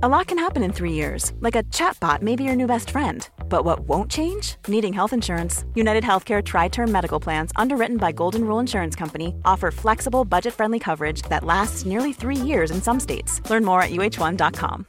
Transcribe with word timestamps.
A 0.00 0.08
lot 0.08 0.28
can 0.28 0.38
happen 0.38 0.62
in 0.62 0.72
three 0.72 0.92
years, 0.92 1.32
like 1.40 1.56
a 1.56 1.64
chatbot 1.74 2.22
may 2.22 2.36
be 2.36 2.44
your 2.44 2.54
new 2.54 2.68
best 2.68 2.90
friend. 2.90 3.28
But 3.48 3.64
what 3.64 3.80
won't 3.88 4.08
change? 4.08 4.54
Needing 4.68 4.92
health 4.92 5.12
insurance. 5.12 5.64
United 5.74 6.04
Healthcare 6.04 6.40
Tri 6.40 6.68
Term 6.68 6.92
Medical 6.92 7.18
Plans, 7.18 7.50
underwritten 7.56 7.96
by 7.96 8.12
Golden 8.12 8.44
Rule 8.44 8.60
Insurance 8.60 8.94
Company, 8.94 9.34
offer 9.44 9.72
flexible, 9.72 10.24
budget 10.24 10.54
friendly 10.54 10.78
coverage 10.78 11.22
that 11.22 11.42
lasts 11.42 11.84
nearly 11.84 12.12
three 12.12 12.36
years 12.36 12.70
in 12.70 12.80
some 12.80 13.00
states. 13.00 13.42
Learn 13.50 13.64
more 13.64 13.82
at 13.82 13.90
uh1.com. 13.90 14.86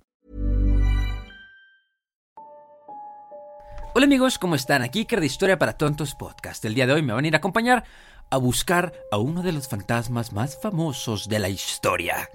Hola 3.96 4.06
amigos, 4.06 4.38
¿cómo 4.38 4.54
están? 4.54 4.84
Aquí 4.84 5.00
Iker 5.00 5.22
de 5.22 5.26
Historia 5.26 5.58
para 5.58 5.74
Tontos 5.74 6.14
Podcast. 6.14 6.64
El 6.66 6.76
día 6.76 6.86
de 6.86 6.94
hoy 6.94 7.02
me 7.02 7.14
van 7.14 7.26
a 7.26 7.28
ir 7.30 7.34
a 7.34 7.40
acompañar 7.40 7.84
a 8.30 8.38
buscar 8.38 8.94
a 9.12 9.18
uno 9.18 9.42
de 9.42 9.54
los 9.54 9.68
fantasmas 9.68 10.34
más 10.34 10.62
famosos 10.62 11.28
de 11.28 11.40
la 11.40 11.50
historia. 11.50 12.30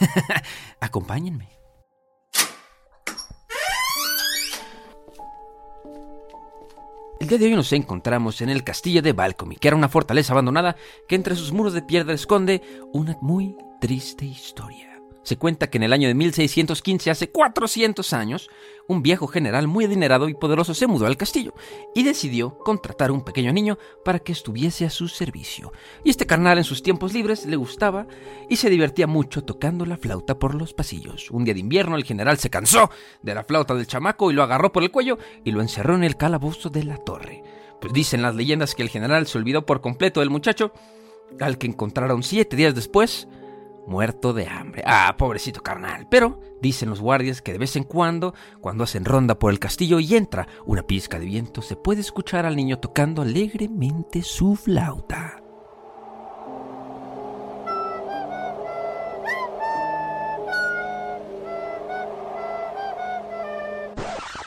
Acompáñenme. 0.80 1.55
El 7.18 7.28
día 7.28 7.38
de 7.38 7.46
hoy 7.46 7.54
nos 7.54 7.72
encontramos 7.72 8.42
en 8.42 8.50
el 8.50 8.62
castillo 8.62 9.00
de 9.00 9.14
Balcomy, 9.14 9.56
que 9.56 9.68
era 9.68 9.76
una 9.76 9.88
fortaleza 9.88 10.34
abandonada 10.34 10.76
que 11.08 11.14
entre 11.14 11.34
sus 11.34 11.50
muros 11.50 11.72
de 11.72 11.82
piedra 11.82 12.12
esconde 12.12 12.60
una 12.92 13.16
muy 13.22 13.56
triste 13.80 14.26
historia. 14.26 14.95
Se 15.26 15.36
cuenta 15.36 15.68
que 15.68 15.78
en 15.78 15.82
el 15.82 15.92
año 15.92 16.06
de 16.06 16.14
1615, 16.14 17.10
hace 17.10 17.30
400 17.30 18.12
años, 18.12 18.48
un 18.86 19.02
viejo 19.02 19.26
general 19.26 19.66
muy 19.66 19.84
adinerado 19.84 20.28
y 20.28 20.34
poderoso 20.34 20.72
se 20.72 20.86
mudó 20.86 21.04
al 21.06 21.16
castillo 21.16 21.52
y 21.96 22.04
decidió 22.04 22.56
contratar 22.60 23.10
a 23.10 23.12
un 23.12 23.24
pequeño 23.24 23.52
niño 23.52 23.76
para 24.04 24.20
que 24.20 24.30
estuviese 24.30 24.84
a 24.84 24.90
su 24.90 25.08
servicio. 25.08 25.72
Y 26.04 26.10
este 26.10 26.26
carnal 26.26 26.58
en 26.58 26.64
sus 26.64 26.80
tiempos 26.80 27.12
libres 27.12 27.44
le 27.44 27.56
gustaba 27.56 28.06
y 28.48 28.54
se 28.54 28.70
divertía 28.70 29.08
mucho 29.08 29.42
tocando 29.42 29.84
la 29.84 29.96
flauta 29.96 30.38
por 30.38 30.54
los 30.54 30.74
pasillos. 30.74 31.28
Un 31.32 31.42
día 31.42 31.54
de 31.54 31.60
invierno 31.60 31.96
el 31.96 32.04
general 32.04 32.38
se 32.38 32.48
cansó 32.48 32.88
de 33.20 33.34
la 33.34 33.42
flauta 33.42 33.74
del 33.74 33.88
chamaco 33.88 34.30
y 34.30 34.34
lo 34.34 34.44
agarró 34.44 34.70
por 34.70 34.84
el 34.84 34.92
cuello 34.92 35.18
y 35.44 35.50
lo 35.50 35.60
encerró 35.60 35.96
en 35.96 36.04
el 36.04 36.16
calabozo 36.16 36.70
de 36.70 36.84
la 36.84 36.98
torre. 36.98 37.42
Pues 37.80 37.92
dicen 37.92 38.22
las 38.22 38.36
leyendas 38.36 38.76
que 38.76 38.82
el 38.84 38.90
general 38.90 39.26
se 39.26 39.38
olvidó 39.38 39.66
por 39.66 39.80
completo 39.80 40.20
del 40.20 40.30
muchacho, 40.30 40.70
al 41.40 41.58
que 41.58 41.66
encontraron 41.66 42.22
siete 42.22 42.54
días 42.54 42.76
después 42.76 43.26
muerto 43.86 44.32
de 44.32 44.48
hambre. 44.48 44.82
Ah, 44.86 45.14
pobrecito 45.16 45.62
carnal. 45.62 46.06
Pero 46.10 46.40
dicen 46.60 46.90
los 46.90 47.00
guardias 47.00 47.42
que 47.42 47.52
de 47.52 47.58
vez 47.58 47.76
en 47.76 47.84
cuando, 47.84 48.34
cuando 48.60 48.84
hacen 48.84 49.04
ronda 49.04 49.38
por 49.38 49.52
el 49.52 49.58
castillo 49.58 50.00
y 50.00 50.14
entra 50.14 50.48
una 50.64 50.82
pizca 50.82 51.18
de 51.18 51.26
viento, 51.26 51.62
se 51.62 51.76
puede 51.76 52.00
escuchar 52.00 52.46
al 52.46 52.56
niño 52.56 52.78
tocando 52.78 53.22
alegremente 53.22 54.22
su 54.22 54.56
flauta. 54.56 55.45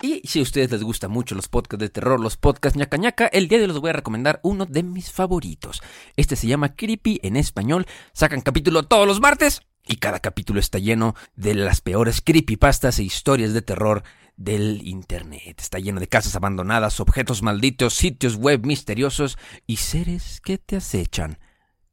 Y 0.01 0.21
si 0.25 0.39
a 0.39 0.43
ustedes 0.43 0.71
les 0.71 0.83
gustan 0.83 1.11
mucho 1.11 1.35
los 1.35 1.49
podcasts 1.49 1.81
de 1.81 1.89
terror, 1.89 2.19
los 2.19 2.37
podcasts 2.37 2.77
ñaca 2.77 2.97
ñaca, 2.97 3.27
el 3.27 3.47
día 3.47 3.57
de 3.57 3.65
hoy 3.65 3.71
les 3.71 3.79
voy 3.79 3.89
a 3.89 3.93
recomendar 3.93 4.39
uno 4.43 4.65
de 4.65 4.83
mis 4.83 5.11
favoritos. 5.11 5.81
Este 6.15 6.35
se 6.35 6.47
llama 6.47 6.75
Creepy 6.75 7.19
en 7.21 7.35
español. 7.35 7.85
Sacan 8.13 8.41
capítulo 8.41 8.83
todos 8.83 9.05
los 9.05 9.19
martes 9.19 9.61
y 9.85 9.97
cada 9.97 10.19
capítulo 10.19 10.59
está 10.59 10.79
lleno 10.79 11.15
de 11.35 11.53
las 11.55 11.81
peores 11.81 12.21
creepypastas 12.21 12.99
e 12.99 13.03
historias 13.03 13.53
de 13.53 13.61
terror 13.61 14.03
del 14.37 14.87
internet. 14.87 15.59
Está 15.59 15.79
lleno 15.79 15.99
de 15.99 16.07
casas 16.07 16.35
abandonadas, 16.35 17.01
objetos 17.01 17.41
malditos, 17.41 17.93
sitios 17.93 18.37
web 18.37 18.65
misteriosos 18.65 19.37
y 19.67 19.77
seres 19.77 20.39
que 20.39 20.57
te 20.57 20.77
acechan 20.77 21.39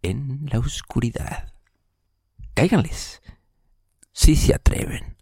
en 0.02 0.46
la 0.52 0.60
oscuridad. 0.60 1.52
Cáiganles, 2.54 3.20
si 4.12 4.36
se 4.36 4.54
atreven. 4.54 5.15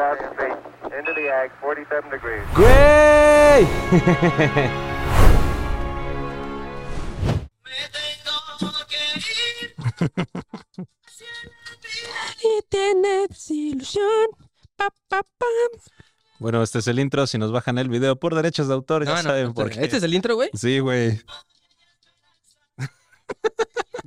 Into 0.00 1.12
the 1.14 1.30
ag, 1.30 1.50
47 1.60 2.10
degrees. 2.10 2.42
¡Güey! 2.56 3.66
Bueno, 16.38 16.62
este 16.62 16.78
es 16.78 16.86
el 16.86 16.98
intro. 16.98 17.26
Si 17.26 17.36
nos 17.36 17.52
bajan 17.52 17.76
el 17.76 17.90
video 17.90 18.16
por 18.16 18.34
derechos 18.34 18.68
de 18.68 18.74
autor, 18.74 19.04
ya 19.04 19.10
No, 19.10 19.16
no, 19.16 19.22
saben 19.22 19.52
por 19.52 19.68
qué. 19.70 19.84
¿Este 19.84 19.98
es 19.98 20.02
el 20.02 20.14
intro, 20.14 20.34
güey? 20.34 20.48
Sí, 20.54 20.78
güey. 20.78 21.20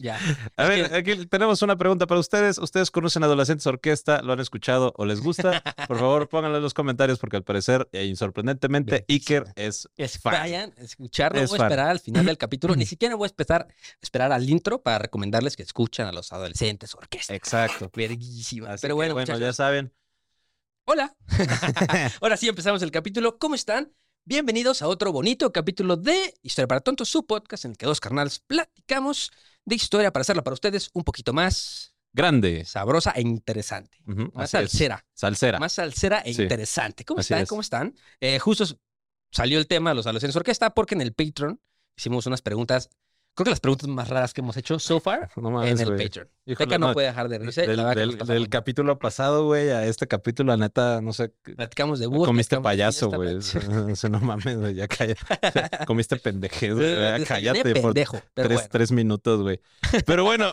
Ya. 0.03 0.19
A 0.57 0.65
ver, 0.65 0.93
aquí 0.93 1.15
tenemos 1.27 1.61
una 1.61 1.77
pregunta 1.77 2.05
para 2.07 2.19
ustedes. 2.19 2.57
¿Ustedes 2.57 2.91
conocen 2.91 3.23
Adolescentes 3.23 3.65
Orquesta? 3.65 4.21
¿Lo 4.21 4.33
han 4.33 4.41
escuchado 4.41 4.93
o 4.97 5.05
les 5.05 5.21
gusta? 5.21 5.63
Por 5.87 5.97
favor, 5.97 6.27
pónganlo 6.27 6.57
en 6.57 6.63
los 6.63 6.73
comentarios 6.73 7.19
porque 7.19 7.37
al 7.37 7.43
parecer, 7.43 7.87
e 7.93 8.13
sorprendentemente, 8.17 9.05
Iker 9.07 9.45
es 9.55 9.87
Es, 9.95 10.19
fan. 10.19 10.33
vayan, 10.33 10.73
escucharlo. 10.77 11.39
Es 11.39 11.49
voy 11.49 11.61
a 11.61 11.63
esperar 11.63 11.87
al 11.87 12.01
final 12.01 12.25
del 12.25 12.37
capítulo. 12.37 12.75
Ni 12.75 12.85
siquiera 12.85 13.15
voy 13.15 13.27
a 13.27 13.27
esperar, 13.27 13.67
esperar 14.01 14.33
al 14.33 14.49
intro 14.49 14.83
para 14.83 14.99
recomendarles 14.99 15.55
que 15.55 15.63
escuchan 15.63 16.05
a 16.05 16.11
los 16.11 16.33
adolescentes 16.33 16.93
orquesta. 16.95 17.33
Exacto. 17.33 17.89
Verguísima. 17.95 18.75
Pero 18.81 18.97
que, 18.97 19.13
bueno, 19.13 19.37
ya 19.37 19.53
saben. 19.53 19.93
hola. 20.83 21.15
Ahora 22.19 22.35
sí 22.35 22.49
empezamos 22.49 22.81
el 22.81 22.91
capítulo. 22.91 23.37
¿Cómo 23.37 23.55
están? 23.55 23.93
Bienvenidos 24.25 24.81
a 24.81 24.87
otro 24.87 25.11
bonito 25.11 25.51
capítulo 25.51 25.97
de 25.97 26.33
Historia 26.41 26.67
para 26.67 26.79
Tontos, 26.81 27.09
su 27.09 27.25
podcast 27.25 27.65
en 27.65 27.71
el 27.71 27.77
que 27.77 27.85
dos 27.85 27.99
carnales 27.99 28.39
platicamos 28.39 29.31
de 29.65 29.75
historia 29.75 30.11
para 30.13 30.21
hacerla 30.21 30.43
para 30.43 30.53
ustedes 30.53 30.89
un 30.93 31.03
poquito 31.03 31.33
más 31.33 31.93
Grande. 32.13 32.63
sabrosa 32.63 33.11
e 33.11 33.21
interesante. 33.21 33.97
Más 34.05 34.45
es. 34.45 34.51
salsera. 34.51 35.05
Salsera. 35.13 35.59
Más 35.59 35.73
salsera 35.73 36.19
e 36.19 36.33
Sí. 36.33 36.43
interesante. 36.43 37.03
¿Cómo 37.03 37.19
Así 37.19 37.33
están? 37.33 37.43
es. 37.43 37.49
¿Cómo 37.49 37.61
están? 37.61 37.95
Eh, 38.21 38.39
justo 38.39 38.63
salió 39.31 39.59
el 39.59 39.67
tema 39.67 39.89
de 39.89 39.95
los 39.95 40.05
adolescentes 40.05 40.35
orquesta 40.37 40.73
porque 40.73 40.95
en 40.95 41.01
el 41.01 41.13
Patreon 41.13 41.59
hicimos 41.97 42.25
unas 42.25 42.41
preguntas, 42.41 42.89
creo 43.35 43.45
que 43.45 43.49
las 43.49 43.59
preguntas 43.59 43.87
más 43.87 44.07
raras 44.09 44.33
que 44.33 44.41
hemos 44.41 44.57
hecho 44.57 44.79
so 44.79 44.99
far 44.99 45.29
No 45.35 45.63
en 45.63 45.79
el 45.79 45.85
güey. 45.85 46.03
Patreon. 46.03 46.29
Híjole, 46.45 46.67
Teca 46.67 46.77
no, 46.77 46.87
no, 46.87 46.93
puede 46.93 47.07
dejar 47.07 47.29
de 47.29 47.39
reírse. 47.39 47.65
Del, 47.67 48.49
capítulo 48.49 48.99
pasado, 48.99 49.45
güey, 49.45 49.69
a 49.69 49.85
este 49.85 50.07
capítulo, 50.07 50.51
la 50.51 50.57
neta, 50.57 51.01
no 51.01 51.13
sé. 51.13 51.33
Platicamos 51.55 51.99
de 51.99 52.07
búhos. 52.07 52.27
comiste 52.27 52.59
payaso, 52.59 53.09
güey. 53.09 53.37
O 53.91 53.95
sea, 53.95 54.09
no 54.09 54.19
mames, 54.19 54.57
güey. 54.57 54.75
Ya 54.75 54.87
cállate. 54.87 55.21
Comiste 55.87 56.17
pendeje, 56.17 56.73
güey. 56.73 56.85
Desayuné 56.85 57.25
cállate 57.25 57.73
pendejo, 57.73 58.21
tres, 58.33 58.47
bueno. 58.49 58.69
tres 58.71 58.91
minutos, 58.91 59.41
güey. 59.41 59.61
Pero 60.05 60.23
bueno, 60.23 60.51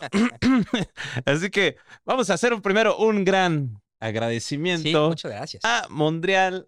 así 1.25 1.49
que 1.49 1.77
vamos 2.05 2.29
a 2.29 2.35
hacer 2.35 2.59
primero 2.61 2.97
un 2.97 3.25
gran 3.25 3.81
Sí, 4.01 4.07
agradecimiento 4.07 5.09
muchas 5.09 5.31
gracias. 5.31 5.63
a 5.63 5.85
Montreal, 5.89 6.67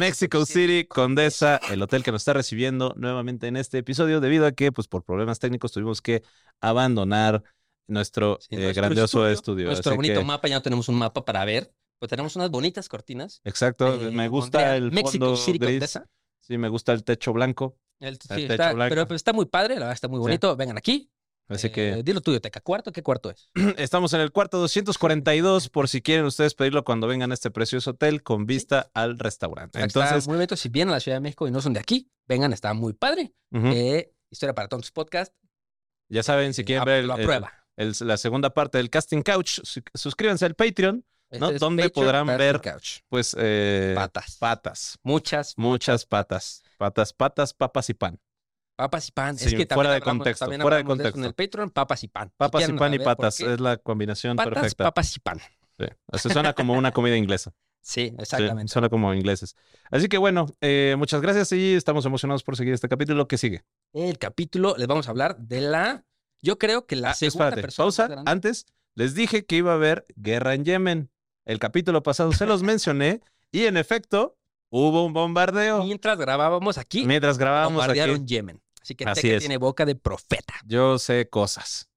Mexico 0.00 0.44
City, 0.46 0.84
Condesa, 0.86 1.60
el 1.70 1.80
hotel 1.82 2.02
que 2.02 2.12
nos 2.12 2.22
está 2.22 2.32
recibiendo 2.32 2.94
nuevamente 2.96 3.46
en 3.46 3.56
este 3.56 3.78
episodio, 3.78 4.20
debido 4.20 4.46
a 4.46 4.52
que, 4.52 4.72
pues, 4.72 4.88
por 4.88 5.04
problemas 5.04 5.38
técnicos 5.38 5.72
tuvimos 5.72 6.02
que 6.02 6.22
abandonar 6.60 7.42
nuestro, 7.86 8.38
Sí, 8.40 8.56
eh, 8.56 8.72
grandioso 8.72 9.28
estudio. 9.28 9.66
Nuestro 9.66 9.90
así 9.92 9.96
bonito 9.96 10.20
que- 10.20 10.24
mapa, 10.24 10.48
ya 10.48 10.56
no 10.56 10.62
tenemos 10.62 10.88
un 10.88 10.96
mapa 10.96 11.24
para 11.24 11.44
ver, 11.44 11.72
pero 11.98 12.08
tenemos 12.08 12.34
unas 12.36 12.50
bonitas 12.50 12.88
cortinas. 12.88 13.40
Exacto, 13.44 13.94
Eh, 13.94 14.10
me 14.10 14.28
gusta 14.28 14.58
Montreal, 14.58 14.82
el 14.84 14.90
Mexico 14.92 15.26
fondo 15.26 15.36
City 15.36 15.58
gris. 15.58 15.70
Condesa. 15.74 16.06
Sí, 16.40 16.58
me 16.58 16.68
gusta 16.68 16.92
el 16.92 17.04
techo 17.04 17.32
blanco. 17.32 17.76
El- 18.00 18.16
sí, 18.20 18.28
techo 18.28 18.52
está- 18.52 18.72
blanco. 18.72 18.90
pero, 18.90 19.06
pero 19.06 19.16
está 19.16 19.32
muy 19.32 19.46
padre, 19.46 19.74
la 19.74 19.80
verdad 19.80 19.94
está 19.94 20.08
muy 20.08 20.18
bonito. 20.18 20.56
Vengan 20.56 20.76
aquí. 20.78 21.10
Así 21.48 21.66
Eh, 21.66 21.72
que 21.72 22.02
Dilo 22.02 22.20
tuyo, 22.20 22.40
Teca. 22.40 22.60
¿Cuarto? 22.60 22.90
¿Qué 22.92 23.02
cuarto 23.02 23.30
es? 23.30 23.50
estamos 23.78 24.12
en 24.14 24.20
el 24.20 24.32
cuarto 24.32 24.58
242 24.58 25.68
por 25.68 25.88
si 25.88 26.00
quieren 26.02 26.24
ustedes 26.24 26.54
pedirlo 26.54 26.84
cuando 26.84 27.06
vengan 27.06 27.30
a 27.30 27.34
este 27.34 27.50
precioso 27.50 27.90
hotel 27.90 28.22
con 28.22 28.46
vista 28.46 28.90
al 28.94 29.18
restaurante. 29.18 29.78
Entonces, 29.78 30.10
Entonces, 30.10 30.28
muy 30.28 30.36
bonito. 30.36 30.56
Si 30.56 30.68
vienen 30.68 30.90
a 30.90 30.96
la 30.96 31.00
Ciudad 31.00 31.16
de 31.16 31.20
México 31.20 31.46
y 31.46 31.50
no 31.50 31.60
son 31.60 31.74
de 31.74 31.80
aquí, 31.80 32.10
vengan, 32.26 32.52
está 32.52 32.72
muy 32.74 32.92
padre. 32.94 33.32
Eh, 33.52 34.10
Historia 34.30 34.54
para 34.54 34.68
Tontos 34.68 34.90
Podcast. 34.90 35.32
ya 36.08 36.22
saben, 36.22 36.54
si 36.54 36.62
eh, 36.62 36.64
quieren 36.64 36.82
ap- 36.82 36.86
ver 36.86 37.00
el- 37.00 37.06
lo 37.08 37.14
el- 37.16 37.22
aprueba. 37.22 37.52
el- 37.76 37.94
la 38.00 38.16
segunda 38.16 38.50
parte 38.50 38.78
del 38.78 38.90
Casting 38.90 39.22
Couch, 39.22 39.60
su- 39.62 39.82
suscríbanse 39.94 40.44
al 40.46 40.54
Patreon, 40.54 41.04
¿no? 41.30 41.46
Este 41.46 41.54
es 41.56 41.60
Donde 41.60 41.84
Patreon 41.84 42.04
podrán 42.26 42.38
ver 42.38 42.60
Couch. 42.60 43.00
pues 43.08 43.36
eh, 43.38 43.92
patas. 43.96 44.36
patas, 44.38 44.98
Muchas 45.02 45.54
muchas 45.56 46.04
patas, 46.06 46.62
patas, 46.78 47.12
patas, 47.12 47.52
papas 47.54 47.90
y 47.90 47.94
pan. 47.94 48.18
Papas 48.76 49.08
y 49.08 49.12
pan. 49.12 49.36
Sí, 49.38 49.46
es 49.46 49.54
que 49.54 49.66
también 49.66 49.76
fuera 49.76 49.90
de 49.90 49.96
hablamos- 49.96 50.18
contexto, 50.18 50.44
fuera 50.46 50.58
de 50.58 50.82
eso 50.82 50.92
En 50.92 51.00
el 51.00 51.12
contexto. 51.12 51.34
Patreon, 51.36 51.70
papas 51.70 52.04
y 52.04 52.08
pan. 52.08 52.28
Si 52.28 52.34
Papas 52.36 52.68
y 52.68 52.72
pan 52.72 52.94
y 52.94 52.98
patas, 52.98 53.40
es 53.40 53.60
la 53.60 53.76
combinación 53.76 54.36
Patas, 54.36 54.54
perfecta. 54.54 54.84
papas 54.84 55.16
y 55.16 55.20
pan. 55.20 55.38
Sí. 55.78 55.84
O 56.06 56.18
sea, 56.18 56.32
suena 56.32 56.52
como 56.52 56.74
una 56.74 56.92
comida 56.92 57.16
inglesa. 57.16 57.52
Sí, 57.80 58.08
Sí, 58.08 58.14
exactamente. 58.18 58.72
suena 58.72 58.88
como 58.88 59.12
ingleses. 59.12 59.56
Así 59.90 60.08
que 60.08 60.16
bueno, 60.16 60.46
eh, 60.62 60.94
muchas 60.96 61.20
gracias 61.20 61.52
y 61.52 61.74
estamos 61.74 62.06
emocionados 62.06 62.42
por 62.42 62.56
seguir 62.56 62.72
este 62.72 62.88
capítulo. 62.88 63.28
¿Qué 63.28 63.36
sigue? 63.36 63.64
El 63.92 64.18
capítulo, 64.18 64.74
les 64.78 64.86
vamos 64.86 65.06
a 65.06 65.10
hablar 65.10 65.36
de 65.36 65.60
la. 65.60 66.04
Yo 66.40 66.58
creo 66.58 66.86
que 66.86 66.96
la 66.96 67.10
Ah, 67.10 67.14
segunda 67.14 67.48
espérate, 67.48 67.62
persona. 67.62 67.84
pausa. 67.84 68.22
Antes, 68.26 68.66
les 68.94 69.14
dije 69.14 69.44
que 69.44 69.56
iba 69.56 69.72
a 69.72 69.74
haber 69.74 70.06
guerra 70.16 70.54
en 70.54 70.64
Yemen. 70.64 71.10
El 71.44 71.58
capítulo 71.58 72.02
pasado 72.02 72.32
se 72.32 72.46
los 72.46 72.62
mencioné 72.62 73.20
y 73.52 73.64
en 73.66 73.76
efecto 73.76 74.36
Hubo 74.76 75.04
un 75.04 75.12
bombardeo 75.12 75.84
Mientras 75.84 76.18
grabábamos 76.18 76.78
aquí, 76.78 77.04
mientras 77.06 77.38
grabábamos 77.38 77.74
bombardearon 77.74 78.16
aquí. 78.16 78.24
Yemen. 78.26 78.60
Así 78.84 78.94
que 78.94 79.04
Así 79.04 79.22
Teca 79.22 79.34
es. 79.36 79.40
tiene 79.40 79.56
boca 79.56 79.86
de 79.86 79.94
profeta. 79.96 80.54
Yo 80.66 80.98
sé 80.98 81.28
cosas. 81.30 81.88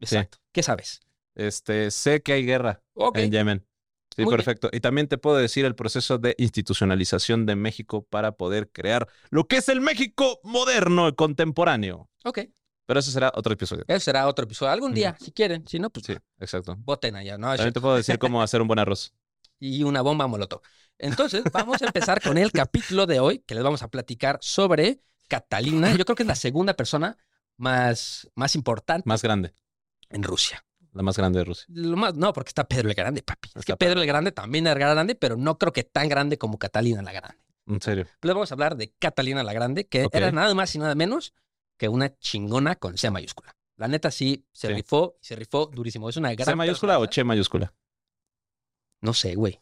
Exacto. 0.00 0.38
¿Qué 0.52 0.62
sabes? 0.62 1.00
Este, 1.34 1.90
sé 1.90 2.22
que 2.22 2.32
hay 2.32 2.46
guerra 2.46 2.80
en 3.14 3.32
Yemen. 3.32 3.66
Sí, 4.14 4.22
Muy 4.22 4.30
bien. 4.32 4.36
perfecto. 4.36 4.70
Y 4.72 4.80
también 4.80 5.08
te 5.08 5.18
puedo 5.18 5.36
decir 5.36 5.64
el 5.64 5.74
proceso 5.74 6.18
de 6.18 6.34
institucionalización 6.38 7.44
de 7.46 7.56
México 7.56 8.04
para 8.08 8.32
poder 8.32 8.70
crear 8.70 9.08
lo 9.30 9.46
que 9.46 9.56
es 9.58 9.68
el 9.68 9.80
México 9.80 10.40
moderno 10.44 11.08
y 11.08 11.14
contemporáneo. 11.14 12.08
Ok. 12.24 12.40
Pero 12.86 13.00
eso 13.00 13.10
será 13.10 13.30
otro 13.34 13.52
episodio. 13.52 13.84
Eso 13.86 14.00
será 14.00 14.26
otro 14.28 14.44
episodio. 14.44 14.72
Algún 14.72 14.94
día, 14.94 15.16
si 15.20 15.30
quieren. 15.32 15.66
Si 15.66 15.78
no, 15.78 15.90
pues 15.90 16.06
Sí, 16.06 16.16
exacto. 16.38 16.76
voten 16.78 17.16
allá. 17.16 17.36
¿no? 17.36 17.48
También 17.48 17.72
te 17.74 17.80
puedo 17.80 17.96
decir 17.96 18.18
cómo 18.18 18.40
hacer 18.42 18.62
un 18.62 18.68
buen 18.68 18.78
arroz. 18.78 19.12
y 19.60 19.82
una 19.82 20.02
bomba 20.02 20.26
molotov. 20.26 20.62
Entonces, 20.98 21.42
vamos 21.52 21.82
a 21.82 21.86
empezar 21.86 22.20
con 22.22 22.38
el 22.38 22.50
capítulo 22.50 23.06
de 23.06 23.20
hoy, 23.20 23.40
que 23.40 23.54
les 23.54 23.62
vamos 23.62 23.82
a 23.82 23.88
platicar 23.88 24.38
sobre 24.40 25.00
Catalina. 25.28 25.94
Yo 25.94 26.04
creo 26.04 26.16
que 26.16 26.22
es 26.24 26.26
la 26.26 26.34
segunda 26.34 26.74
persona 26.74 27.16
más, 27.56 28.28
más 28.34 28.54
importante 28.54 29.08
Más 29.08 29.22
grande. 29.22 29.54
en 30.10 30.22
Rusia. 30.22 30.64
La 30.92 31.02
más 31.02 31.16
grande 31.16 31.38
de 31.40 31.44
Rusia. 31.44 31.66
Lo 31.68 31.96
más, 31.96 32.14
no, 32.14 32.32
porque 32.32 32.48
está 32.48 32.64
Pedro 32.66 32.88
el 32.88 32.94
Grande, 32.94 33.22
papi. 33.22 33.50
Es 33.54 33.64
que 33.64 33.76
Pedro 33.76 34.00
el 34.00 34.06
Grande 34.06 34.32
también 34.32 34.66
era 34.66 34.78
grande, 34.78 35.14
pero 35.14 35.36
no 35.36 35.58
creo 35.58 35.72
que 35.72 35.84
tan 35.84 36.08
grande 36.08 36.38
como 36.38 36.58
Catalina 36.58 37.02
la 37.02 37.12
Grande. 37.12 37.36
En 37.66 37.80
serio. 37.82 38.06
Les 38.22 38.34
vamos 38.34 38.50
a 38.50 38.54
hablar 38.54 38.76
de 38.76 38.92
Catalina 38.98 39.42
la 39.42 39.52
Grande, 39.52 39.86
que 39.86 40.06
Ok. 40.06 40.14
era 40.14 40.32
nada 40.32 40.54
más 40.54 40.74
y 40.74 40.78
nada 40.78 40.94
menos 40.94 41.34
que 41.76 41.88
una 41.88 42.16
chingona 42.18 42.76
con 42.76 42.96
C 42.96 43.10
mayúscula. 43.10 43.54
La 43.76 43.86
neta 43.86 44.10
sí 44.10 44.46
se 44.52 44.68
Sí. 44.68 44.72
rifó, 44.74 45.18
se 45.20 45.36
rifó 45.36 45.66
durísimo. 45.66 46.08
Es 46.08 46.16
una 46.16 46.34
gran 46.34 46.46
¿C 46.46 46.56
mayúscula 46.56 46.98
o. 46.98 47.06
Che 47.06 47.22
mayúscula? 47.22 47.72
No 49.02 49.12
sé, 49.12 49.34
güey. 49.36 49.60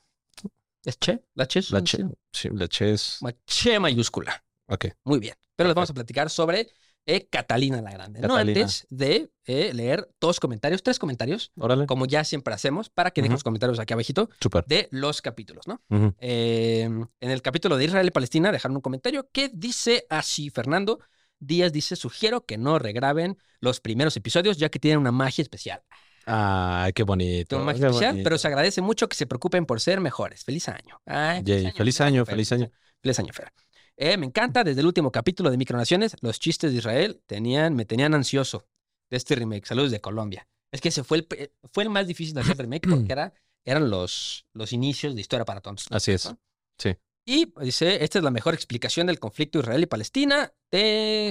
¿Es 0.84 0.96
Che? 0.98 1.24
¿La 1.34 1.46
Che 1.46 1.58
es 1.58 1.70
La 1.72 1.82
Che. 1.82 1.98
Sí, 2.32 2.48
la 2.52 2.68
Che 2.68 2.92
es. 2.92 3.18
Ma- 3.20 3.34
Che 3.44 3.78
mayúscula. 3.80 4.42
Ok. 4.68 4.86
Muy 5.04 5.18
bien. 5.18 5.34
Pero 5.56 5.68
les 5.68 5.74
vamos 5.74 5.90
a 5.90 5.94
platicar 5.94 6.30
sobre 6.30 6.68
eh, 7.06 7.28
Catalina 7.28 7.80
la 7.80 7.90
Grande. 7.92 8.20
No 8.20 8.36
antes 8.36 8.86
de 8.90 9.30
eh, 9.44 9.72
leer 9.72 10.08
dos 10.20 10.40
comentarios, 10.40 10.82
tres 10.82 10.98
comentarios, 10.98 11.52
Órale. 11.56 11.86
como 11.86 12.06
ya 12.06 12.24
siempre 12.24 12.52
hacemos, 12.52 12.90
para 12.90 13.10
que 13.12 13.22
dejen 13.22 13.34
los 13.34 13.44
comentarios 13.44 13.78
aquí 13.78 13.92
abajito 13.92 14.28
Súper. 14.40 14.64
de 14.66 14.88
los 14.90 15.22
capítulos, 15.22 15.66
¿no? 15.66 15.80
Eh, 16.18 16.82
en 16.82 17.30
el 17.30 17.42
capítulo 17.42 17.76
de 17.76 17.84
Israel 17.84 18.06
y 18.06 18.10
Palestina 18.10 18.50
dejaron 18.52 18.76
un 18.76 18.82
comentario 18.82 19.28
que 19.32 19.50
dice 19.52 20.06
así, 20.10 20.50
Fernando 20.50 20.98
Díaz 21.38 21.72
dice, 21.72 21.96
sugiero 21.96 22.44
que 22.44 22.58
no 22.58 22.78
regraben 22.78 23.36
los 23.60 23.80
primeros 23.80 24.16
episodios 24.16 24.56
ya 24.56 24.68
que 24.68 24.78
tienen 24.78 24.98
una 24.98 25.12
magia 25.12 25.42
especial. 25.42 25.82
Ay, 26.24 26.92
qué 26.92 27.04
bonito. 27.04 27.56
Una 27.56 27.66
magia 27.66 27.80
qué 27.82 27.86
especial, 27.86 28.12
bonito. 28.12 28.24
pero 28.24 28.38
se 28.38 28.48
agradece 28.48 28.80
mucho 28.80 29.08
que 29.08 29.16
se 29.16 29.26
preocupen 29.26 29.64
por 29.64 29.80
ser 29.80 30.00
mejores. 30.00 30.44
Feliz 30.44 30.68
año. 30.68 31.00
Ay, 31.06 31.42
Yay, 31.44 31.70
feliz 31.72 32.00
año, 32.00 32.24
Fer, 32.24 32.34
feliz 32.34 32.52
año. 32.52 32.70
Feliz 33.00 33.18
año, 33.20 33.32
Fer. 33.32 33.52
Eh, 33.98 34.16
me 34.16 34.26
encanta, 34.26 34.62
desde 34.64 34.80
el 34.80 34.86
último 34.86 35.10
capítulo 35.10 35.50
de 35.50 35.56
Micronaciones, 35.56 36.16
los 36.20 36.38
chistes 36.38 36.72
de 36.72 36.78
Israel 36.78 37.22
tenían, 37.26 37.74
me 37.74 37.84
tenían 37.84 38.14
ansioso 38.14 38.66
de 39.10 39.16
este 39.16 39.34
remake. 39.34 39.66
Saludos 39.66 39.90
de 39.90 40.00
Colombia. 40.00 40.46
Es 40.70 40.80
que 40.80 40.88
ese 40.90 41.02
fue 41.04 41.18
el, 41.18 41.50
fue 41.72 41.84
el 41.84 41.90
más 41.90 42.06
difícil 42.06 42.34
de 42.34 42.42
hacer 42.42 42.56
remake 42.58 42.88
porque 42.88 43.12
era, 43.12 43.32
eran 43.64 43.88
los, 43.88 44.46
los 44.52 44.72
inicios 44.72 45.14
de 45.14 45.20
Historia 45.22 45.44
para 45.44 45.60
Tontos. 45.60 45.86
Así 45.90 46.12
es. 46.12 46.26
¿no? 46.26 46.38
Sí. 46.78 46.94
Y 47.24 47.52
dice, 47.60 48.04
esta 48.04 48.18
es 48.18 48.24
la 48.24 48.30
mejor 48.30 48.54
explicación 48.54 49.06
del 49.08 49.18
conflicto 49.18 49.58
Israel 49.58 49.82
y 49.82 49.86
Palestina. 49.86 50.52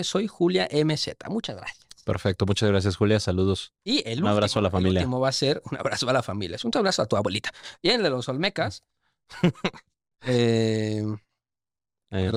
soy 0.04 0.28
Julia 0.28 0.68
MZ. 0.72 1.10
Muchas 1.30 1.56
gracias. 1.56 1.86
Perfecto. 2.04 2.46
Muchas 2.46 2.70
gracias, 2.70 2.96
Julia. 2.98 3.20
Saludos. 3.20 3.74
Y 3.84 4.04
el 4.10 4.22
Un 4.22 4.28
abrazo 4.30 4.60
a 4.60 4.62
la 4.62 4.68
último- 4.68 4.78
el 4.80 4.84
familia. 4.84 5.02
último 5.02 5.20
va 5.20 5.30
a 5.30 5.32
ser 5.32 5.62
un 5.72 5.78
abrazo 5.78 6.10
a 6.10 6.14
la 6.14 6.22
familia. 6.24 6.56
Es 6.56 6.66
un 6.66 6.72
abrazo 6.76 7.02
a 7.02 7.06
tu 7.06 7.16
abuelita. 7.16 7.52
Y 7.82 7.90
en 7.90 7.98
el 7.98 8.04
de 8.04 8.10
los 8.10 8.28
Olmecas. 8.28 8.84
eh, 10.26 11.04
Eh. 12.12 12.32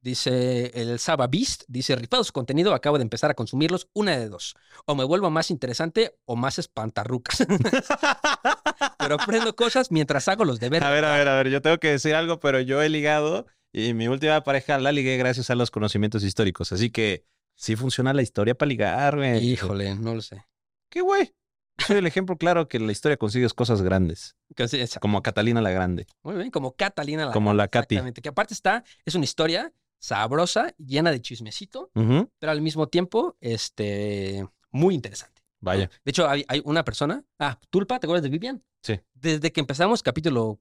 Dice 0.00 0.70
el 0.74 0.98
Saba 1.00 1.26
Beast, 1.26 1.64
dice, 1.66 1.96
rifado 1.96 2.22
su 2.22 2.32
contenido, 2.32 2.74
acabo 2.74 2.96
de 2.96 3.02
empezar 3.02 3.30
a 3.30 3.34
consumirlos, 3.34 3.88
una 3.92 4.16
de 4.16 4.28
dos. 4.28 4.54
O 4.84 4.94
me 4.94 5.02
vuelvo 5.02 5.30
más 5.30 5.50
interesante 5.50 6.16
o 6.26 6.36
más 6.36 6.60
espantarrucas. 6.60 7.44
Pero 8.98 9.16
aprendo 9.16 9.56
cosas 9.56 9.90
mientras 9.90 10.28
hago 10.28 10.44
los 10.44 10.60
deberes. 10.60 10.86
A 10.86 10.92
ver, 10.92 11.04
a 11.04 11.16
ver, 11.16 11.26
a 11.26 11.36
ver. 11.36 11.48
Yo 11.48 11.60
tengo 11.60 11.78
que 11.78 11.90
decir 11.90 12.14
algo, 12.14 12.38
pero 12.38 12.60
yo 12.60 12.82
he 12.82 12.88
ligado 12.88 13.46
y 13.72 13.94
mi 13.94 14.08
última 14.08 14.42
pareja 14.42 14.78
la 14.78 14.92
ligué 14.92 15.16
gracias 15.16 15.50
a 15.50 15.54
los 15.54 15.70
conocimientos 15.70 16.22
históricos. 16.22 16.72
Así 16.72 16.90
que 16.90 17.24
sí 17.54 17.76
funciona 17.76 18.12
la 18.14 18.22
historia 18.22 18.54
para 18.54 18.68
ligar, 18.68 19.16
güey. 19.16 19.44
Híjole, 19.44 19.94
no 19.96 20.14
lo 20.14 20.22
sé. 20.22 20.44
¿Qué, 20.88 21.00
güey? 21.00 21.34
Soy 21.78 21.96
el 21.96 22.06
ejemplo 22.06 22.36
claro 22.36 22.68
que 22.68 22.78
la 22.78 22.92
historia 22.92 23.16
consigues 23.16 23.54
cosas 23.54 23.82
grandes, 23.82 24.36
sí, 24.68 24.80
como 25.00 25.18
a 25.18 25.22
Catalina 25.22 25.60
la 25.60 25.70
Grande. 25.70 26.06
Muy 26.22 26.36
bien, 26.36 26.50
como 26.50 26.74
Catalina 26.74 27.26
la 27.26 27.32
Como 27.32 27.52
la 27.52 27.68
Katy. 27.68 27.96
Exactamente, 27.96 28.22
que 28.22 28.28
aparte 28.28 28.54
está, 28.54 28.84
es 29.04 29.14
una 29.14 29.24
historia 29.24 29.72
sabrosa, 29.98 30.74
llena 30.78 31.10
de 31.10 31.20
chismecito, 31.20 31.90
pero 31.92 32.52
al 32.52 32.60
mismo 32.60 32.88
tiempo, 32.88 33.36
este, 33.40 34.46
muy 34.70 34.94
interesante. 34.94 35.42
Vaya. 35.60 35.90
De 36.04 36.10
hecho, 36.10 36.28
hay, 36.28 36.44
hay 36.48 36.62
una 36.64 36.84
persona, 36.84 37.24
ah, 37.38 37.58
Tulpa, 37.70 37.98
¿te 37.98 38.06
acuerdas 38.06 38.22
de 38.22 38.28
Vivian? 38.28 38.62
Sí. 38.82 39.00
Desde 39.14 39.52
que 39.52 39.60
empezamos 39.60 40.02
capítulo 40.02 40.60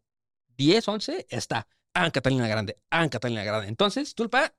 10, 0.57 0.87
11, 0.87 1.27
está 1.29 1.67
Ah, 1.97 2.11
Catalina 2.11 2.45
Grande, 2.47 2.77
Ah, 2.91 3.07
Catalina 3.09 3.43
Grande. 3.45 3.67
Entonces, 3.69 4.13
Tulpa, 4.15 4.53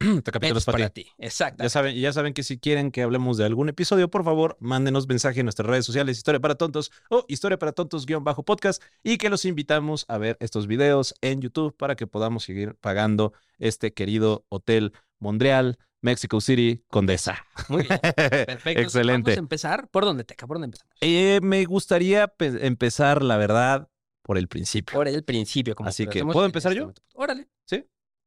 Este 0.00 0.30
capítulo 0.32 0.58
es 0.58 0.64
para 0.66 0.76
para 0.78 0.90
ti. 0.90 1.04
ti. 1.04 1.10
Exacto. 1.18 1.62
Ya 1.64 1.70
saben, 1.70 1.96
ya 1.96 2.12
saben 2.12 2.34
que 2.34 2.42
si 2.42 2.58
quieren 2.58 2.90
que 2.90 3.02
hablemos 3.02 3.38
de 3.38 3.46
algún 3.46 3.70
episodio, 3.70 4.10
por 4.10 4.22
favor, 4.22 4.56
mándenos 4.60 5.08
mensaje 5.08 5.40
en 5.40 5.46
nuestras 5.46 5.66
redes 5.66 5.86
sociales, 5.86 6.18
Historia 6.18 6.40
para 6.40 6.56
Tontos 6.56 6.92
o 7.08 7.24
Historia 7.26 7.58
para 7.58 7.72
Tontos 7.72 8.04
guion 8.04 8.22
bajo 8.22 8.44
podcast, 8.44 8.82
y 9.02 9.16
que 9.16 9.30
los 9.30 9.46
invitamos 9.46 10.04
a 10.08 10.18
ver 10.18 10.36
estos 10.40 10.66
videos 10.66 11.14
en 11.22 11.40
YouTube 11.40 11.74
para 11.76 11.96
que 11.96 12.06
podamos 12.06 12.44
seguir 12.44 12.74
pagando 12.74 13.32
este 13.58 13.94
querido 13.94 14.44
hotel 14.50 14.92
Montreal, 15.20 15.78
Mexico 16.02 16.40
City, 16.42 16.84
Condesa. 16.90 17.44
Muy 17.68 17.82
bien. 17.84 17.98
Perfecto. 18.46 18.80
Excelente. 18.82 19.30
Vamos 19.30 19.36
a 19.38 19.40
empezar. 19.40 19.88
¿Por 19.88 20.04
dónde, 20.04 20.22
Teca? 20.24 20.46
¿Por 20.46 20.56
dónde 20.58 20.66
empezamos? 20.66 20.94
Eh, 21.00 21.40
me 21.42 21.64
gustaría 21.64 22.28
pe- 22.28 22.66
empezar, 22.66 23.22
la 23.24 23.36
verdad, 23.38 23.88
por 24.28 24.36
el 24.36 24.46
principio. 24.46 24.94
Por 24.94 25.08
el 25.08 25.24
principio. 25.24 25.74
Como 25.74 25.88
Así 25.88 26.06
que, 26.06 26.22
¿puedo 26.22 26.44
empezar 26.44 26.74
yo? 26.74 26.82
momento. 26.82 27.00
Órale. 27.14 27.48
¿Sí? 27.64 27.82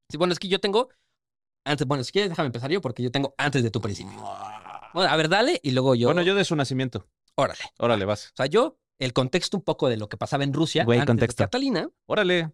Sí, 0.10 0.18
bueno, 0.18 0.34
es 0.34 0.40
que 0.40 0.48
yo 0.48 0.60
tengo. 0.60 0.90
Antes, 1.64 1.86
bueno, 1.86 2.04
si 2.04 2.12
quieres, 2.12 2.32
déjame 2.32 2.48
empezar 2.48 2.72
yo 2.72 2.82
porque 2.82 3.04
yo 3.04 3.12
tengo 3.12 3.36
antes 3.38 3.62
de 3.62 3.70
tu 3.70 3.80
principio. 3.80 4.14
Bueno, 4.96 5.12
a 5.12 5.16
ver, 5.16 5.30
dale 5.30 5.60
y 5.62 5.70
luego 5.70 5.94
yo. 5.94 6.08
Bueno, 6.08 6.24
yo 6.24 6.34
de 6.34 6.44
su 6.44 6.56
nacimiento. 6.56 7.08
Órale. 7.36 7.60
Órale, 7.78 8.06
vas. 8.06 8.30
O 8.30 8.36
sea, 8.36 8.48
yo, 8.48 8.80
el 8.98 9.14
contexto 9.14 9.58
un 9.58 9.64
poco 9.64 9.90
de 9.90 9.98
lo 9.98 10.10
que 10.10 10.18
pasaba 10.18 10.44
en 10.44 10.54
Rusia 10.54 10.86
Güey, 10.86 10.98
antes 10.98 11.12
contexto. 11.12 11.44
de 11.44 11.46
Catalina 11.46 11.88
Órale. 12.08 12.52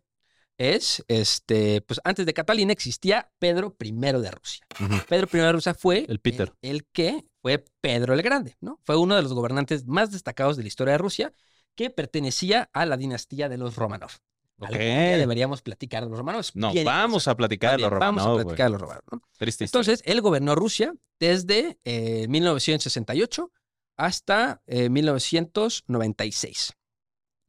es, 0.57 1.05
este, 1.07 1.79
pues 1.79 2.01
antes 2.03 2.25
de 2.25 2.33
Catalina 2.33 2.73
existía 2.73 3.31
Pedro 3.39 3.77
I 3.79 3.93
de 3.93 4.29
Rusia. 4.31 4.67
Pedro 5.07 5.29
I 5.31 5.37
de 5.37 5.51
Rusia 5.53 5.73
fue 5.73 6.05
El 6.09 6.19
Peter. 6.19 6.51
El, 6.61 6.75
el 6.75 6.85
que 6.91 7.23
fue 7.41 7.63
Pedro 7.79 8.13
el 8.13 8.21
Grande, 8.23 8.57
¿no? 8.59 8.81
Fue 8.83 8.97
uno 8.97 9.15
de 9.15 9.21
los 9.21 9.31
gobernantes 9.31 9.85
más 9.87 10.11
destacados 10.11 10.57
de 10.57 10.63
la 10.63 10.67
historia 10.67 10.91
de 10.91 10.97
Rusia 10.97 11.31
que 11.77 11.91
pertenecía 11.91 12.69
a 12.73 12.85
la 12.85 12.97
dinastía 12.97 13.47
de 13.47 13.57
los 13.57 13.75
Romanov. 13.75 14.11
Ok. 14.59 14.69
Algún 14.69 14.79
día 14.79 15.17
deberíamos 15.17 15.61
platicar 15.61 16.03
de 16.03 16.09
los 16.09 16.17
Romanov. 16.17 16.45
No, 16.55 16.73
Bien 16.73 16.83
vamos 16.83 17.27
a 17.27 17.37
platicar 17.37 17.77
de 17.77 17.83
los 17.83 17.91
Vamos 17.91 18.25
a 18.25 18.33
platicar 18.43 18.71
de 18.71 18.79
los 18.79 18.91
historia. 19.37 19.65
Entonces, 19.65 20.01
él 20.05 20.19
gobernó 20.21 20.55
Rusia 20.55 20.93
desde 21.19 21.79
eh, 21.85 22.27
1968 22.27 23.51
hasta 23.95 24.61
eh, 24.65 24.89
1996. 24.89 26.73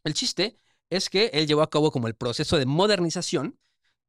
El 0.04 0.14
chiste 0.14 0.58
es 0.90 1.08
que 1.08 1.30
él 1.32 1.46
llevó 1.46 1.62
a 1.62 1.70
cabo 1.70 1.90
como 1.90 2.06
el 2.06 2.14
proceso 2.14 2.58
de 2.58 2.66
modernización, 2.66 3.58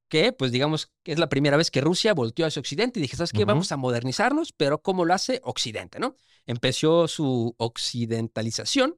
que 0.09 0.33
pues 0.33 0.51
digamos 0.51 0.91
que 1.03 1.13
es 1.13 1.19
la 1.19 1.29
primera 1.29 1.55
vez 1.55 1.71
que 1.71 1.81
Rusia 1.81 2.13
volteó 2.13 2.45
hacia 2.45 2.59
Occidente 2.59 2.99
y 2.99 3.03
dije, 3.03 3.15
¿sabes 3.15 3.31
qué? 3.31 3.45
Vamos 3.45 3.71
a 3.71 3.77
modernizarnos, 3.77 4.51
pero 4.51 4.81
¿cómo 4.81 5.05
lo 5.05 5.13
hace 5.13 5.39
Occidente, 5.43 5.99
no? 5.99 6.15
Empezó 6.45 7.07
su 7.07 7.53
occidentalización. 7.57 8.97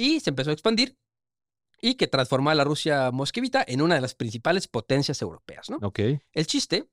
Y 0.00 0.20
se 0.20 0.30
empezó 0.30 0.50
a 0.50 0.52
expandir 0.54 0.96
y 1.82 1.94
que 1.94 2.06
transformó 2.06 2.50
a 2.50 2.54
la 2.54 2.64
Rusia 2.64 3.10
mosquevita 3.10 3.64
en 3.66 3.82
una 3.82 3.94
de 3.96 4.00
las 4.00 4.14
principales 4.14 4.66
potencias 4.68 5.20
europeas, 5.22 5.68
¿no? 5.70 5.76
Ok. 5.82 6.00
El 6.32 6.46
chiste 6.46 6.88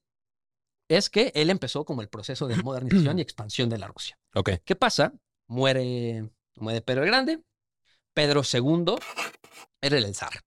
es 0.90 1.10
que 1.10 1.32
él 1.36 1.50
empezó 1.50 1.86
como 1.86 2.02
el 2.02 2.10
proceso 2.10 2.48
de 2.48 2.56
modernización 2.58 3.20
y 3.20 3.22
expansión 3.28 3.70
de 3.70 3.78
la 3.78 3.88
Rusia. 3.88 4.18
Ok. 4.36 4.52
¿Qué 4.66 4.76
pasa? 4.76 5.14
Muere, 5.48 6.30
muere 6.56 6.82
Pedro 6.82 7.04
el 7.04 7.08
Grande. 7.10 7.42
Pedro 8.14 8.42
II 8.44 8.96
era 9.82 9.98
el 9.98 10.16
zar. 10.16 10.42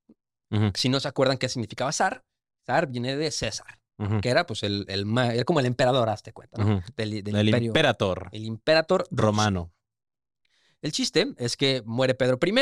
Ujú. 0.51 0.73
Si 0.75 0.89
no 0.89 1.01
se 1.01 1.09
acuerdan 1.09 1.39
qué 1.39 1.49
significaba 1.49 1.93
zar, 1.93 2.25
zar 2.67 2.89
viene 2.89 3.17
de 3.17 3.31
César, 3.31 3.79
Ujú. 3.99 4.21
que 4.21 4.29
era 4.31 4.45
pues 4.47 4.63
el, 4.65 4.85
el 4.89 5.07
era 5.19 5.45
como 5.45 5.61
el 5.61 5.67
emperador, 5.67 6.09
hazte 6.09 6.33
cuenta, 6.33 6.63
¿no? 6.65 6.77
Ujú. 6.79 6.83
Del, 6.97 7.23
del 7.23 7.37
El 7.37 7.49
imperio. 7.49 7.69
imperator 7.69 8.29
el 8.33 8.45
imperator 8.45 9.07
romano. 9.11 9.73
El 10.83 10.93
chiste 10.93 11.35
es 11.37 11.57
que 11.57 11.83
muere 11.85 12.15
Pedro 12.15 12.39
I, 12.43 12.53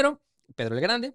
Pedro 0.54 0.74
el 0.74 0.80
Grande. 0.80 1.14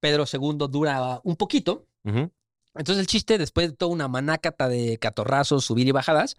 Pedro 0.00 0.24
II 0.30 0.66
dura 0.70 1.20
un 1.24 1.36
poquito. 1.36 1.86
Entonces 2.04 2.98
el 2.98 3.06
chiste, 3.06 3.38
después 3.38 3.70
de 3.70 3.76
toda 3.76 3.92
una 3.92 4.08
manácata 4.08 4.68
de 4.68 4.98
catorrazos, 4.98 5.64
subir 5.64 5.88
y 5.88 5.92
bajadas, 5.92 6.36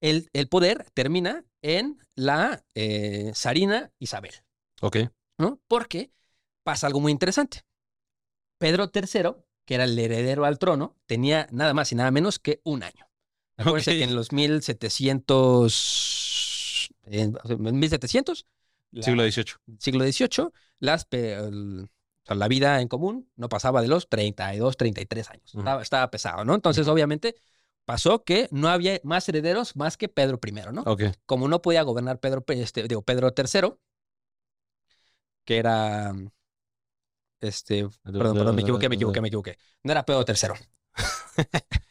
el, 0.00 0.30
el 0.32 0.48
poder 0.48 0.86
termina 0.94 1.44
en 1.62 1.98
la 2.14 2.64
eh, 2.74 3.32
zarina 3.34 3.90
Isabel, 3.98 4.32
Ok. 4.80 4.98
¿no? 5.38 5.60
Porque 5.66 6.10
pasa 6.62 6.86
algo 6.86 7.00
muy 7.00 7.12
interesante. 7.12 7.62
Pedro 8.58 8.90
III 8.94 9.34
que 9.64 9.74
era 9.74 9.84
el 9.84 9.98
heredero 9.98 10.44
al 10.44 10.58
trono, 10.58 10.96
tenía 11.06 11.48
nada 11.50 11.72
más 11.74 11.90
y 11.92 11.94
nada 11.94 12.10
menos 12.10 12.38
que 12.38 12.60
un 12.64 12.82
año. 12.82 13.08
Acuérdense 13.56 13.96
que 13.96 14.04
en 14.04 14.14
los 14.14 14.32
1700, 14.32 16.90
en, 17.04 17.36
o 17.36 17.46
sea, 17.46 17.56
en 17.56 17.78
1700, 17.78 18.46
la- 18.94 19.02
Siglo 19.02 19.22
XVIII. 19.22 19.54
siglo 19.78 20.04
XVIII, 20.04 20.48
las, 20.78 21.06
el- 21.10 21.84
o 21.84 22.26
sea, 22.26 22.36
la 22.36 22.48
vida 22.48 22.80
en 22.80 22.88
común 22.88 23.30
no 23.36 23.48
pasaba 23.48 23.82
de 23.82 23.88
los 23.88 24.08
32, 24.08 24.76
33 24.76 25.30
años. 25.30 25.50
Ujú. 25.54 25.58
Estaba, 25.60 25.82
estaba 25.82 26.10
pesado, 26.10 26.44
¿no? 26.44 26.54
Entonces, 26.54 26.88
obviamente, 26.88 27.34
pasó 27.84 28.24
que 28.24 28.48
no 28.50 28.68
había 28.68 28.98
más 29.04 29.28
herederos 29.28 29.76
más 29.76 29.96
que 29.96 30.08
Pedro 30.08 30.40
I, 30.46 30.52
¿no? 30.72 30.82
Ok. 30.86 31.02
Como 31.26 31.48
no 31.48 31.60
podía 31.60 31.82
gobernar 31.82 32.20
Pedro, 32.20 32.42
Pe- 32.42 32.62
este, 32.62 32.84
digo, 32.88 33.02
Pedro 33.02 33.32
III, 33.36 33.74
que 35.44 35.58
era... 35.58 36.14
Este, 37.40 37.86
perdón, 38.02 38.36
perdón, 38.36 38.54
me 38.56 38.62
equivoqué, 38.62 38.88
me 38.88 38.94
equivoqué, 38.94 39.20
me 39.20 39.28
equivoqué. 39.28 39.58
No 39.82 39.92
era 39.92 40.06
Pedro 40.06 40.24
III. 40.26 40.54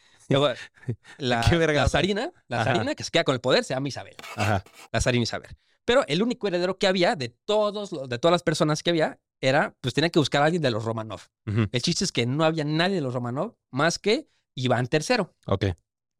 La, 1.20 1.42
la 1.42 1.90
zarina, 1.90 2.32
la 2.48 2.64
zarina 2.64 2.96
que 2.96 3.04
se 3.04 3.12
queda 3.12 3.24
con 3.24 3.36
el 3.36 3.42
poder 3.42 3.64
se 3.66 3.74
llama 3.76 3.90
Isabel 3.90 4.16
Ajá. 4.36 4.64
la 4.92 5.02
zarina 5.02 5.24
Isabel. 5.24 5.52
Pero 5.86 6.06
el 6.08 6.22
único 6.24 6.48
heredero 6.48 6.78
que 6.78 6.88
había 6.88 7.16
de 7.16 7.30
todos 7.30 7.92
los- 7.92 8.10
de 8.10 8.18
todas 8.20 8.32
las 8.34 8.44
personas 8.44 8.84
que 8.84 8.90
había 8.92 9.20
era, 9.42 9.76
pues 9.82 9.94
tenía 9.94 10.10
que 10.10 10.20
buscar 10.20 10.42
a 10.42 10.46
alguien 10.46 10.62
de 10.62 10.72
los 10.72 10.86
Romanov. 10.86 11.22
El 11.46 11.82
chiste 11.82 12.06
es 12.06 12.12
que 12.12 12.26
no 12.26 12.46
había 12.46 12.64
nadie 12.64 12.96
de 12.96 13.02
los 13.02 13.14
Romanov 13.14 13.56
más 13.72 14.00
que 14.00 14.28
Iván 14.56 14.88
III, 14.90 15.28
Ok. 15.48 15.66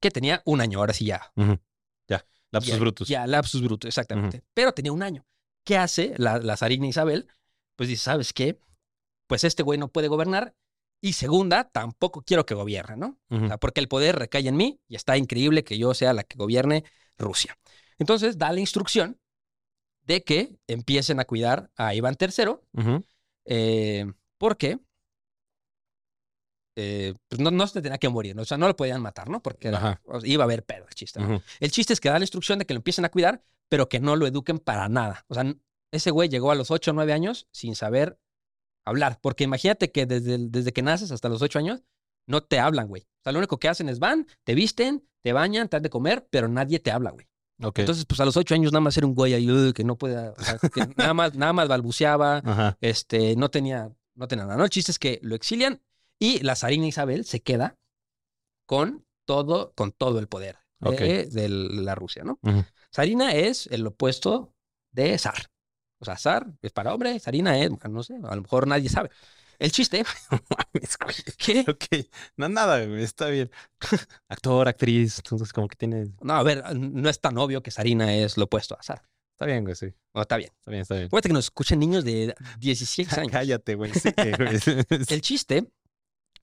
que 0.02 0.12
tenía 0.12 0.42
un 0.46 0.60
año, 0.60 0.80
ahora 0.80 0.94
sí 0.94 1.06
ya. 1.06 1.32
Ya. 2.10 2.26
Lapsus 2.52 2.74
ya, 2.74 2.80
brutus. 2.80 3.08
Ya, 3.08 3.26
lapsus 3.28 3.62
brutus, 3.62 3.88
exactamente. 3.88 4.44
Pero 4.54 4.74
tenía 4.74 4.92
un 4.92 5.02
año. 5.04 5.26
¿Qué 5.66 5.78
hace 5.78 6.14
la, 6.18 6.40
la 6.40 6.58
zarina 6.58 6.86
Isabel? 6.88 7.28
Pues 7.78 7.88
dice, 7.90 8.04
¿sabes 8.04 8.34
qué? 8.34 8.60
Pues 9.28 9.46
este 9.46 9.64
güey 9.64 9.80
no 9.80 9.88
puede 9.88 10.10
gobernar. 10.10 10.54
Y 11.02 11.14
segunda, 11.14 11.66
tampoco 11.70 12.22
quiero 12.22 12.46
que 12.46 12.54
gobierne, 12.56 12.98
¿no? 12.98 13.20
Ujú. 13.30 13.46
O 13.46 13.48
sea, 13.48 13.58
porque 13.58 13.80
el 13.82 13.88
poder 13.88 14.18
recae 14.18 14.48
en 14.48 14.56
mí 14.58 14.80
y 14.88 14.96
está 14.96 15.18
increíble 15.18 15.64
que 15.64 15.78
yo 15.78 15.94
sea 15.94 16.14
la 16.14 16.24
que 16.24 16.38
gobierne 16.38 16.84
Rusia. 17.18 17.58
Entonces 17.98 18.38
da 18.38 18.52
la 18.52 18.60
instrucción 18.60 19.20
de 20.06 20.24
que 20.24 20.58
empiecen 20.68 21.20
a 21.20 21.26
cuidar 21.26 21.70
a 21.76 21.94
Iván 21.96 22.16
III, 22.20 22.56
eh, 23.46 24.06
porque 24.38 24.80
eh, 26.76 27.14
pues 27.28 27.40
no, 27.40 27.52
no 27.52 27.68
se 27.68 27.82
tenía 27.82 27.98
que 28.00 28.10
morir, 28.10 28.36
¿no? 28.36 28.42
o 28.42 28.46
sea, 28.46 28.58
no 28.58 28.68
lo 28.68 28.76
podían 28.76 29.02
matar, 29.02 29.30
¿no? 29.30 29.42
Porque 29.44 29.68
era- 29.68 29.80
iba 30.24 30.44
a 30.44 30.46
haber 30.46 30.64
pedo 30.64 30.86
el 30.88 30.96
chiste. 30.96 31.20
El 31.60 31.72
chiste 31.72 31.94
es 31.94 32.00
que 32.00 32.10
da 32.10 32.18
la 32.18 32.24
instrucción 32.24 32.58
de 32.60 32.66
que 32.66 32.74
lo 32.74 32.80
empiecen 32.80 33.06
a 33.06 33.10
cuidar, 33.10 33.44
pero 33.70 33.90
que 33.90 34.00
no 34.00 34.16
lo 34.16 34.26
eduquen 34.26 34.58
para 34.60 34.90
nada. 34.90 35.24
O 35.28 35.36
sea, 35.36 35.54
ese 35.92 36.10
güey 36.12 36.30
llegó 36.30 36.50
a 36.52 36.56
los 36.56 36.72
8 36.72 36.92
o 36.92 36.94
9 36.96 37.14
años 37.14 37.48
sin 37.52 37.76
saber 37.76 38.20
hablar, 38.86 39.20
porque 39.22 39.44
imagínate 39.44 39.92
que 39.92 40.06
desde, 40.08 40.38
desde 40.40 40.74
que 40.74 40.82
naces 40.82 41.12
hasta 41.12 41.30
los 41.30 41.42
8 41.44 41.60
años 41.60 41.84
no 42.28 42.42
te 42.44 42.60
hablan, 42.60 42.88
güey. 42.88 43.04
O 43.04 43.24
sea, 43.24 43.34
lo 43.34 43.40
único 43.40 43.60
que 43.60 43.70
hacen 43.70 43.88
es 43.88 44.00
van, 44.00 44.28
te 44.44 44.56
visten, 44.56 45.08
te 45.22 45.32
bañan, 45.32 45.70
te 45.70 45.76
dan 45.78 45.84
de 45.84 45.90
comer, 45.92 46.28
pero 46.32 46.48
nadie 46.48 46.80
te 46.80 46.90
habla, 46.92 47.12
güey. 47.12 47.28
Entonces, 47.68 48.06
pues 48.06 48.20
a 48.20 48.26
los 48.26 48.38
ocho 48.38 48.56
años 48.56 48.72
nada 48.72 48.82
más 48.82 48.98
era 48.98 49.08
un 49.08 49.16
güey 49.16 49.34
ahí 49.34 49.74
que 49.74 49.84
no 49.84 49.96
puede, 49.96 50.30
o 50.30 50.36
sea, 50.40 50.58
que 50.58 50.88
nada 50.98 51.14
más, 51.14 51.36
nada 51.36 51.54
más 51.54 51.68
balbuceaba, 51.68 52.38
Ajá. 52.38 52.78
este, 52.82 53.36
no 53.36 53.50
tenía, 53.50 53.92
no 54.16 54.28
tenía 54.28 54.46
nada. 54.46 54.58
¿no? 54.58 54.64
El 54.64 54.70
chiste 54.70 54.92
es 54.92 55.00
que 55.00 55.20
lo 55.22 55.36
exilian 55.36 55.82
y 56.20 56.40
la 56.40 56.56
zarina 56.56 56.88
Isabel 56.88 57.26
se 57.26 57.42
queda 57.42 57.78
con 58.66 59.06
todo, 59.26 59.74
con 59.76 59.92
todo 59.92 60.20
el 60.20 60.28
poder 60.28 60.58
de, 60.80 61.50
la 61.50 61.96
Rusia, 61.96 62.24
¿no? 62.24 62.40
Ujú. 62.42 62.64
Zarina 62.94 63.34
es 63.34 63.68
el 63.68 63.86
opuesto 63.88 64.54
de 64.92 65.18
zar. 65.18 65.50
O 66.00 66.06
sea, 66.06 66.18
zar 66.18 66.48
es 66.62 66.72
para 66.72 66.94
hombre, 66.94 67.20
zarina 67.20 67.58
es, 67.60 67.72
no 67.90 68.04
sé, 68.04 68.16
a 68.16 68.36
lo 68.36 68.42
mejor 68.42 68.68
nadie 68.68 68.90
sabe. 68.90 69.10
El 69.60 69.72
chiste, 69.72 70.04
que, 71.38 71.60
Ok. 71.68 72.08
No, 72.38 72.50
nada, 72.50 72.86
güey. 72.86 73.04
Está 73.04 73.28
bien. 73.28 73.50
Actor, 74.30 74.68
actriz. 74.68 75.18
Entonces, 75.18 75.54
como 75.54 75.68
que 75.68 75.76
tiene. 75.76 76.12
no, 76.22 76.34
a 76.34 76.44
ver, 76.44 76.64
no 76.76 77.10
es 77.10 77.20
tan 77.20 77.38
obvio 77.38 77.62
que 77.62 77.72
zarina 77.72 78.14
es 78.14 78.38
lo 78.38 78.46
opuesto 78.46 78.78
a 78.80 78.84
zar. 78.84 79.02
Está 79.34 79.46
bien, 79.46 79.64
güey, 79.64 79.76
sí. 79.76 79.88
No, 80.14 80.22
está 80.22 80.38
bien. 80.38 80.52
Está 80.60 80.72
bien, 80.72 80.82
está 80.82 80.96
bien. 80.96 81.08
Acuérdate 81.08 81.30
que 81.30 81.34
nos 81.34 81.46
escuchan 81.46 81.80
niños 81.80 82.04
de 82.06 82.36
16 82.60 83.14
años. 83.18 83.32
Cállate, 83.32 83.76
güey. 83.76 83.92
Sí, 83.94 84.10
güey. 84.38 84.60
El 85.10 85.22
chiste 85.22 85.72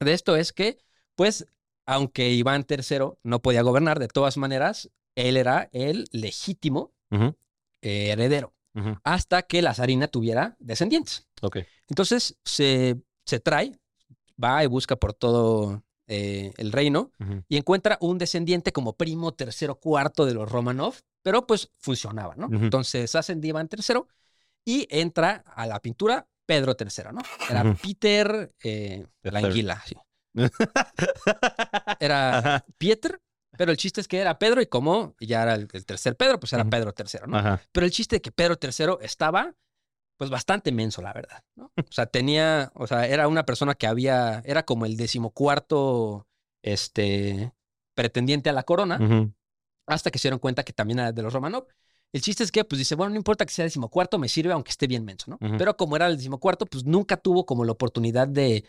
de 0.00 0.12
esto 0.12 0.36
es 0.36 0.52
que, 0.52 0.78
pues, 1.14 1.46
aunque 1.86 2.30
Iván 2.30 2.66
III 2.68 3.12
no 3.22 3.42
podía 3.42 3.62
gobernar, 3.62 3.98
de 3.98 4.08
todas 4.08 4.36
maneras, 4.36 4.90
él 5.14 5.36
era 5.36 5.68
el 5.72 6.06
legítimo 6.12 6.92
Ujú, 7.10 7.36
eh, 7.82 8.10
heredero, 8.12 8.54
ujú. 8.74 8.96
hasta 9.02 9.42
que 9.42 9.62
la 9.62 9.74
zarina 9.74 10.06
tuviera 10.08 10.56
descendientes. 10.60 11.26
Ok. 11.42 11.58
Entonces, 11.90 12.36
se, 12.44 12.96
se 13.26 13.40
trae, 13.40 13.78
va 14.42 14.64
y 14.64 14.66
busca 14.66 14.96
por 14.96 15.12
todo 15.12 15.82
eh, 16.06 16.52
el 16.56 16.72
reino 16.72 17.12
y 17.48 17.56
encuentra 17.56 17.98
un 18.00 18.16
descendiente 18.18 18.72
como 18.72 18.94
primo 18.96 19.32
tercero 19.34 19.74
cuarto 19.76 20.24
de 20.24 20.34
los 20.34 20.50
Romanov, 20.50 20.94
pero 21.22 21.46
pues 21.46 21.70
funcionaba, 21.78 22.34
¿no? 22.36 22.48
Entonces 22.50 23.14
hacen 23.14 23.44
Iván 23.44 23.68
III 23.70 24.00
y 24.64 24.86
entra 24.90 25.44
a 25.54 25.66
la 25.66 25.80
pintura 25.80 26.26
Pedro 26.46 26.74
III, 26.78 27.12
¿no? 27.12 27.20
Era. 27.48 27.74
Peter 27.74 28.52
eh, 28.64 29.06
la 29.22 29.30
Tercero. 29.32 29.46
anguila, 29.48 29.82
sí. 29.86 29.94
Era 32.00 32.38
Ajá. 32.38 32.64
Pieter, 32.78 33.20
pero 33.56 33.70
el 33.70 33.76
chiste 33.76 34.00
es 34.00 34.08
que 34.08 34.18
era 34.18 34.38
Pedro 34.38 34.60
y 34.62 34.66
como 34.66 35.14
ya 35.20 35.42
era 35.42 35.54
el, 35.54 35.68
el 35.72 35.84
tercer 35.86 36.16
Pedro, 36.16 36.40
pues 36.40 36.52
era. 36.52 36.64
Pedro 36.64 36.94
III, 36.96 37.20
¿no? 37.28 37.36
Ajá. 37.38 37.60
Pero 37.72 37.86
el 37.86 37.92
chiste 37.92 38.16
de 38.16 38.22
que 38.22 38.32
Pedro 38.32 38.56
III 38.60 38.96
estaba, 39.02 39.54
pues 40.20 40.28
bastante 40.28 40.70
menso, 40.70 41.00
la 41.00 41.14
verdad, 41.14 41.42
¿no? 41.56 41.72
O 41.78 41.92
sea, 41.92 42.04
tenía, 42.04 42.70
o 42.74 42.86
sea, 42.86 43.06
era 43.06 43.26
una 43.26 43.46
persona 43.46 43.74
que 43.74 43.86
había, 43.86 44.42
era 44.44 44.66
como 44.66 44.84
el 44.84 44.98
decimocuarto, 44.98 46.26
este, 46.60 47.54
pretendiente 47.94 48.50
a 48.50 48.52
la 48.52 48.64
corona, 48.64 49.32
hasta 49.86 50.10
que 50.10 50.18
se 50.18 50.28
dieron 50.28 50.38
cuenta 50.38 50.62
que 50.62 50.74
también 50.74 50.98
era 50.98 51.12
de 51.12 51.22
los 51.22 51.32
Romanov. 51.32 51.68
El 52.12 52.20
chiste 52.20 52.44
es 52.44 52.52
que, 52.52 52.66
pues 52.66 52.78
dice, 52.78 52.96
bueno, 52.96 53.08
no 53.08 53.16
importa 53.16 53.46
que 53.46 53.52
sea 53.54 53.64
decimocuarto, 53.64 54.18
me 54.18 54.28
sirve 54.28 54.52
aunque 54.52 54.72
esté 54.72 54.86
bien 54.86 55.06
menso, 55.06 55.30
¿no? 55.30 55.38
Pero 55.56 55.74
como 55.78 55.96
era 55.96 56.06
el 56.06 56.18
decimocuarto, 56.18 56.66
pues 56.66 56.84
nunca 56.84 57.16
tuvo 57.16 57.46
como 57.46 57.64
la 57.64 57.72
oportunidad 57.72 58.28
de, 58.28 58.66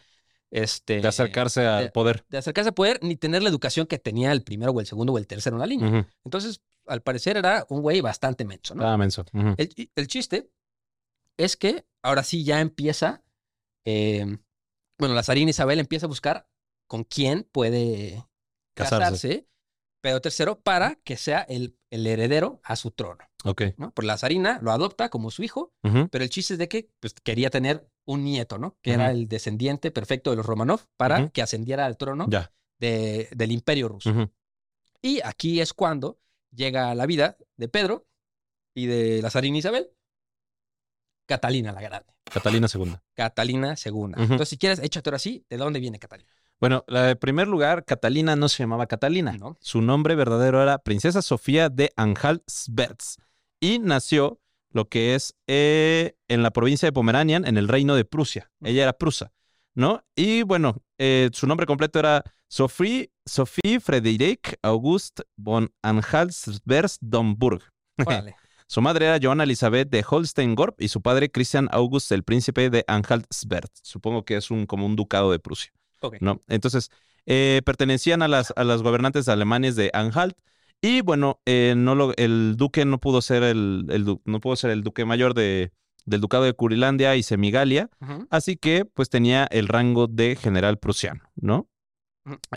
este... 0.52 1.02
De 1.02 1.08
acercarse 1.10 1.68
al 1.68 1.92
poder. 1.92 2.24
de 2.30 2.38
acercarse 2.38 2.70
al 2.70 2.76
poder, 2.76 3.00
ni 3.02 3.18
tener 3.18 3.44
la 3.44 3.50
educación 3.50 3.88
que 3.88 4.00
tenía 4.00 4.32
el 4.32 4.44
primero 4.44 4.72
o 4.72 4.80
el 4.80 4.86
segundo 4.86 5.12
o 5.12 5.18
el 5.18 5.28
tercero 5.28 5.58
en 5.58 5.60
la 5.60 5.68
línea. 5.68 6.08
Entonces, 6.24 6.62
al 6.88 7.02
parecer 7.02 7.36
era 7.36 7.66
un 7.68 7.82
güey 7.82 8.00
bastante 8.00 8.46
menso, 8.46 8.74
¿no? 8.74 8.84
Estaba 8.84 8.98
menso. 8.98 9.26
El, 9.34 9.90
el 9.94 10.08
chiste 10.08 10.50
es 11.44 11.58
que 11.58 11.86
ahora 12.04 12.24
sí 12.24 12.44
ya 12.44 12.62
empieza, 12.62 13.24
eh, 13.86 14.38
bueno, 15.00 15.16
la 15.16 15.24
zarina 15.24 15.50
Isabel 15.52 15.80
empieza 15.80 16.06
a 16.06 16.10
buscar 16.10 16.48
con 16.88 17.04
quién 17.04 17.48
puede 17.52 18.24
Casarse. 18.76 19.00
casarse, 19.00 19.48
Pedro 20.02 20.22
III 20.56 20.62
para 20.64 20.96
que 21.04 21.16
sea 21.18 21.42
el, 21.42 21.78
el 21.92 22.08
heredero 22.08 22.60
a 22.64 22.76
su 22.76 22.92
trono, 22.92 23.24
Ok. 23.46 23.64
¿no? 23.78 23.92
Por 23.94 24.04
la 24.06 24.18
zarina 24.18 24.60
lo 24.62 24.72
adopta 24.72 25.10
como 25.10 25.30
su 25.32 25.44
hijo, 25.44 25.74
pero 26.12 26.24
el 26.24 26.30
chiste 26.30 26.54
es 26.54 26.58
de 26.60 26.68
que 26.68 26.90
pues, 27.00 27.14
quería 27.24 27.50
tener 27.50 27.88
un 28.06 28.24
nieto, 28.24 28.58
¿no? 28.58 28.78
Que 28.82 28.94
era 28.94 29.12
el 29.12 29.28
descendiente 29.28 29.92
perfecto 29.92 30.32
de 30.32 30.38
los 30.38 30.46
Romanov 30.46 30.86
para 30.98 31.30
que 31.30 31.42
ascendiera 31.44 31.86
al 31.86 31.98
trono 31.98 32.26
Ya. 32.30 32.52
de- 32.80 33.30
del 33.32 33.52
imperio 33.52 33.90
ruso. 33.90 34.32
Y 35.04 35.22
aquí 35.24 35.62
es 35.62 35.74
cuando 35.74 36.20
llega 36.54 36.94
la 36.96 37.06
vida 37.06 37.38
de 37.58 37.68
Pedro 37.68 38.08
y 38.76 38.88
de 38.88 39.22
la 39.22 39.30
zarina 39.30 39.58
Isabel, 39.58 39.92
Catalina 41.32 41.72
la 41.72 41.82
Grande. 41.82 42.14
Catalina 42.26 42.68
II. 42.74 42.98
Catalina 43.14 43.76
II. 43.86 44.14
Entonces, 44.18 44.50
si 44.50 44.58
quieres, 44.58 44.80
échate 44.80 45.10
ahora 45.10 45.20
sí, 45.20 45.46
¿de 45.50 45.56
dónde 45.56 45.80
viene 45.80 45.98
Catalina? 45.98 46.30
Bueno, 46.60 46.84
de 46.90 47.16
primer 47.16 47.48
lugar, 47.48 47.86
Catalina 47.86 48.36
no 48.36 48.50
se 48.50 48.64
llamaba 48.64 48.86
Catalina. 48.86 49.32
¿No? 49.32 49.58
Su 49.62 49.82
nombre 49.82 50.16
verdadero 50.16 50.62
era 50.62 50.80
Princesa 50.80 51.22
Sofía 51.22 51.70
de 51.70 51.94
Anhalt-Schwerin 51.96 52.98
y 53.62 53.80
nació 53.80 54.42
lo 54.74 54.90
que 54.90 55.16
es 55.16 55.36
eh, 55.48 56.16
en 56.28 56.44
la 56.44 56.52
provincia 56.52 56.86
de 56.86 56.92
Pomeranian, 56.92 57.46
en 57.46 57.56
el 57.58 57.70
reino 57.70 57.96
de 57.96 58.04
Prusia. 58.04 58.52
Ella 58.62 58.84
era 58.84 58.94
prusa, 58.94 59.32
¿no? 59.74 60.04
Y 60.16 60.44
bueno, 60.44 60.84
eh, 60.98 61.30
su 61.32 61.48
nombre 61.48 61.66
completo 61.66 62.00
era 62.00 62.24
Sophie, 62.50 63.10
Sophie 63.26 63.80
Friedrich 63.80 64.58
August 64.64 65.22
von 65.38 65.74
Anhalt-Schwerin-Domburg. 65.82 67.64
Órale. 68.06 68.36
Su 68.72 68.82
madre 68.82 69.06
era 69.08 69.20
Johanna 69.22 69.44
Elizabeth 69.44 69.90
de 69.90 70.02
Holstein-Gorb 70.10 70.76
y 70.80 70.88
su 70.88 71.02
padre 71.02 71.30
Christian 71.30 71.68
August, 71.74 72.10
el 72.14 72.24
príncipe 72.24 72.70
de 72.70 72.86
Anhalt-Schwerin. 72.88 73.68
Supongo 73.84 74.24
que 74.24 74.38
es 74.38 74.50
un, 74.50 74.66
como 74.66 74.86
un 74.86 74.96
ducado 74.96 75.30
de 75.34 75.40
Prusia. 75.40 75.74
¿no? 76.22 76.40
Entonces, 76.48 76.90
eh, 77.26 77.62
pertenecían 77.66 78.22
a 78.22 78.30
las, 78.30 78.54
a 78.56 78.64
las 78.64 78.82
gobernantes 78.82 79.28
alemanes 79.28 79.76
de 79.76 79.92
Anhalt. 79.94 80.38
Y 80.82 81.02
bueno, 81.02 81.42
eh, 81.46 81.74
no 81.76 81.96
lo- 81.96 82.16
el 82.16 82.56
duque 82.56 82.86
no 82.86 82.98
pudo 83.02 83.22
ser 83.22 83.44
el, 83.44 83.88
el 83.90 84.06
no 84.24 84.40
pudo 84.40 84.56
ser 84.56 84.70
el 84.72 84.84
duque 84.84 85.04
mayor 85.04 85.34
de, 85.34 85.74
del 86.06 86.22
ducado 86.22 86.46
de 86.46 86.54
Curilandia 86.54 87.18
y 87.18 87.24
Semigalia, 87.24 87.90
así 88.30 88.56
que 88.56 88.86
pues 88.86 89.10
tenía 89.10 89.50
el 89.52 89.68
rango 89.68 90.08
de 90.08 90.38
general 90.38 90.78
prusiano, 90.78 91.22
¿no? 91.36 91.68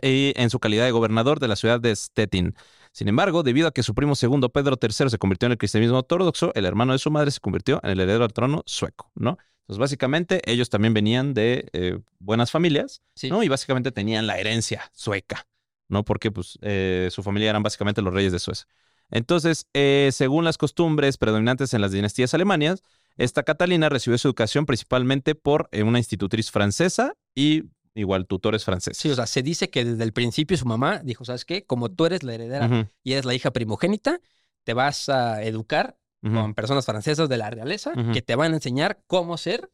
Y 0.00 0.32
en 0.36 0.50
su 0.50 0.60
calidad 0.60 0.84
de 0.84 0.90
gobernador 0.92 1.40
de 1.40 1.48
la 1.48 1.56
ciudad 1.56 1.80
de 1.80 1.96
Stettin. 1.96 2.54
Sin 2.94 3.08
embargo, 3.08 3.42
debido 3.42 3.66
a 3.66 3.72
que 3.72 3.82
su 3.82 3.92
primo 3.92 4.14
segundo 4.14 4.50
Pedro 4.50 4.78
III 4.80 5.10
se 5.10 5.18
convirtió 5.18 5.46
en 5.46 5.52
el 5.52 5.58
cristianismo 5.58 5.98
ortodoxo, 5.98 6.52
el 6.54 6.64
hermano 6.64 6.92
de 6.92 7.00
su 7.00 7.10
madre 7.10 7.32
se 7.32 7.40
convirtió 7.40 7.80
en 7.82 7.90
el 7.90 7.98
heredero 7.98 8.22
al 8.22 8.32
trono 8.32 8.62
sueco, 8.66 9.10
¿no? 9.16 9.36
Entonces, 9.62 9.80
básicamente, 9.80 10.40
ellos 10.44 10.70
también 10.70 10.94
venían 10.94 11.34
de 11.34 11.68
eh, 11.72 11.98
buenas 12.20 12.52
familias, 12.52 13.02
Sí. 13.16 13.30
¿no? 13.30 13.42
Y 13.42 13.48
básicamente 13.48 13.90
tenían 13.90 14.28
la 14.28 14.38
herencia 14.38 14.92
sueca, 14.94 15.48
¿no? 15.88 16.04
Porque, 16.04 16.30
pues, 16.30 16.56
eh, 16.62 17.08
su 17.10 17.24
familia 17.24 17.50
eran 17.50 17.64
básicamente 17.64 18.00
los 18.00 18.14
reyes 18.14 18.30
de 18.30 18.38
Suecia. 18.38 18.68
Entonces, 19.10 19.66
eh, 19.74 20.10
según 20.12 20.44
las 20.44 20.56
costumbres 20.56 21.18
predominantes 21.18 21.74
en 21.74 21.80
las 21.80 21.90
dinastías 21.90 22.32
alemanas, 22.32 22.84
esta 23.16 23.42
Catalina 23.42 23.88
recibió 23.88 24.18
su 24.18 24.28
educación 24.28 24.66
principalmente 24.66 25.34
por 25.34 25.68
una 25.72 25.98
institutriz 25.98 26.52
francesa 26.52 27.14
y 27.34 27.64
igual 27.94 28.26
tutores 28.26 28.64
franceses. 28.64 28.98
Sí, 28.98 29.10
o 29.10 29.14
sea, 29.14 29.26
se 29.26 29.42
dice 29.42 29.70
que 29.70 29.84
desde 29.84 30.04
el 30.04 30.12
principio 30.12 30.56
su 30.56 30.66
mamá 30.66 31.00
dijo, 31.04 31.24
¿sabes 31.24 31.44
qué? 31.44 31.64
Como 31.64 31.90
tú 31.90 32.06
eres 32.06 32.22
la 32.22 32.34
heredera 32.34 32.90
y 33.02 33.12
eres 33.12 33.24
la 33.24 33.34
hija 33.34 33.52
primogénita, 33.52 34.20
te 34.64 34.74
vas 34.74 35.08
a 35.08 35.42
educar 35.42 35.98
con 36.22 36.54
personas 36.54 36.86
francesas 36.86 37.28
de 37.28 37.36
la 37.36 37.50
realeza 37.50 37.92
que 38.12 38.22
te 38.22 38.34
van 38.34 38.52
a 38.52 38.56
enseñar 38.56 39.02
cómo 39.06 39.36
ser 39.36 39.70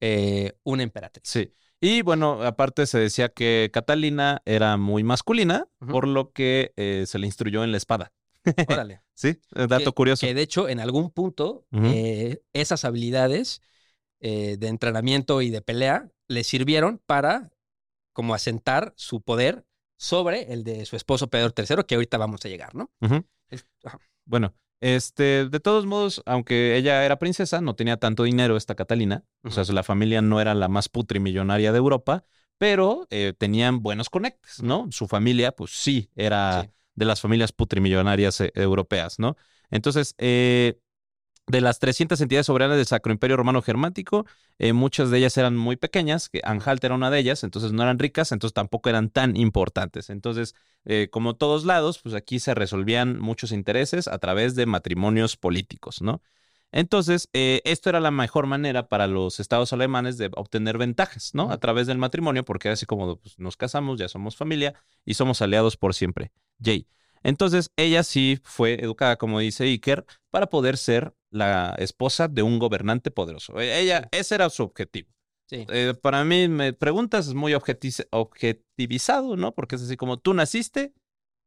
eh, 0.00 0.54
una 0.64 0.82
emperatriz. 0.82 1.28
Sí. 1.28 1.52
Y 1.80 2.02
bueno, 2.02 2.42
aparte 2.42 2.86
se 2.86 2.98
decía 2.98 3.30
que 3.30 3.70
Catalina 3.72 4.42
era 4.44 4.76
muy 4.76 5.02
masculina, 5.02 5.66
por 5.78 6.06
lo 6.06 6.30
que 6.32 6.72
eh, 6.76 7.04
se 7.06 7.18
le 7.18 7.26
instruyó 7.26 7.64
en 7.64 7.70
la 7.70 7.78
espada. 7.78 8.12
Órale. 8.68 9.02
Sí, 9.14 9.28
eh, 9.54 9.66
dato 9.66 9.92
que, 9.92 9.92
curioso. 9.92 10.26
Que 10.26 10.34
de 10.34 10.42
hecho, 10.42 10.68
en 10.68 10.80
algún 10.80 11.10
punto, 11.10 11.66
eh, 11.72 12.42
esas 12.52 12.84
habilidades 12.84 13.62
de 14.20 14.58
entrenamiento 14.68 15.40
y 15.40 15.48
de 15.48 15.62
pelea 15.62 16.10
le 16.28 16.44
sirvieron 16.44 17.00
para 17.06 17.50
como 18.12 18.34
asentar 18.34 18.92
su 18.96 19.20
poder 19.22 19.64
sobre 19.96 20.52
el 20.52 20.64
de 20.64 20.86
su 20.86 20.96
esposo 20.96 21.28
Pedro 21.28 21.52
III, 21.56 21.84
que 21.86 21.94
ahorita 21.94 22.18
vamos 22.18 22.44
a 22.44 22.48
llegar, 22.48 22.74
¿no? 22.74 22.90
Es-. 23.48 23.66
Bueno, 24.24 24.54
este, 24.80 25.46
de 25.48 25.60
todos 25.60 25.84
modos, 25.86 26.22
aunque 26.24 26.76
ella 26.76 27.04
era 27.04 27.18
princesa, 27.18 27.60
no 27.60 27.74
tenía 27.74 27.98
tanto 27.98 28.22
dinero 28.22 28.56
esta 28.56 28.74
Catalina. 28.74 29.24
O 29.42 29.50
sea, 29.50 29.64
la 29.74 29.82
familia 29.82 30.22
no 30.22 30.40
era 30.40 30.54
la 30.54 30.68
más 30.68 30.88
putrimillonaria 30.88 31.72
de 31.72 31.78
Europa, 31.78 32.24
pero 32.56 33.06
eh, 33.10 33.34
tenían 33.36 33.82
buenos 33.82 34.08
conectes, 34.10 34.62
¿no? 34.62 34.88
Su 34.90 35.06
familia, 35.06 35.52
pues 35.52 35.70
sí, 35.72 36.10
era 36.14 36.62
Sí. 36.62 36.70
de 36.94 37.04
las 37.04 37.20
familias 37.20 37.52
putrimillonarias 37.52 38.40
eh, 38.40 38.52
europeas, 38.54 39.18
¿no? 39.18 39.36
Entonces, 39.70 40.14
eh, 40.18 40.80
de 41.50 41.60
las 41.60 41.78
300 41.78 42.20
entidades 42.20 42.46
soberanas 42.46 42.76
del 42.76 42.86
Sacro 42.86 43.12
Imperio 43.12 43.36
Romano 43.36 43.62
Germánico, 43.62 44.26
eh, 44.58 44.72
muchas 44.72 45.10
de 45.10 45.18
ellas 45.18 45.36
eran 45.36 45.56
muy 45.56 45.76
pequeñas, 45.76 46.28
que 46.28 46.40
Anhalt 46.44 46.82
era 46.84 46.94
una 46.94 47.10
de 47.10 47.18
ellas, 47.18 47.44
entonces 47.44 47.72
no 47.72 47.82
eran 47.82 47.98
ricas, 47.98 48.32
entonces 48.32 48.54
tampoco 48.54 48.88
eran 48.88 49.10
tan 49.10 49.36
importantes. 49.36 50.10
Entonces, 50.10 50.54
eh, 50.84 51.08
como 51.10 51.34
todos 51.34 51.64
lados, 51.64 52.00
pues 52.02 52.14
aquí 52.14 52.40
se 52.40 52.54
resolvían 52.54 53.18
muchos 53.18 53.52
intereses 53.52 54.08
a 54.08 54.18
través 54.18 54.54
de 54.54 54.66
matrimonios 54.66 55.36
políticos, 55.36 56.02
¿no? 56.02 56.22
Entonces, 56.72 57.28
eh, 57.32 57.60
esto 57.64 57.88
era 57.88 57.98
la 57.98 58.12
mejor 58.12 58.46
manera 58.46 58.88
para 58.88 59.08
los 59.08 59.40
estados 59.40 59.72
alemanes 59.72 60.18
de 60.18 60.30
obtener 60.36 60.78
ventajas, 60.78 61.34
¿no? 61.34 61.50
A 61.50 61.58
través 61.58 61.86
del 61.88 61.98
matrimonio, 61.98 62.44
porque 62.44 62.68
era 62.68 62.74
así 62.74 62.86
como 62.86 63.16
pues, 63.16 63.38
nos 63.38 63.56
casamos, 63.56 63.98
ya 63.98 64.08
somos 64.08 64.36
familia 64.36 64.74
y 65.04 65.14
somos 65.14 65.42
aliados 65.42 65.76
por 65.76 65.94
siempre. 65.94 66.30
Jay. 66.62 66.86
Entonces, 67.22 67.70
ella 67.76 68.02
sí 68.02 68.40
fue 68.44 68.74
educada, 68.82 69.16
como 69.16 69.40
dice 69.40 69.64
Iker, 69.64 70.06
para 70.30 70.48
poder 70.48 70.76
ser 70.76 71.14
la 71.30 71.74
esposa 71.78 72.28
de 72.28 72.42
un 72.42 72.58
gobernante 72.58 73.10
poderoso. 73.10 73.58
E- 73.60 73.80
Ella, 73.80 74.08
ese 74.12 74.34
era 74.34 74.50
su 74.50 74.62
objetivo. 74.62 75.08
Sí. 75.46 75.66
Eh, 75.68 75.94
para 76.00 76.24
mí, 76.24 76.48
me 76.48 76.72
preguntas, 76.72 77.26
es 77.28 77.34
muy 77.34 77.54
objetivizado, 77.54 79.36
¿no? 79.36 79.52
Porque 79.54 79.76
es 79.76 79.82
así 79.82 79.96
como 79.96 80.18
tú 80.18 80.34
naciste 80.34 80.92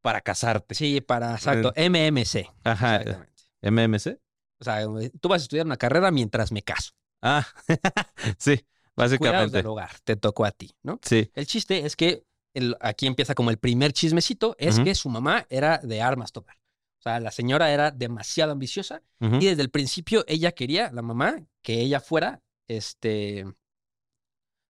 para 0.01 0.21
casarte. 0.21 0.75
Sí, 0.75 1.01
para, 1.01 1.33
exacto, 1.35 1.71
MMC. 1.75 2.49
Ajá. 2.63 2.97
Exactamente. 2.97 3.33
MMC. 3.61 4.19
O 4.59 4.63
sea, 4.63 4.81
eh, 4.81 5.11
tú 5.21 5.29
vas 5.29 5.41
a 5.41 5.43
estudiar 5.43 5.65
una 5.65 5.77
carrera 5.77 6.11
mientras 6.11 6.51
me 6.51 6.61
caso. 6.61 6.91
Ah, 7.21 7.47
sí, 8.37 8.65
básicamente. 8.95 9.57
del 9.57 9.67
hogar, 9.67 9.91
te 10.03 10.15
tocó 10.17 10.45
a 10.45 10.51
ti, 10.51 10.71
¿no? 10.83 10.99
Sí. 11.01 11.31
El 11.33 11.47
chiste 11.47 11.85
es 11.85 11.95
que 11.95 12.25
el- 12.53 12.75
aquí 12.81 13.07
empieza 13.07 13.33
como 13.35 13.49
el 13.49 13.57
primer 13.57 13.93
chismecito, 13.93 14.55
es 14.59 14.79
que 14.79 14.93
su 14.95 15.09
mamá 15.09 15.45
era 15.49 15.77
de 15.79 16.01
armas 16.01 16.31
tomar. 16.31 16.57
O 17.03 17.09
sea, 17.09 17.19
la 17.19 17.31
señora 17.31 17.69
era 17.69 17.91
demasiado 17.91 18.53
ambiciosa 18.53 19.01
y 19.19 19.45
desde 19.45 19.61
el 19.61 19.69
principio 19.69 20.23
ella 20.25 20.53
quería, 20.53 20.89
la 20.93 21.01
mamá, 21.01 21.35
que 21.61 21.81
ella 21.81 21.99
fuera, 21.99 22.41
este, 22.69 23.45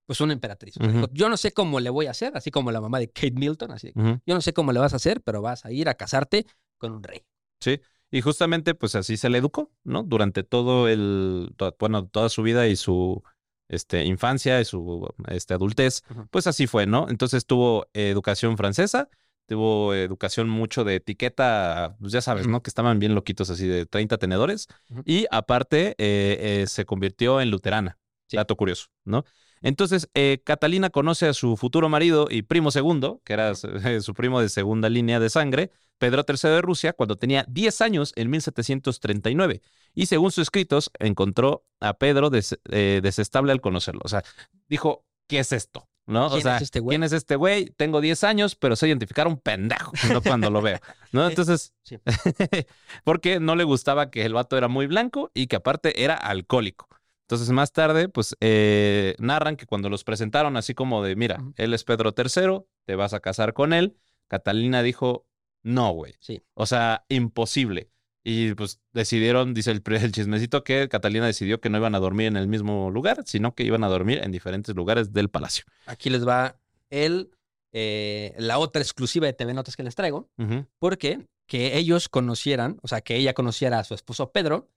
pues 0.07 0.19
una 0.19 0.33
emperatriz. 0.33 0.73
Yo 1.11 1.29
no 1.29 1.37
sé 1.37 1.51
cómo 1.51 1.79
le 1.79 1.91
voy 1.91 2.07
a 2.07 2.11
hacer, 2.11 2.35
así 2.35 2.49
como 2.49 2.71
la 2.71 2.81
mamá 2.81 2.97
de 2.97 3.11
Kate 3.11 3.33
Milton, 3.33 3.71
así, 3.71 3.91
yo 3.95 4.33
no 4.33 4.41
sé 4.41 4.51
cómo 4.51 4.71
le 4.71 4.79
vas 4.79 4.93
a 4.93 4.95
hacer, 4.95 5.21
pero 5.21 5.43
vas 5.43 5.63
a 5.63 5.71
ir 5.71 5.87
a 5.89 5.93
casarte 5.93 6.47
con 6.79 6.93
un 6.93 7.03
rey. 7.03 7.23
Sí. 7.59 7.79
Y 8.09 8.21
justamente, 8.21 8.73
pues 8.73 8.95
así 8.95 9.15
se 9.15 9.29
le 9.29 9.37
educó, 9.37 9.71
¿no? 9.83 10.01
Durante 10.01 10.41
todo 10.41 10.87
el, 10.87 11.55
bueno, 11.77 12.07
toda 12.07 12.29
su 12.29 12.41
vida 12.41 12.67
y 12.67 12.75
su 12.75 13.21
este, 13.69 14.05
infancia 14.05 14.59
y 14.59 14.65
su 14.65 15.07
este, 15.27 15.53
adultez, 15.53 16.03
pues 16.31 16.47
así 16.47 16.65
fue, 16.65 16.87
¿no? 16.87 17.09
Entonces 17.09 17.45
tuvo 17.45 17.85
eh, 17.93 18.09
educación 18.09 18.57
francesa, 18.57 19.09
tuvo 19.47 19.93
educación 19.93 20.49
mucho 20.49 20.83
de 20.83 20.95
etiqueta, 20.95 21.95
pues 21.99 22.11
ya 22.13 22.21
sabes, 22.21 22.47
¿no? 22.47 22.61
Que 22.63 22.69
estaban 22.69 22.99
bien 22.99 23.15
loquitos 23.15 23.49
así 23.49 23.67
de 23.67 23.85
30 23.85 24.17
tenedores. 24.17 24.67
Y 25.05 25.25
aparte, 25.31 25.95
eh, 25.97 26.61
eh, 26.61 26.65
se 26.67 26.85
convirtió 26.85 27.41
en 27.41 27.51
luterana. 27.51 27.97
Sí. 28.27 28.37
Dato 28.37 28.55
curioso, 28.55 28.87
¿no? 29.03 29.25
Entonces, 29.61 30.09
eh, 30.13 30.41
Catalina 30.43 30.89
conoce 30.89 31.27
a 31.27 31.33
su 31.33 31.55
futuro 31.55 31.87
marido 31.87 32.27
y 32.29 32.41
primo 32.41 32.71
segundo, 32.71 33.21
que 33.23 33.33
era 33.33 33.53
su 34.01 34.13
primo 34.13 34.41
de 34.41 34.49
segunda 34.49 34.89
línea 34.89 35.19
de 35.19 35.29
sangre, 35.29 35.71
Pedro 35.97 36.25
III 36.27 36.49
de 36.49 36.61
Rusia, 36.61 36.93
cuando 36.93 37.17
tenía 37.17 37.45
10 37.47 37.79
años 37.81 38.11
en 38.15 38.29
1739. 38.29 39.61
Y 39.93 40.07
según 40.07 40.31
sus 40.31 40.43
escritos, 40.43 40.91
encontró 40.99 41.65
a 41.79 41.93
Pedro 41.93 42.29
des- 42.29 42.59
desestable 42.65 43.51
al 43.51 43.61
conocerlo. 43.61 44.01
O 44.03 44.07
sea, 44.09 44.23
dijo, 44.67 45.05
¿qué 45.27 45.39
es 45.39 45.51
esto? 45.51 45.87
¿No? 46.05 46.27
O 46.27 46.31
¿Quién 46.31 46.43
sea, 46.43 46.57
es 46.57 46.63
este 46.63 46.79
güey? 46.79 46.95
¿quién 46.95 47.03
es 47.03 47.13
este 47.13 47.35
güey? 47.35 47.65
Tengo 47.77 48.01
10 48.01 48.23
años, 48.25 48.55
pero 48.55 48.75
sé 48.75 48.87
identificar 48.87 49.25
a 49.25 49.29
un 49.29 49.37
pendejo, 49.37 49.93
¿no? 50.11 50.21
Cuando 50.21 50.49
lo 50.49 50.61
veo, 50.61 50.79
¿no? 51.11 51.27
Entonces, 51.27 51.73
Sí. 51.83 51.97
porque 53.03 53.39
no 53.39 53.55
le 53.55 53.63
gustaba 53.63 54.09
que 54.09 54.25
el 54.25 54.33
vato 54.33 54.57
era 54.57 54.67
muy 54.67 54.87
blanco 54.87 55.31
y 55.33 55.47
que 55.47 55.55
aparte 55.55 56.03
era 56.03 56.15
alcohólico. 56.15 56.87
Entonces, 57.21 57.49
más 57.49 57.71
tarde, 57.71 58.09
pues 58.09 58.35
eh, 58.41 59.15
narran 59.17 59.55
que 59.55 59.65
cuando 59.65 59.89
los 59.89 60.03
presentaron, 60.03 60.57
así 60.57 60.73
como 60.73 61.03
de, 61.03 61.15
mira, 61.15 61.41
él 61.55 61.73
es 61.73 61.83
Pedro 61.83 62.13
III, 62.15 62.65
te 62.85 62.95
vas 62.95 63.13
a 63.13 63.21
casar 63.21 63.53
con 63.53 63.73
él, 63.73 63.97
Catalina 64.27 64.83
dijo, 64.83 65.25
no, 65.63 65.91
güey. 65.91 66.15
Sí. 66.19 66.43
O 66.53 66.65
sea, 66.65 67.05
imposible. 67.07 67.89
Y 68.23 68.53
pues 68.53 68.79
decidieron, 68.93 69.53
dice 69.53 69.71
el, 69.71 70.11
chismecito, 70.11 70.63
que 70.63 70.87
Catalina 70.87 71.25
decidió 71.25 71.59
que 71.59 71.69
no 71.69 71.77
iban 71.77 71.93
a 71.93 71.99
dormir 71.99 72.27
en 72.27 72.37
el 72.37 72.47
mismo 72.47 72.89
lugar, 72.89 73.23
sino 73.25 73.53
que 73.53 73.63
iban 73.63 73.83
a 73.83 73.89
dormir 73.89 74.21
en 74.23 74.31
diferentes 74.31 74.73
lugares 74.75 75.11
del 75.11 75.29
palacio. 75.29 75.65
Aquí 75.87 76.09
les 76.09 76.25
va 76.25 76.57
el, 76.89 77.31
eh, 77.73 78.33
la 78.37 78.59
otra 78.59 78.81
exclusiva 78.81 79.27
de 79.27 79.33
TV 79.33 79.53
Notas 79.53 79.75
que 79.75 79.83
les 79.83 79.95
traigo. 79.95 80.29
Porque 80.79 81.27
que 81.47 81.77
ellos 81.77 82.07
conocieran, 82.07 82.79
o 82.81 82.87
sea, 82.87 83.01
que 83.01 83.17
ella 83.17 83.33
conociera 83.33 83.79
a 83.79 83.83
su 83.83 83.93
esposo 83.93 84.31
Pedro, 84.31 84.69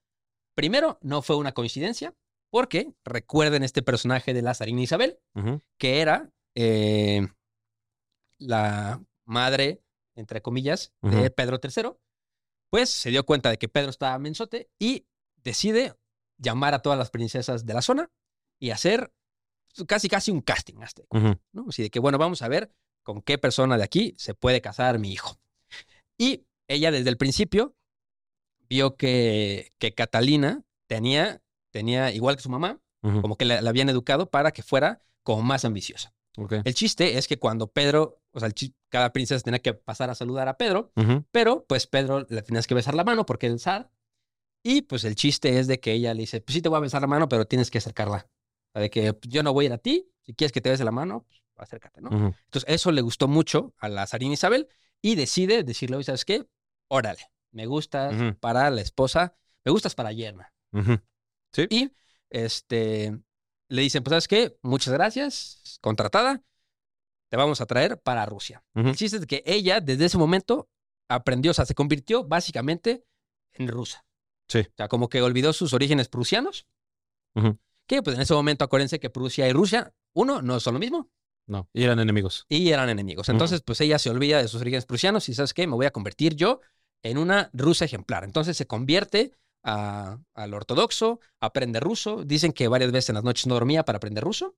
primero 0.53 0.99
no 1.01 1.21
fue 1.21 1.37
una 1.37 1.53
coincidencia, 1.53 2.13
porque 2.49 2.93
recuerden 3.05 3.63
este 3.63 3.81
personaje 3.81 4.33
de 4.33 4.41
la 4.41 4.53
zarina 4.53 4.81
Isabel, 4.81 5.19
que 5.77 6.01
era 6.01 6.31
eh, 6.55 7.27
la 8.39 9.01
madre, 9.25 9.81
entre 10.15 10.41
comillas, 10.41 10.93
de. 11.01 11.29
Pedro 11.29 11.59
III, 11.61 11.91
pues 12.69 12.89
se 12.89 13.09
dio 13.09 13.25
cuenta 13.25 13.49
de 13.49 13.57
que 13.57 13.69
Pedro 13.69 13.89
estaba 13.89 14.17
mensote 14.19 14.69
y 14.79 15.05
decide 15.43 15.93
llamar 16.37 16.73
a 16.73 16.79
todas 16.79 16.99
las 16.99 17.09
princesas 17.09 17.65
de 17.65 17.73
la 17.73 17.81
zona 17.81 18.09
y 18.59 18.71
hacer 18.71 19.11
casi 19.87 20.09
casi 20.09 20.31
un 20.31 20.41
casting, 20.41 20.75
¿no? 21.51 21.65
Así 21.69 21.83
de 21.83 21.89
que, 21.89 21.99
bueno, 21.99 22.17
vamos 22.17 22.41
a 22.41 22.47
ver 22.47 22.71
con 23.03 23.21
qué 23.21 23.37
persona 23.37 23.77
de 23.77 23.83
aquí 23.83 24.15
se 24.17 24.33
puede 24.33 24.61
casar 24.61 24.99
mi 24.99 25.11
hijo. 25.11 25.39
Y 26.17 26.45
ella 26.67 26.91
desde 26.91 27.09
el 27.09 27.17
principio 27.17 27.75
vio 28.67 28.97
que, 28.97 29.71
que 29.77 29.93
Catalina 29.93 30.63
tenía, 30.87 31.41
tenía, 31.71 32.11
igual 32.11 32.35
que 32.35 32.41
su 32.41 32.49
mamá, 32.49 32.81
como 33.21 33.37
que 33.37 33.45
la, 33.45 33.61
la 33.61 33.69
habían 33.69 33.87
educado 33.87 34.29
para 34.29 34.51
que 34.51 34.63
fuera 34.63 35.01
como 35.23 35.41
más 35.41 35.63
ambiciosa. 35.63 36.13
El 36.63 36.73
chiste 36.73 37.17
es 37.17 37.27
que 37.27 37.39
cuando 37.39 37.71
Pedro, 37.71 38.21
o 38.31 38.39
sea, 38.39 38.49
cada 38.89 39.11
princesa 39.11 39.43
tenía 39.43 39.59
que 39.59 39.73
pasar 39.73 40.09
a 40.09 40.15
saludar 40.15 40.47
a 40.47 40.57
Pedro, 40.57 40.91
pero 41.31 41.65
pues 41.65 41.87
Pedro 41.87 42.25
le 42.29 42.41
tenías 42.43 42.67
que 42.67 42.75
besar 42.75 42.93
la 42.93 43.03
mano 43.03 43.25
porque 43.25 43.47
es 43.47 43.53
el 43.53 43.59
zar. 43.59 43.91
Y 44.63 44.81
pues 44.81 45.03
el 45.03 45.15
chiste 45.15 45.59
es 45.59 45.67
de 45.67 45.79
que 45.79 45.93
ella 45.93 46.13
le 46.13 46.21
dice, 46.21 46.41
pues 46.41 46.53
sí 46.53 46.61
te 46.61 46.69
voy 46.69 46.77
a 46.77 46.81
besar 46.81 47.01
la 47.01 47.07
mano, 47.07 47.29
pero 47.29 47.45
tienes 47.45 47.71
que 47.71 47.77
acercarla. 47.77 48.27
O 48.69 48.71
sea, 48.73 48.81
de 48.81 48.89
que 48.89 49.13
pues, 49.13 49.31
yo 49.31 49.41
no 49.41 49.53
voy 49.53 49.65
a 49.65 49.67
ir 49.67 49.73
a 49.73 49.77
ti, 49.77 50.11
si 50.23 50.33
quieres 50.33 50.51
que 50.51 50.61
te 50.61 50.69
bese 50.69 50.83
la 50.83 50.91
mano, 50.91 51.25
pues 51.27 51.41
acércate, 51.55 52.01
¿no? 52.01 52.09
Entonces 52.11 52.65
eso 52.67 52.91
le 52.91 53.01
gustó 53.01 53.27
mucho 53.27 53.73
a 53.77 53.89
la 53.89 54.05
zarina 54.05 54.33
Isabel 54.33 54.67
y 55.01 55.15
decide 55.15 55.63
decirle, 55.63 56.03
¿sabes 56.03 56.25
qué? 56.25 56.47
Órale, 56.89 57.21
me 57.51 57.65
gustas 57.65 58.35
para 58.39 58.69
la 58.69 58.81
esposa, 58.81 59.35
me 59.63 59.71
gustas 59.71 59.95
para 59.95 60.11
yerna. 60.11 60.53
Ujú. 60.73 60.99
Y 61.69 61.91
este, 62.29 63.17
le 63.69 63.81
dicen, 63.81 64.03
pues 64.03 64.11
¿sabes 64.11 64.27
qué? 64.27 64.57
Muchas 64.61 64.93
gracias, 64.93 65.77
contratada, 65.81 66.41
te 67.29 67.37
vamos 67.37 67.61
a 67.61 67.65
traer 67.65 67.99
para 67.99 68.25
Rusia. 68.25 68.63
Ujú. 68.75 68.89
El 68.89 68.95
chiste 68.95 69.17
es 69.17 69.25
que 69.25 69.43
ella 69.45 69.81
desde 69.81 70.05
ese 70.05 70.17
momento 70.17 70.69
aprendió, 71.09 71.51
o 71.51 71.53
sea, 71.53 71.65
se 71.65 71.75
convirtió 71.75 72.23
básicamente 72.23 73.05
en 73.53 73.67
rusa. 73.67 74.05
Sí. 74.47 74.59
O 74.59 74.73
sea, 74.77 74.87
como 74.87 75.09
que 75.09 75.21
olvidó 75.21 75.51
sus 75.53 75.73
orígenes 75.73 76.07
prusianos. 76.07 76.67
Ujú. 77.35 77.57
Que 77.85 78.01
pues 78.01 78.15
en 78.15 78.21
ese 78.21 78.33
momento 78.33 78.65
acuérdense 78.65 78.99
que 78.99 79.09
Prusia 79.09 79.47
y 79.47 79.53
Rusia, 79.53 79.93
uno, 80.13 80.41
no 80.41 80.59
son 80.59 80.73
lo 80.73 80.79
mismo 80.79 81.09
No, 81.45 81.69
y 81.73 81.83
eran 81.83 81.99
enemigos. 81.99 82.45
y 82.49 82.69
eran 82.71 82.89
enemigos. 82.89 83.29
Entonces, 83.29 83.61
pues 83.61 83.79
ella 83.81 83.97
se 83.99 84.09
olvida 84.09 84.41
de 84.41 84.47
sus 84.47 84.59
orígenes 84.61 84.85
prusianos 84.85 85.29
y 85.29 85.33
¿sabes 85.33 85.53
qué? 85.53 85.67
Me 85.67 85.75
voy 85.75 85.85
a 85.85 85.91
convertir 85.91 86.35
yo 86.35 86.59
en 87.03 87.17
una 87.17 87.49
rusa 87.53 87.85
ejemplar. 87.85 88.23
Entonces 88.23 88.57
se 88.57 88.67
convierte 88.67 89.31
a- 89.63 90.17
al 90.33 90.53
ortodoxo, 90.53 91.19
aprende 91.41 91.79
ruso. 91.79 92.23
Dicen 92.23 92.53
que 92.53 92.67
varias 92.67 92.91
veces 92.91 93.09
en 93.09 93.15
las 93.15 93.23
noches 93.23 93.47
no 93.47 93.53
dormía 93.55 93.83
para 93.83 93.97
aprender 93.97 94.23
ruso. 94.23 94.55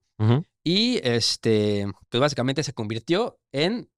Y 0.63 0.99
este, 1.07 1.87
pues 2.09 2.19
básicamente 2.21 2.63
se 2.63 2.73
convirtió 2.73 3.39
en, 3.51 3.89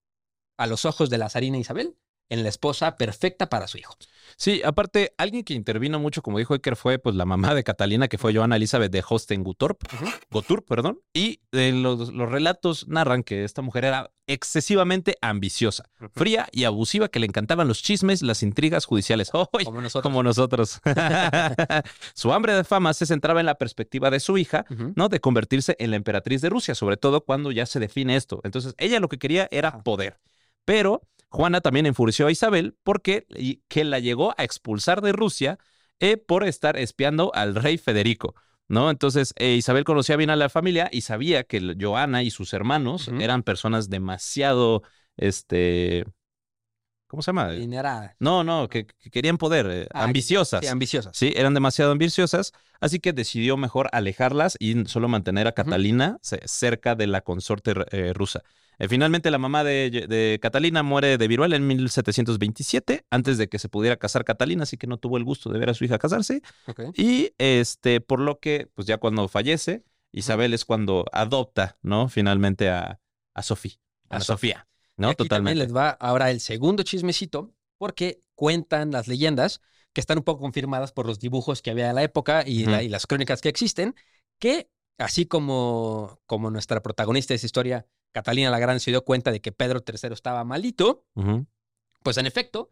a 0.57 0.67
los 0.67 0.85
ojos 0.85 1.09
de 1.09 1.17
la 1.17 1.29
zarina 1.29 1.57
Isabel, 1.57 1.97
en 2.31 2.43
la 2.43 2.49
esposa 2.49 2.95
perfecta 2.95 3.49
para 3.49 3.67
su 3.67 3.77
hijo. 3.77 3.95
Sí, 4.37 4.61
aparte, 4.63 5.13
alguien 5.17 5.43
que 5.43 5.53
intervino 5.53 5.99
mucho, 5.99 6.21
como 6.21 6.39
dijo 6.39 6.55
Eker, 6.55 6.77
fue 6.77 6.97
pues 6.97 7.15
la 7.15 7.25
mamá 7.25 7.53
de 7.53 7.63
Catalina, 7.63 8.07
que 8.07 8.17
fue 8.17 8.33
Joana 8.33 8.55
Elizabeth 8.55 8.91
de 8.91 9.03
Hosten 9.07 9.43
Gutorp. 9.43 9.83
Gotur, 10.31 10.63
perdón. 10.63 11.01
Y 11.13 11.41
eh, 11.51 11.73
los, 11.73 12.13
los 12.13 12.31
relatos 12.31 12.87
narran 12.87 13.23
que 13.23 13.43
esta 13.43 13.61
mujer 13.61 13.83
era 13.83 14.11
excesivamente 14.27 15.17
ambiciosa, 15.21 15.89
fría 16.13 16.47
y 16.53 16.63
abusiva, 16.63 17.09
que 17.09 17.19
le 17.19 17.25
encantaban 17.25 17.67
los 17.67 17.83
chismes, 17.83 18.21
las 18.21 18.43
intrigas 18.43 18.85
judiciales. 18.85 19.29
Como 19.65 19.81
nosotros. 19.81 20.03
Como 20.03 20.23
nosotros. 20.23 20.79
su 22.13 22.31
hambre 22.31 22.53
de 22.53 22.63
fama 22.63 22.93
se 22.93 23.05
centraba 23.05 23.41
en 23.41 23.45
la 23.45 23.55
perspectiva 23.55 24.09
de 24.09 24.21
su 24.21 24.37
hija. 24.37 24.65
¿no? 24.95 25.09
De 25.09 25.19
convertirse 25.19 25.75
en 25.79 25.91
la 25.91 25.97
emperatriz 25.97 26.41
de 26.41 26.49
Rusia, 26.49 26.75
sobre 26.75 26.95
todo 26.95 27.25
cuando 27.25 27.51
ya 27.51 27.65
se 27.65 27.79
define 27.79 28.15
esto. 28.15 28.39
Entonces, 28.45 28.73
ella 28.77 29.01
lo 29.01 29.09
que 29.09 29.19
quería 29.19 29.49
era 29.51 29.83
poder. 29.83 30.17
Pero 30.63 31.01
Juana 31.31 31.61
también 31.61 31.85
enfureció 31.87 32.27
a 32.27 32.31
Isabel 32.31 32.75
porque 32.83 33.25
que 33.67 33.83
la 33.83 33.99
llegó 33.99 34.35
a 34.37 34.43
expulsar 34.43 35.01
de 35.01 35.11
Rusia 35.13 35.57
eh, 35.99 36.17
por 36.17 36.43
estar 36.43 36.77
espiando 36.77 37.31
al 37.33 37.55
rey 37.55 37.77
Federico. 37.77 38.35
¿No? 38.67 38.89
Entonces, 38.89 39.33
eh, 39.37 39.55
Isabel 39.55 39.83
conocía 39.83 40.15
bien 40.15 40.29
a 40.29 40.37
la 40.37 40.47
familia 40.47 40.87
y 40.93 41.01
sabía 41.01 41.43
que 41.43 41.75
Joana 41.77 42.23
y 42.23 42.31
sus 42.31 42.53
hermanos 42.53 43.09
eran 43.19 43.43
personas 43.43 43.89
demasiado, 43.89 44.81
este, 45.17 46.05
¿cómo 47.07 47.21
se 47.21 47.29
llama? 47.31 47.51
No, 48.19 48.45
no, 48.45 48.69
que, 48.69 48.85
que 48.85 49.09
querían 49.09 49.37
poder, 49.37 49.67
eh, 49.69 49.87
Ah, 49.93 50.03
ambiciosas. 50.05 50.61
Sí, 50.61 50.67
ambiciosas. 50.67 51.17
Sí, 51.17 51.33
eran 51.35 51.53
demasiado 51.53 51.91
ambiciosas, 51.91 52.53
así 52.79 52.99
que 52.99 53.11
decidió 53.11 53.57
mejor 53.57 53.89
alejarlas 53.91 54.55
y 54.57 54.85
solo 54.85 55.09
mantener 55.09 55.47
a 55.47 55.51
Catalina 55.51 56.17
ce- 56.21 56.41
cerca 56.45 56.95
de 56.95 57.07
la 57.07 57.21
consorte 57.21 57.73
eh, 57.91 58.13
rusa. 58.13 58.41
Eh, 58.83 58.87
finalmente, 58.87 59.29
la 59.29 59.37
mamá 59.37 59.63
de, 59.63 59.91
de 60.09 60.39
Catalina 60.41 60.81
muere 60.81 61.17
de 61.19 61.27
viruela 61.27 61.55
en 61.55 61.67
1727, 61.67 63.05
antes 63.11 63.37
de 63.37 63.47
que 63.47 63.59
se 63.59 63.69
pudiera 63.69 63.97
casar 63.97 64.25
Catalina, 64.25 64.63
así 64.63 64.75
que 64.77 64.87
no 64.87 64.97
tuvo 64.97 65.17
el 65.17 65.23
gusto 65.23 65.51
de 65.51 65.59
ver 65.59 65.69
a 65.69 65.73
su 65.75 65.85
hija 65.85 65.99
casarse. 65.99 66.41
Y 66.95 67.33
este, 67.37 68.01
por 68.01 68.19
lo 68.19 68.39
que, 68.39 68.69
pues 68.73 68.87
ya 68.87 68.97
cuando 68.97 69.27
fallece, 69.27 69.83
Isabel 70.11 70.53
es 70.55 70.65
cuando 70.65 71.05
adopta, 71.11 71.77
¿no? 71.83 72.09
Finalmente 72.09 72.69
a, 72.69 72.99
a 73.35 73.43
Sofía. 73.43 73.73
A, 74.09 74.17
A 74.17 74.19
Sofía, 74.21 74.67
Y 74.97 75.01
¿no? 75.03 75.13
también 75.13 75.27
Totalmente. 75.27 75.63
les 75.63 75.75
va 75.75 75.89
ahora 75.91 76.31
el 76.31 76.39
segundo 76.39 76.81
chismecito, 76.83 77.53
porque 77.77 78.23
cuentan 78.35 78.91
las 78.91 79.07
leyendas 79.07 79.61
que 79.93 80.01
están 80.01 80.17
un 80.17 80.23
poco 80.23 80.41
confirmadas 80.41 80.91
por 80.91 81.05
los 81.05 81.19
dibujos 81.19 81.61
que 81.61 81.69
había 81.69 81.89
en 81.89 81.95
la 81.95 82.03
época 82.03 82.43
y, 82.47 82.65
la- 82.65 82.81
y 82.81 82.89
las 82.89 83.05
crónicas 83.05 83.41
que 83.41 83.49
existen, 83.49 83.93
que 84.39 84.69
así 84.97 85.25
como, 85.25 86.19
como 86.25 86.49
nuestra 86.49 86.81
protagonista 86.81 87.33
de 87.33 87.37
esa 87.37 87.45
historia, 87.45 87.85
Catalina 88.11 88.49
la 88.49 88.59
Grande, 88.59 88.79
se 88.79 88.91
dio 88.91 89.03
cuenta 89.03 89.31
de 89.31 89.41
que 89.41 89.51
Pedro 89.51 89.83
III 89.85 90.13
estaba 90.13 90.43
malito, 90.43 91.05
pues 92.03 92.17
en 92.17 92.25
efecto, 92.25 92.71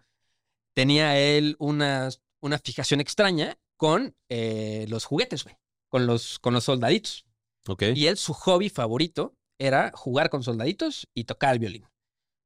tenía 0.73 1.17
él 1.19 1.55
una, 1.59 2.09
una 2.41 2.57
fijación 2.59 2.99
extraña 2.99 3.57
con 3.77 4.15
eh, 4.29 4.85
los 4.89 5.05
juguetes, 5.05 5.43
güey, 5.43 5.55
con 5.87 6.05
los, 6.07 6.39
con 6.39 6.53
los 6.53 6.63
soldaditos. 6.65 7.25
Ok. 7.67 7.83
Y 7.95 8.07
él, 8.07 8.17
su 8.17 8.33
hobby 8.33 8.69
favorito 8.69 9.35
era 9.57 9.91
jugar 9.93 10.29
con 10.29 10.43
soldaditos 10.43 11.07
y 11.13 11.25
tocar 11.25 11.53
el 11.53 11.59
violín. 11.59 11.85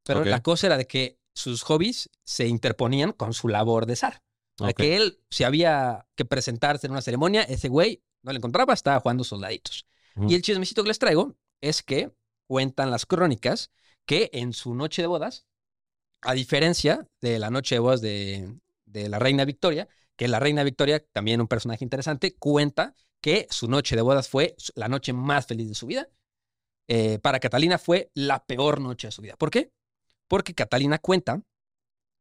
Pero 0.05 0.25
la 0.25 0.41
cosa 0.43 0.67
era 0.67 0.77
de 0.77 0.85
que 0.87 1.17
sus 1.33 1.63
hobbies 1.63 2.09
se 2.23 2.47
interponían 2.47 3.13
con 3.13 3.33
su 3.33 3.47
labor 3.47 3.85
de 3.85 3.95
zar. 3.95 4.21
O 4.59 4.65
sea, 4.65 4.69
Ok. 4.71 4.77
que 4.77 4.95
él, 4.97 5.19
si 5.31 5.43
había 5.43 6.07
que 6.15 6.25
presentarse 6.25 6.85
en 6.87 6.91
una 6.91 7.01
ceremonia, 7.01 7.41
ese 7.43 7.69
güey 7.69 8.03
no 8.21 8.31
le 8.31 8.37
encontraba, 8.37 8.73
estaba 8.73 8.99
jugando 8.99 9.23
soldaditos. 9.23 9.85
Y 10.27 10.35
el 10.35 10.41
chismecito 10.43 10.83
que 10.83 10.89
les 10.89 10.99
traigo 10.99 11.35
es 11.61 11.81
que 11.81 12.11
cuentan 12.47 12.91
las 12.91 13.05
crónicas 13.05 13.71
que 14.05 14.29
en 14.33 14.53
su 14.53 14.75
noche 14.75 15.01
de 15.01 15.07
bodas, 15.07 15.47
a 16.21 16.33
diferencia 16.33 17.07
de 17.21 17.39
la 17.39 17.49
noche 17.49 17.75
de 17.75 17.79
bodas 17.79 18.01
de, 18.01 18.59
la 18.85 19.19
reina 19.19 19.45
Victoria, 19.45 19.87
que 20.15 20.27
la 20.27 20.39
reina 20.39 20.63
Victoria, 20.63 21.03
también 21.11 21.41
un 21.41 21.47
personaje 21.47 21.83
interesante, 21.83 22.35
cuenta 22.35 22.93
que 23.21 23.47
su 23.49 23.67
noche 23.67 23.95
de 23.95 24.01
bodas 24.01 24.29
fue 24.29 24.55
la 24.75 24.87
noche 24.87 25.13
más 25.13 25.47
feliz 25.47 25.67
de 25.69 25.75
su 25.75 25.87
vida. 25.87 26.09
Eh, 26.87 27.19
para 27.19 27.39
Catalina 27.39 27.77
fue 27.77 28.11
la 28.13 28.45
peor 28.45 28.81
noche 28.81 29.07
de 29.07 29.11
su 29.11 29.21
vida. 29.21 29.35
¿Por 29.37 29.49
qué? 29.49 29.71
Porque 30.27 30.53
Catalina 30.53 30.99
cuenta 30.99 31.41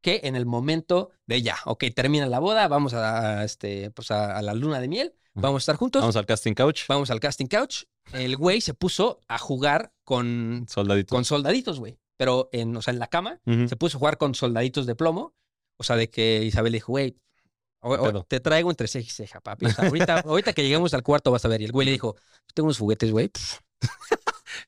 que 0.03 0.21
en 0.25 0.37
el 0.37 0.45
momento 0.45 1.11
de 1.27 1.43
ya, 1.43 1.57
ok, 1.65 1.85
termina 1.95 2.27
la 2.27 2.41
boda, 2.41 2.69
vamos 2.69 2.93
a, 2.93 3.45
este, 3.45 3.91
pues 3.93 4.11
a, 4.11 4.43
la 4.43 4.53
luna 4.53 4.81
de 4.81 4.89
miel. 4.89 5.15
Vamos 5.35 5.61
a 5.61 5.63
estar 5.63 5.77
juntos, 5.77 6.01
Vamos 6.03 6.17
al 6.17 6.27
casting 6.27 6.55
couch. 6.55 6.83
vamos 6.89 7.11
al 7.11 7.21
casting 7.21 7.47
couch. 7.47 7.85
El 8.13 8.37
güey 8.37 8.61
se 8.61 8.75
puso 8.75 9.21
a 9.29 9.39
jugar 9.39 9.93
con, 10.05 10.67
Soldadito. 10.69 11.15
con 11.15 11.25
soldaditos, 11.25 11.79
güey. 11.81 11.99
Pero 12.19 12.49
en, 12.53 12.77
o 12.77 12.83
sea, 12.83 12.93
en 12.93 12.99
la 13.01 13.07
cama 13.09 13.41
se 13.69 13.77
puso 13.77 13.97
a 13.97 14.01
jugar 14.01 14.19
con 14.19 14.35
soldaditos 14.35 14.87
de 14.87 14.95
plomo. 14.95 15.35
O 15.79 15.85
sea, 15.85 15.97
de 15.97 16.11
que 16.11 16.45
Isabel 16.45 16.73
dijo, 16.73 16.93
güey, 16.93 17.17
o- 17.81 17.95
o- 17.95 18.03
pedo? 18.05 18.25
te 18.29 18.39
traigo 18.41 18.71
entre 18.71 18.87
ceja 18.87 19.07
y 19.07 19.11
ceja, 19.11 19.41
papi. 19.41 19.67
O 19.67 19.71
sea, 19.71 19.87
ahorita, 19.87 20.21
ahorita 20.27 20.53
que 20.53 20.63
lleguemos 20.63 20.95
al 20.95 21.03
cuarto 21.03 21.31
vas 21.33 21.45
a 21.45 21.49
ver. 21.49 21.61
Y 21.63 21.65
el 21.65 21.73
güey 21.73 21.87
le 21.87 21.93
dijo, 21.93 22.17
tengo 22.55 22.67
unos 22.67 22.79
juguetes, 22.79 23.11
güey. 23.11 23.31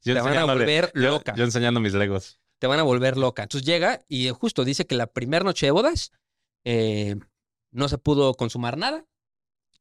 Yo 0.03 0.14
te 0.14 0.20
van 0.20 0.37
a 0.38 0.44
volver 0.44 0.90
yo- 0.94 1.11
loca. 1.11 1.35
Yo 1.37 1.44
enseñando 1.44 1.79
mis 1.81 1.94
legos. 1.94 2.40
Te 2.59 2.66
van 2.66 2.79
a 2.81 2.83
volver 2.83 3.16
loca. 3.16 3.42
Entonces 3.42 3.66
llega 3.66 4.00
y 4.09 4.31
justo 4.31 4.64
dice 4.64 4.87
que 4.87 4.94
la 4.94 5.07
primera 5.07 5.44
noche 5.44 5.66
de 5.66 5.72
bodas 5.72 6.11
eh, 6.64 7.16
no 7.72 7.88
se 7.88 7.98
pudo 7.98 8.35
consumar 8.35 8.79
nada. 8.79 9.05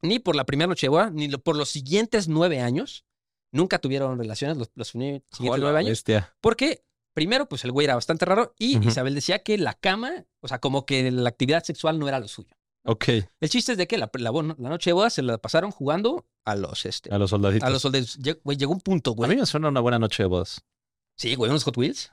Ni 0.02 0.18
por 0.18 0.36
la 0.36 0.44
primera 0.44 0.68
noche 0.68 0.86
de 0.86 0.90
boda, 0.90 1.10
ni 1.10 1.28
por 1.28 1.56
los 1.56 1.70
siguientes 1.70 2.28
nueve 2.28 2.60
años. 2.60 3.04
Nunca 3.52 3.78
tuvieron 3.78 4.18
relaciones 4.18 4.56
los, 4.56 4.70
los 4.74 4.88
siguientes 4.88 5.22
nueve 5.40 5.78
años. 5.78 5.90
bestia. 5.90 6.34
Porque, 6.40 6.84
primero, 7.14 7.48
pues 7.48 7.64
el 7.64 7.72
güey 7.72 7.84
era 7.86 7.94
bastante 7.94 8.24
raro 8.24 8.54
y. 8.58 8.84
Isabel 8.86 9.14
decía 9.14 9.38
que 9.44 9.56
la 9.58 9.74
cama, 9.74 10.24
o 10.40 10.48
sea, 10.48 10.58
como 10.58 10.84
que 10.86 11.10
la 11.10 11.28
actividad 11.28 11.62
sexual 11.62 11.98
no 11.98 12.08
era 12.08 12.18
lo 12.18 12.28
suyo. 12.28 12.50
Ok, 12.86 13.04
El 13.40 13.48
chiste 13.48 13.72
es 13.72 13.78
de 13.78 13.86
que 13.86 13.96
la, 13.96 14.10
la 14.12 14.30
la 14.30 14.68
noche 14.68 14.90
de 14.90 14.94
boda 14.94 15.08
se 15.08 15.22
la 15.22 15.38
pasaron 15.38 15.70
jugando 15.70 16.26
a 16.44 16.54
los, 16.54 16.84
este, 16.84 17.14
a 17.14 17.16
los 17.16 17.30
soldaditos. 17.30 17.66
a 17.66 17.70
los 17.70 17.80
soldados. 17.80 18.18
Güey, 18.42 18.58
llegó 18.58 18.72
un 18.74 18.80
punto, 18.80 19.12
A 19.12 19.14
mí 19.14 19.24
güey. 19.26 19.36
me 19.38 19.46
suena 19.46 19.68
una 19.68 19.80
buena 19.80 19.98
noche 19.98 20.22
de 20.22 20.26
bodas. 20.28 20.60
Sí, 21.16 21.36
güey, 21.36 21.48
unos 21.48 21.62
Hot 21.64 21.76
Wheels. 21.76 22.10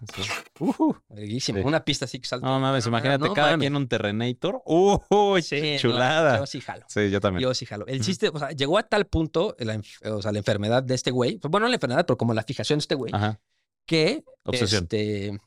Sí. 1.39 1.51
Una 1.63 1.83
pista 1.83 2.05
así 2.05 2.19
que 2.19 2.27
salta. 2.27 2.45
No 2.47 2.59
mames, 2.59 2.85
No, 2.85 2.89
imagínate 2.89 3.27
no 3.27 3.33
cada 3.33 3.51
mames. 3.51 3.63
quien 3.63 3.75
un 3.75 3.87
Terrenator. 3.87 4.61
Uy, 4.65 5.41
Sí, 5.41 5.73
no, 5.73 5.79
chulada. 5.79 6.37
yo 6.39 6.45
sí 6.45 6.61
jalo. 6.61 6.85
Sí, 6.87 7.09
yo 7.09 7.19
también. 7.19 7.41
Yo 7.41 7.53
sí 7.53 7.65
jalo. 7.65 7.85
El 7.87 8.01
chiste, 8.01 8.29
o 8.29 8.37
sea, 8.37 8.51
llegó 8.51 8.77
a 8.77 8.83
tal 8.83 9.07
punto 9.07 9.55
la, 9.59 9.81
o 10.11 10.21
sea, 10.21 10.31
la 10.31 10.37
enfermedad 10.37 10.83
de 10.83 10.93
este 10.95 11.09
güey. 11.11 11.37
pues, 11.39 11.49
Bueno, 11.51 11.65
no 11.65 11.69
la 11.69 11.75
enfermedad, 11.75 12.05
pero 12.05 12.17
como 12.17 12.33
la 12.33 12.43
fijación 12.43 12.77
de 12.79 12.81
este 12.81 12.95
güey. 12.95 13.11
Ajá. 13.13 13.39
que 13.87 14.23
Obsesión. 14.43 14.83
este, 14.83 15.39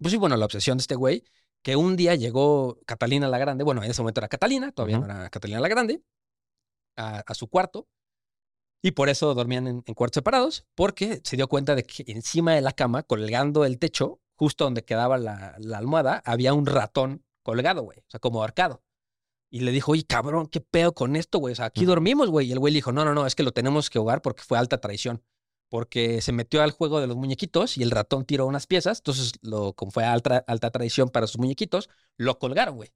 pues 0.00 0.12
sí, 0.12 0.16
bueno, 0.18 0.36
la 0.36 0.46
obsesión 0.46 0.78
de 0.78 0.82
este 0.82 0.94
güey, 0.94 1.24
que 1.62 1.76
un 1.76 1.94
día 1.96 2.14
llegó 2.14 2.78
Catalina 2.86 3.28
la 3.28 3.36
Grande, 3.38 3.64
bueno, 3.64 3.82
en 3.82 3.90
ese 3.90 4.00
momento 4.00 4.20
era 4.20 4.28
Catalina, 4.28 4.72
todavía 4.72 4.98
no 4.98 5.04
era 5.04 5.28
Catalina 5.28 5.60
la 5.60 5.68
Grande, 5.68 6.00
a, 6.96 7.22
a 7.26 7.34
su 7.34 7.48
cuarto, 7.48 7.86
y 8.82 8.92
por 8.92 9.08
eso 9.08 9.34
dormían 9.34 9.66
en, 9.66 9.82
en 9.86 9.94
cuartos 9.94 10.16
separados, 10.16 10.66
porque 10.74 11.20
se 11.24 11.36
dio 11.36 11.48
cuenta 11.48 11.74
de 11.74 11.84
que 11.84 12.04
encima 12.06 12.54
de 12.54 12.60
la 12.60 12.72
cama, 12.72 13.02
colgando 13.02 13.64
el 13.64 13.78
techo, 13.78 14.20
justo 14.34 14.64
donde 14.64 14.84
quedaba 14.84 15.18
la, 15.18 15.56
la 15.58 15.78
almohada, 15.78 16.22
había 16.24 16.54
un 16.54 16.66
ratón 16.66 17.24
colgado, 17.42 17.82
güey, 17.82 17.98
o 17.98 18.10
sea, 18.10 18.20
como 18.20 18.42
arcado. 18.42 18.82
Y 19.50 19.60
le 19.60 19.72
dijo, 19.72 19.92
oye, 19.92 20.04
cabrón, 20.04 20.46
¿qué 20.46 20.60
pedo 20.60 20.92
con 20.92 21.16
esto, 21.16 21.38
güey? 21.38 21.52
O 21.52 21.56
sea, 21.56 21.66
aquí 21.66 21.86
dormimos, 21.86 22.28
güey. 22.28 22.48
Y 22.48 22.52
el 22.52 22.58
güey 22.58 22.70
le 22.70 22.78
dijo, 22.78 22.92
no, 22.92 23.06
no, 23.06 23.14
no, 23.14 23.26
es 23.26 23.34
que 23.34 23.42
lo 23.42 23.52
tenemos 23.52 23.88
que 23.88 23.98
jugar 23.98 24.20
porque 24.20 24.42
fue 24.42 24.58
alta 24.58 24.78
traición 24.78 25.22
porque 25.68 26.22
se 26.22 26.32
metió 26.32 26.62
al 26.62 26.70
juego 26.70 27.00
de 27.00 27.06
los 27.06 27.16
muñequitos 27.16 27.76
y 27.76 27.82
el 27.82 27.90
ratón 27.90 28.24
tiró 28.24 28.46
unas 28.46 28.66
piezas. 28.66 28.98
Entonces, 28.98 29.32
lo, 29.42 29.74
como 29.74 29.92
fue 29.92 30.04
alta, 30.04 30.44
alta 30.46 30.70
traición 30.70 31.08
para 31.08 31.26
sus 31.26 31.38
muñequitos, 31.38 31.88
lo 32.16 32.38
colgaron, 32.38 32.76
güey. 32.76 32.90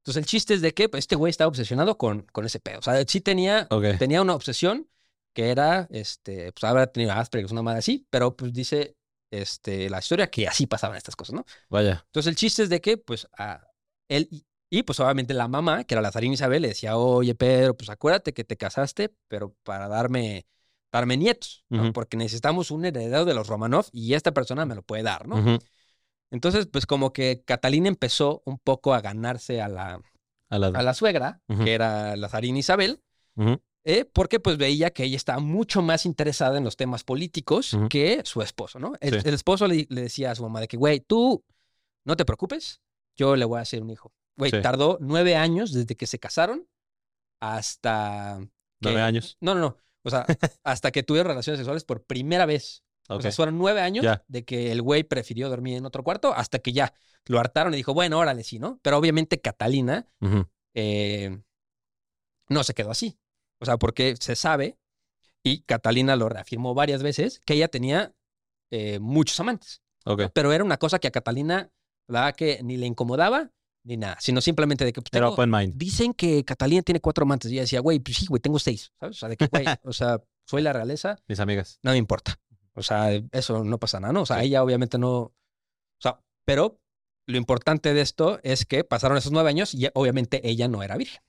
Entonces, 0.00 0.20
el 0.20 0.26
chiste 0.26 0.54
es 0.54 0.60
de 0.60 0.74
que 0.74 0.88
pues, 0.88 1.02
este 1.02 1.16
güey 1.16 1.30
estaba 1.30 1.48
obsesionado 1.48 1.96
con, 1.96 2.22
con 2.32 2.44
ese 2.44 2.60
pedo. 2.60 2.80
O 2.80 2.82
sea, 2.82 3.02
sí 3.06 3.20
tenía, 3.20 3.68
tenía 3.98 4.20
una 4.20 4.34
obsesión 4.34 4.88
que 5.32 5.50
era, 5.50 5.86
este, 5.90 6.52
pues 6.52 6.64
habrá 6.64 6.86
tenido 6.86 7.12
Asperger, 7.12 7.52
una 7.52 7.62
madre 7.62 7.78
así, 7.80 8.06
pero 8.10 8.36
pues 8.36 8.52
dice 8.52 8.96
este, 9.30 9.88
la 9.88 9.98
historia 9.98 10.30
que 10.30 10.46
así 10.46 10.66
pasaban 10.66 10.96
estas 10.96 11.16
cosas, 11.16 11.34
¿no? 11.34 11.44
Vaya. 11.68 12.02
Entonces, 12.06 12.28
el 12.30 12.36
chiste 12.36 12.62
es 12.64 12.68
de 12.68 12.80
que, 12.80 12.98
pues, 12.98 13.28
a 13.38 13.66
él 14.08 14.28
y, 14.30 14.44
y, 14.70 14.82
pues 14.84 15.00
obviamente 15.00 15.34
la 15.34 15.48
mamá, 15.48 15.84
que 15.84 15.94
era 15.94 16.02
la 16.02 16.12
zarina 16.12 16.34
Isabel, 16.34 16.62
le 16.62 16.68
decía, 16.68 16.96
oye, 16.96 17.34
Pedro, 17.34 17.76
pues 17.76 17.90
acuérdate 17.90 18.32
que 18.32 18.44
te 18.44 18.56
casaste, 18.56 19.14
pero 19.28 19.54
para 19.64 19.88
darme, 19.88 20.46
darme 20.90 21.16
nietos, 21.16 21.64
¿no? 21.68 21.92
Porque 21.92 22.16
necesitamos 22.16 22.70
un 22.70 22.84
heredero 22.84 23.24
de 23.24 23.34
los 23.34 23.48
Romanov 23.48 23.86
y 23.92 24.14
esta 24.14 24.32
persona 24.32 24.64
me 24.66 24.74
lo 24.74 24.82
puede 24.82 25.02
dar, 25.02 25.26
¿no? 25.26 25.58
Entonces, 26.30 26.66
pues 26.66 26.86
como 26.86 27.12
que 27.12 27.42
Catalina 27.44 27.88
empezó 27.88 28.42
un 28.46 28.58
poco 28.58 28.94
a 28.94 29.02
ganarse 29.02 29.60
a 29.60 29.68
la, 29.68 30.00
A 30.48 30.58
la... 30.58 30.68
a 30.68 30.82
la 30.82 30.94
suegra, 30.94 31.40
que 31.64 31.74
era 31.74 32.16
la 32.16 32.28
zarina 32.28 32.58
Isabel. 32.58 33.02
Eh, 33.84 34.04
porque 34.04 34.38
pues 34.40 34.56
veía 34.58 34.90
que 34.90 35.04
ella 35.04 35.16
estaba 35.16 35.40
mucho 35.40 35.82
más 35.82 36.06
interesada 36.06 36.58
en 36.58 36.64
los 36.64 36.76
temas 36.76 37.02
políticos 37.04 37.76
que 37.90 38.22
su 38.24 38.42
esposo, 38.42 38.78
¿no? 38.78 38.92
El, 39.00 39.20
Sí. 39.20 39.28
el 39.28 39.34
esposo 39.34 39.66
le, 39.66 39.86
le 39.90 40.02
decía 40.02 40.30
a 40.30 40.34
su 40.34 40.42
mamá 40.42 40.60
de 40.60 40.68
que, 40.68 40.76
güey, 40.76 41.00
tú 41.00 41.44
no 42.06 42.16
te 42.16 42.24
preocupes, 42.24 42.80
yo 43.16 43.36
le 43.36 43.44
voy 43.44 43.58
a 43.58 43.62
hacer 43.62 43.82
un 43.82 43.90
hijo. 43.90 44.12
Güey, 44.36 44.50
Sí. 44.50 44.62
tardó 44.62 44.98
nueve 45.00 45.36
años 45.36 45.72
desde 45.72 45.96
que 45.96 46.06
se 46.06 46.18
casaron 46.18 46.66
hasta... 47.40 48.38
que- 48.40 48.48
Nueve 48.88 49.02
años. 49.02 49.36
No, 49.40 49.54
no, 49.54 49.60
no. 49.60 49.76
O 50.04 50.10
sea, 50.10 50.26
hasta 50.64 50.90
que 50.90 51.02
tuvieron 51.02 51.28
relaciones 51.30 51.58
sexuales 51.58 51.84
por 51.84 52.04
primera 52.04 52.46
vez. 52.46 52.82
O 53.08 53.20
sea, 53.20 53.30
fueron 53.32 53.58
nueve 53.58 53.80
años 53.80 54.06
de 54.28 54.44
que 54.44 54.70
el 54.72 54.80
güey 54.80 55.02
prefirió 55.02 55.48
dormir 55.50 55.76
en 55.76 55.84
otro 55.84 56.02
cuarto 56.04 56.32
hasta 56.34 56.60
que 56.60 56.72
ya 56.72 56.94
lo 57.26 57.38
hartaron 57.40 57.74
y 57.74 57.76
dijo, 57.76 57.92
bueno, 57.94 58.18
órale, 58.18 58.42
sí, 58.44 58.58
¿no? 58.58 58.78
Pero 58.82 58.96
obviamente 58.96 59.40
Catalina 59.40 60.08
eh, 60.74 61.38
no 62.48 62.64
se 62.64 62.74
quedó 62.74 62.90
así. 62.90 63.18
O 63.62 63.64
sea, 63.64 63.76
porque 63.78 64.16
se 64.18 64.34
sabe, 64.36 64.76
y 65.44 65.62
Catalina 65.62 66.16
lo 66.16 66.28
reafirmó 66.28 66.74
varias 66.74 67.02
veces, 67.02 67.40
que 67.44 67.54
ella 67.54 67.68
tenía 67.68 68.12
eh, 68.70 68.98
muchos 68.98 69.38
amantes. 69.40 69.82
Ok. 70.04 70.22
Pero 70.34 70.52
era 70.52 70.64
una 70.64 70.78
cosa 70.78 70.98
que 70.98 71.08
a 71.08 71.12
Catalina, 71.12 71.70
la 72.08 72.20
verdad 72.22 72.36
que 72.36 72.60
ni 72.62 72.76
le 72.76 72.86
incomodaba 72.86 73.50
ni 73.84 73.96
nada, 73.96 74.16
sino 74.20 74.40
simplemente 74.40 74.84
de 74.84 74.92
que 74.92 75.00
pues, 75.00 75.10
tengo- 75.10 75.30
open 75.30 75.50
mind. 75.50 75.74
dicen 75.76 76.12
que 76.14 76.44
Catalina 76.44 76.82
tiene 76.82 77.00
cuatro 77.00 77.22
amantes. 77.24 77.50
Y 77.50 77.54
ella 77.54 77.62
decía, 77.62 77.80
güey, 77.80 77.98
pues 78.00 78.16
sí, 78.16 78.26
güey, 78.26 78.40
tengo 78.40 78.58
seis. 78.58 78.92
¿Sabes? 79.00 79.16
O 79.16 79.18
sea, 79.20 79.28
de 79.28 79.36
que, 79.36 79.46
güey, 79.46 79.64
o 79.84 79.92
sea, 79.92 80.20
soy 80.46 80.62
la 80.62 80.72
realeza, 80.72 81.16
Mis 81.28 81.40
amigas. 81.40 81.78
no 81.82 81.90
me 81.92 81.96
importa. 81.96 82.38
O 82.74 82.82
sea, 82.82 83.10
eso 83.32 83.64
no 83.64 83.78
pasa 83.78 84.00
nada, 84.00 84.12
¿no? 84.12 84.22
O 84.22 84.26
sea, 84.26 84.40
Sí. 84.40 84.46
ella 84.46 84.62
obviamente 84.64 84.98
no. 84.98 85.10
O 85.20 85.32
sea, 86.00 86.20
pero 86.44 86.80
lo 87.26 87.36
importante 87.36 87.92
de 87.94 88.00
esto 88.00 88.40
es 88.42 88.64
que 88.64 88.82
pasaron 88.84 89.18
esos 89.18 89.30
nueve 89.32 89.50
años 89.50 89.74
y 89.74 89.88
obviamente 89.94 90.40
ella 90.48 90.68
no 90.68 90.82
era 90.82 90.96
virgen. 90.96 91.22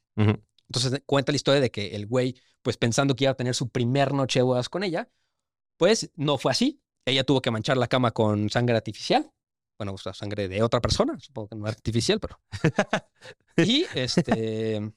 Entonces 0.75 1.01
cuenta 1.05 1.31
la 1.31 1.35
historia 1.35 1.61
de 1.61 1.69
que 1.71 1.95
el 1.95 2.07
güey, 2.07 2.35
pues 2.63 2.77
pensando 2.77 3.15
que 3.15 3.25
iba 3.25 3.31
a 3.31 3.35
tener 3.35 3.53
su 3.53 3.69
primer 3.69 4.13
noche 4.13 4.39
de 4.39 4.43
bodas 4.43 4.69
con 4.69 4.83
ella, 4.83 5.09
pues 5.77 6.09
no 6.15 6.37
fue 6.37 6.51
así. 6.51 6.81
Ella 7.05 7.23
tuvo 7.23 7.41
que 7.41 7.51
manchar 7.51 7.77
la 7.77 7.87
cama 7.87 8.11
con 8.11 8.49
sangre 8.49 8.75
artificial. 8.75 9.29
Bueno, 9.77 9.93
o 9.93 9.97
sea, 9.97 10.13
sangre 10.13 10.47
de 10.47 10.63
otra 10.63 10.81
persona, 10.81 11.19
supongo 11.19 11.49
que 11.49 11.55
no 11.55 11.67
artificial, 11.67 12.19
pero. 12.19 12.39
y 13.57 13.85
este. 13.93 14.93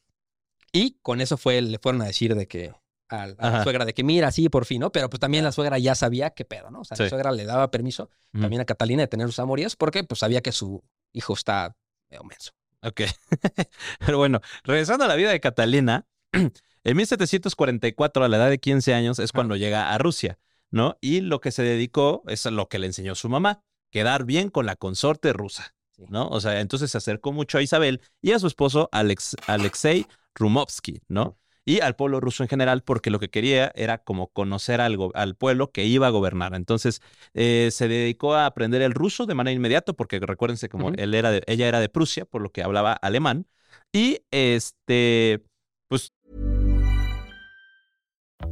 Y 0.72 0.98
con 1.02 1.20
eso 1.20 1.36
fue, 1.36 1.60
le 1.62 1.78
fueron 1.78 2.02
a 2.02 2.06
decir 2.06 2.34
de 2.34 2.46
que 2.46 2.72
a, 3.08 3.26
la- 3.26 3.34
a 3.38 3.50
la 3.50 3.54
Ajá. 3.56 3.62
suegra 3.64 3.84
de 3.84 3.94
que 3.94 4.04
mira, 4.04 4.30
sí, 4.30 4.48
por 4.48 4.64
fin, 4.66 4.80
¿no? 4.80 4.92
Pero 4.92 5.08
pues 5.10 5.20
también 5.20 5.44
la 5.44 5.52
suegra 5.52 5.78
ya 5.78 5.94
sabía 5.94 6.30
qué 6.30 6.44
pedo, 6.44 6.70
¿no? 6.70 6.80
O 6.80 6.84
sea, 6.84 6.96
la 6.98 7.08
suegra 7.08 7.32
le 7.32 7.44
daba 7.44 7.70
permiso 7.70 8.10
también 8.32 8.60
a 8.60 8.64
Catalina 8.64 9.02
de 9.02 9.08
tener 9.08 9.26
sus 9.26 9.38
amorías 9.38 9.76
porque 9.76 10.04
pues 10.04 10.20
sabía 10.20 10.40
que 10.42 10.52
su 10.52 10.82
hijo 11.12 11.32
está 11.34 11.74
medio 12.10 12.24
menso. 12.24 12.52
Ok. 12.86 13.02
Pero 13.98 14.18
bueno, 14.18 14.40
regresando 14.64 15.04
a 15.04 15.08
la 15.08 15.16
vida 15.16 15.30
de 15.30 15.40
Catalina, 15.40 16.06
en 16.32 16.96
1744, 16.96 18.24
a 18.24 18.28
la 18.28 18.36
edad 18.36 18.50
de 18.50 18.58
15 18.58 18.94
años, 18.94 19.18
es 19.18 19.32
cuando 19.32 19.56
llega 19.56 19.92
a 19.92 19.98
Rusia, 19.98 20.38
¿no? 20.70 20.96
Y 21.00 21.20
lo 21.20 21.40
que 21.40 21.50
se 21.50 21.62
dedicó 21.62 22.22
es 22.28 22.46
a 22.46 22.50
lo 22.50 22.68
que 22.68 22.78
le 22.78 22.86
enseñó 22.86 23.14
su 23.14 23.28
mamá, 23.28 23.62
quedar 23.90 24.24
bien 24.24 24.50
con 24.50 24.66
la 24.66 24.76
consorte 24.76 25.32
rusa. 25.32 25.74
¿no? 26.08 26.28
O 26.28 26.40
sea, 26.40 26.60
entonces 26.60 26.90
se 26.90 26.98
acercó 26.98 27.32
mucho 27.32 27.58
a 27.58 27.62
Isabel 27.62 28.02
y 28.20 28.32
a 28.32 28.38
su 28.38 28.46
esposo 28.46 28.88
Alex, 28.92 29.36
Alexei 29.46 30.06
Rumovsky, 30.34 31.00
¿no? 31.08 31.38
Y 31.66 31.80
al 31.80 31.96
pueblo 31.96 32.20
ruso 32.20 32.44
en 32.44 32.48
general, 32.48 32.82
porque 32.84 33.10
lo 33.10 33.18
que 33.18 33.28
quería 33.28 33.72
era 33.74 33.98
como 33.98 34.28
conocer 34.28 34.80
algo 34.80 35.10
al 35.14 35.34
pueblo 35.36 35.72
que 35.72 35.84
iba 35.84 36.06
a 36.06 36.10
gobernar. 36.10 36.54
Entonces, 36.54 37.02
eh, 37.34 37.70
se 37.72 37.88
dedicó 37.88 38.34
a 38.34 38.46
aprender 38.46 38.82
el 38.82 38.94
ruso 38.94 39.26
de 39.26 39.34
manera 39.34 39.54
inmediata, 39.56 39.92
porque 39.92 40.20
recuérdense, 40.20 40.68
como 40.68 40.90
él 40.96 41.12
era 41.14 41.30
de- 41.32 41.42
ella 41.48 41.66
era 41.68 41.80
de 41.80 41.88
Prusia, 41.88 42.24
por 42.24 42.40
lo 42.40 42.52
que 42.52 42.62
hablaba 42.62 42.92
alemán. 42.94 43.46
Y 43.92 44.20
este, 44.30 45.42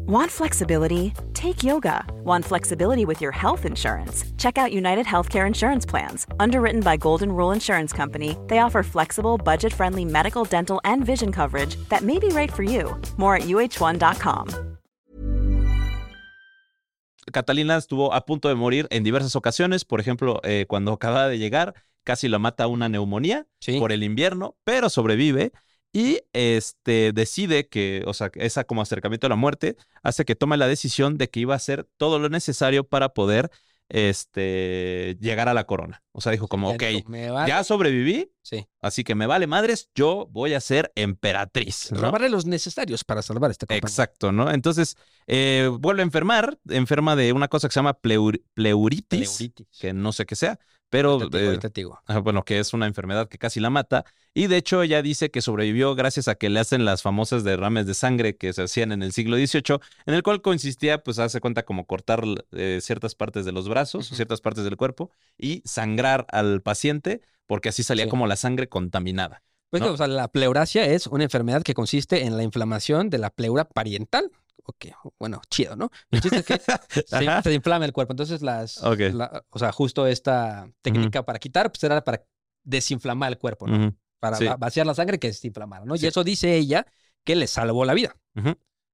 Want 0.02 0.30
flexibility? 0.30 1.12
Take 1.32 1.62
yoga. 1.62 2.04
Want 2.24 2.44
flexibility 2.44 3.04
with 3.06 3.20
your 3.22 3.32
health 3.32 3.64
insurance? 3.64 4.24
Check 4.36 4.58
out 4.58 4.72
United 4.72 5.06
Healthcare 5.06 5.46
Insurance 5.46 5.86
Plans. 5.86 6.26
Underwritten 6.38 6.80
by 6.82 6.96
Golden 6.98 7.30
Rule 7.32 7.52
Insurance 7.52 7.92
Company, 7.92 8.36
they 8.48 8.58
offer 8.58 8.82
flexible, 8.82 9.38
budget 9.38 9.72
friendly 9.72 10.04
medical, 10.04 10.44
dental, 10.44 10.80
and 10.84 11.04
vision 11.04 11.32
coverage 11.32 11.76
that 11.88 12.02
may 12.02 12.18
be 12.18 12.28
right 12.28 12.52
for 12.52 12.62
you. 12.62 12.94
More 13.16 13.36
at 13.36 13.42
uh1.com. 13.44 14.48
Catalina 17.32 17.76
estuvo 17.78 18.12
a 18.12 18.26
punto 18.26 18.48
de 18.48 18.54
morir 18.54 18.86
en 18.90 19.02
diversas 19.02 19.34
ocasiones. 19.34 19.84
Por 19.84 19.98
ejemplo, 20.00 20.40
eh, 20.44 20.66
cuando 20.68 20.92
acaba 20.92 21.26
de 21.28 21.38
llegar, 21.38 21.74
casi 22.04 22.28
la 22.28 22.38
mata 22.38 22.66
una 22.66 22.88
neumonía 22.90 23.46
Sí. 23.60 23.78
por 23.80 23.92
el 23.92 24.02
invierno, 24.02 24.56
pero 24.64 24.90
sobrevive. 24.90 25.52
Y 25.94 26.20
este 26.34 27.12
decide 27.12 27.68
que, 27.68 28.02
o 28.06 28.12
sea, 28.14 28.30
esa 28.34 28.64
como 28.64 28.82
acercamiento 28.82 29.28
a 29.28 29.30
la 29.30 29.36
muerte 29.36 29.76
hace 30.02 30.24
que 30.24 30.34
tome 30.34 30.56
la 30.56 30.66
decisión 30.66 31.16
de 31.16 31.30
que 31.30 31.38
iba 31.40 31.54
a 31.54 31.56
hacer 31.56 31.86
todo 31.96 32.18
lo 32.18 32.28
necesario 32.28 32.82
para 32.84 33.10
poder 33.14 33.50
este, 33.88 35.16
llegar 35.20 35.48
a 35.48 35.54
la 35.54 35.64
corona. 35.64 36.02
O 36.12 36.20
sea, 36.20 36.32
dijo 36.32 36.48
como, 36.48 36.70
Ya 36.70 36.74
ok, 36.76 37.04
vale. 37.30 37.48
ya 37.48 37.64
sobreviví, 37.64 38.30
Sí. 38.42 38.66
así 38.80 39.04
que 39.04 39.14
me 39.14 39.26
vale 39.26 39.46
madres, 39.46 39.88
yo 39.94 40.28
voy 40.30 40.54
a 40.54 40.60
ser 40.60 40.92
emperatriz. 40.94 41.90
¿no? 41.92 42.00
Robarle 42.00 42.28
los 42.28 42.46
necesarios 42.46 43.04
para 43.04 43.22
salvar 43.22 43.50
este 43.50 43.66
compañero. 43.66 43.86
Exacto, 43.86 44.32
¿no? 44.32 44.50
Entonces, 44.50 44.96
eh, 45.26 45.70
vuelve 45.80 46.02
a 46.02 46.04
enfermar, 46.04 46.58
enferma 46.68 47.16
de 47.16 47.32
una 47.32 47.48
cosa 47.48 47.68
que 47.68 47.72
se 47.72 47.78
llama 47.78 47.98
pleur- 48.00 48.42
pleuritis, 48.54 49.28
Pleuritis. 49.38 49.66
que 49.80 49.92
no 49.92 50.12
sé 50.12 50.26
qué 50.26 50.36
sea, 50.36 50.58
pero 50.90 51.12
Ahorita 51.12 51.38
eh, 51.38 51.46
ahorita 51.46 51.70
te 51.70 51.80
digo. 51.80 51.98
ah, 52.06 52.18
bueno, 52.18 52.44
que 52.44 52.58
es 52.58 52.72
una 52.72 52.86
enfermedad 52.86 53.28
que 53.28 53.38
casi 53.38 53.60
la 53.60 53.70
mata. 53.70 54.04
Y 54.32 54.46
de 54.48 54.56
hecho, 54.56 54.82
ella 54.82 55.00
dice 55.02 55.30
que 55.30 55.40
sobrevivió 55.40 55.94
gracias 55.94 56.28
a 56.28 56.34
que 56.34 56.50
le 56.50 56.60
hacen 56.60 56.84
las 56.84 57.02
famosas 57.02 57.44
derrames 57.44 57.86
de 57.86 57.94
sangre 57.94 58.36
que 58.36 58.52
se 58.52 58.62
hacían 58.62 58.92
en 58.92 59.02
el 59.02 59.12
siglo 59.12 59.36
XVIII, 59.36 59.78
en 60.06 60.14
el 60.14 60.22
cual 60.22 60.42
consistía, 60.42 61.02
pues, 61.02 61.18
hace 61.18 61.40
cuenta 61.40 61.64
como 61.64 61.86
cortar 61.86 62.24
eh, 62.52 62.78
ciertas 62.82 63.14
partes 63.14 63.44
de 63.44 63.52
los 63.52 63.68
brazos, 63.68 64.08
ciertas 64.08 64.40
partes 64.40 64.64
del 64.64 64.76
cuerpo 64.76 65.10
y 65.38 65.62
sangrar 65.64 66.26
al 66.30 66.62
paciente, 66.62 67.20
porque 67.46 67.68
así 67.68 67.82
salía 67.82 68.04
Sí. 68.04 68.10
como 68.10 68.26
la 68.26 68.36
sangre 68.36 68.68
contaminada. 68.68 69.42
Pues 69.70 69.80
¿no? 69.80 69.88
que, 69.88 69.94
o 69.94 69.96
sea, 69.96 70.06
la 70.06 70.28
pleurasia 70.28 70.84
es 70.86 71.06
una 71.08 71.24
enfermedad 71.24 71.62
que 71.62 71.74
consiste 71.74 72.24
en 72.24 72.36
la 72.36 72.44
inflamación 72.44 73.10
de 73.10 73.18
la 73.18 73.30
pleura 73.30 73.64
pariental. 73.64 74.30
Ok, 74.66 74.86
bueno, 75.18 75.42
chido, 75.50 75.76
¿no? 75.76 75.90
El 76.10 76.20
chiste 76.22 76.38
es 76.38 76.46
que 76.46 76.58
se, 77.06 77.42
se 77.42 77.52
inflama 77.52 77.84
el 77.84 77.92
cuerpo. 77.92 78.12
Entonces, 78.12 78.40
las. 78.42 78.82
Ok. 78.82 79.00
la- 79.12 79.44
o 79.50 79.58
sea, 79.58 79.72
justo 79.72 80.06
esta 80.06 80.70
técnica 80.80 81.24
para 81.24 81.38
quitar, 81.38 81.70
pues 81.70 81.84
era 81.84 82.02
para 82.02 82.24
desinflamar 82.62 83.32
el 83.32 83.38
cuerpo, 83.38 83.66
¿no? 83.66 83.94
Para 84.20 84.36
sí. 84.38 84.46
vaciar 84.58 84.86
la 84.86 84.94
sangre 84.94 85.18
que 85.18 85.28
desinflamara, 85.28 85.84
¿no? 85.84 85.96
Sí. 85.96 86.06
Y 86.06 86.08
eso 86.08 86.24
dice 86.24 86.56
ella 86.56 86.86
que 87.24 87.36
le 87.36 87.46
salvó 87.46 87.84
la 87.84 87.94
vida. 87.94 88.16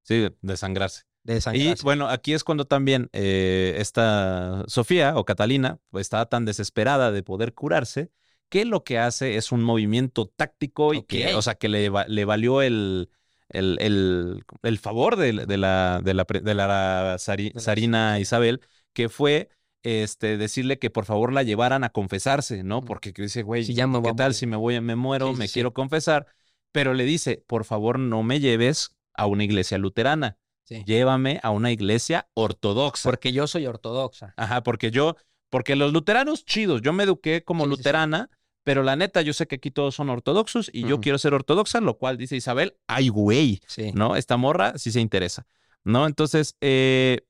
Sí, 0.03 0.29
desangrarse. 0.41 1.03
De 1.23 1.39
Y 1.53 1.75
bueno, 1.83 2.09
aquí 2.09 2.33
es 2.33 2.45
cuando 2.45 2.65
también 2.65 3.11
eh, 3.13 3.75
esta 3.77 4.65
Sofía 4.67 5.17
o 5.17 5.25
Catalina 5.27 5.79
pues, 5.91 6.07
estaba 6.07 6.27
tan 6.27 6.47
desesperada 6.47 7.13
de 7.13 7.23
poder 7.23 7.53
curarse 7.53 8.11
que 8.49 8.65
lo 8.65 8.85
que 8.85 8.99
hace 8.99 9.37
es 9.37 9.53
un 9.53 9.63
movimiento 9.63 10.27
táctico 10.27 10.95
y 10.95 11.03
que, 11.03 11.35
o 11.35 11.43
sea, 11.43 11.55
que 11.57 11.69
le 11.69 11.89
valió 12.25 12.63
el, 12.63 13.11
el, 13.51 13.77
el- 13.81 14.43
el 14.63 14.79
favor 14.79 15.17
de, 15.17 15.33
la- 15.33 15.47
de 15.47 15.57
la, 15.59 16.01
de 16.03 16.15
la, 16.15 16.27
de 16.29 16.55
la 16.55 17.17
zarina 17.19 18.19
Isabel, 18.19 18.61
que 18.93 19.09
fue 19.09 19.49
este, 19.83 20.37
decirle 20.37 20.79
que 20.79 20.91
por 20.91 21.05
favor 21.05 21.33
la 21.33 21.43
llevaran 21.43 21.85
a 21.85 21.91
confesarse, 21.91 22.63
¿no? 22.63 22.83
Porque 22.83 23.13
que 23.13 23.23
dice, 23.23 23.43
güey, 23.43 23.65
voy 23.65 24.03
¿qué 24.03 24.11
a 24.11 24.15
tal 24.15 24.35
si 24.35 24.47
me 24.47 24.57
voy, 24.57 24.81
me 24.81 24.97
muero, 24.97 25.33
Sí, 25.33 25.39
me 25.39 25.47
sí. 25.49 25.55
quiero 25.55 25.73
confesar? 25.73 26.27
Pero 26.73 26.95
le 26.95 27.05
dice, 27.05 27.43
por 27.47 27.65
favor, 27.65 27.99
no 27.99 28.23
me 28.23 28.41
lleves 28.41 28.95
a 29.15 29.27
una 29.27 29.45
iglesia 29.45 29.79
luterana 29.79 30.37
Sí. 30.65 30.85
llévame 30.87 31.41
a 31.43 31.51
una 31.51 31.73
iglesia 31.73 32.29
ortodoxa. 32.35 33.09
Porque 33.09 33.33
yo 33.33 33.49
soy 33.49 33.67
ortodoxa. 33.67 34.35
Ajá, 34.37 34.63
porque 34.63 34.93
yo, 34.93 35.17
porque 35.49 35.75
los 35.75 35.93
luteranos 35.93 36.45
chidos, 36.45 36.81
yo 36.81 36.93
me 36.93 37.03
eduqué 37.03 37.43
como 37.43 37.67
luterana, 37.67 38.31
pero 38.71 38.85
la 38.85 38.95
neta, 38.95 39.21
yo 39.21 39.33
sé 39.33 39.49
que 39.49 39.57
aquí 39.57 39.73
todos 39.73 39.97
son 39.97 40.11
ortodoxos 40.11 40.71
y 40.73 40.87
yo 40.87 41.01
quiero 41.01 41.19
ser 41.19 41.35
ortodoxa, 41.35 41.81
lo 41.81 41.99
cual 41.99 42.17
dice 42.17 42.37
Isabel, 42.37 42.77
ay, 42.87 43.09
güey, 43.09 43.61
Sí. 43.67 43.91
¿no? 43.95 44.15
Esta 44.15 44.37
morra 44.37 44.79
sí 44.79 44.93
se 44.93 45.01
interesa, 45.01 45.45
¿no? 45.83 46.07
Entonces, 46.07 46.55
eh, 46.61 47.23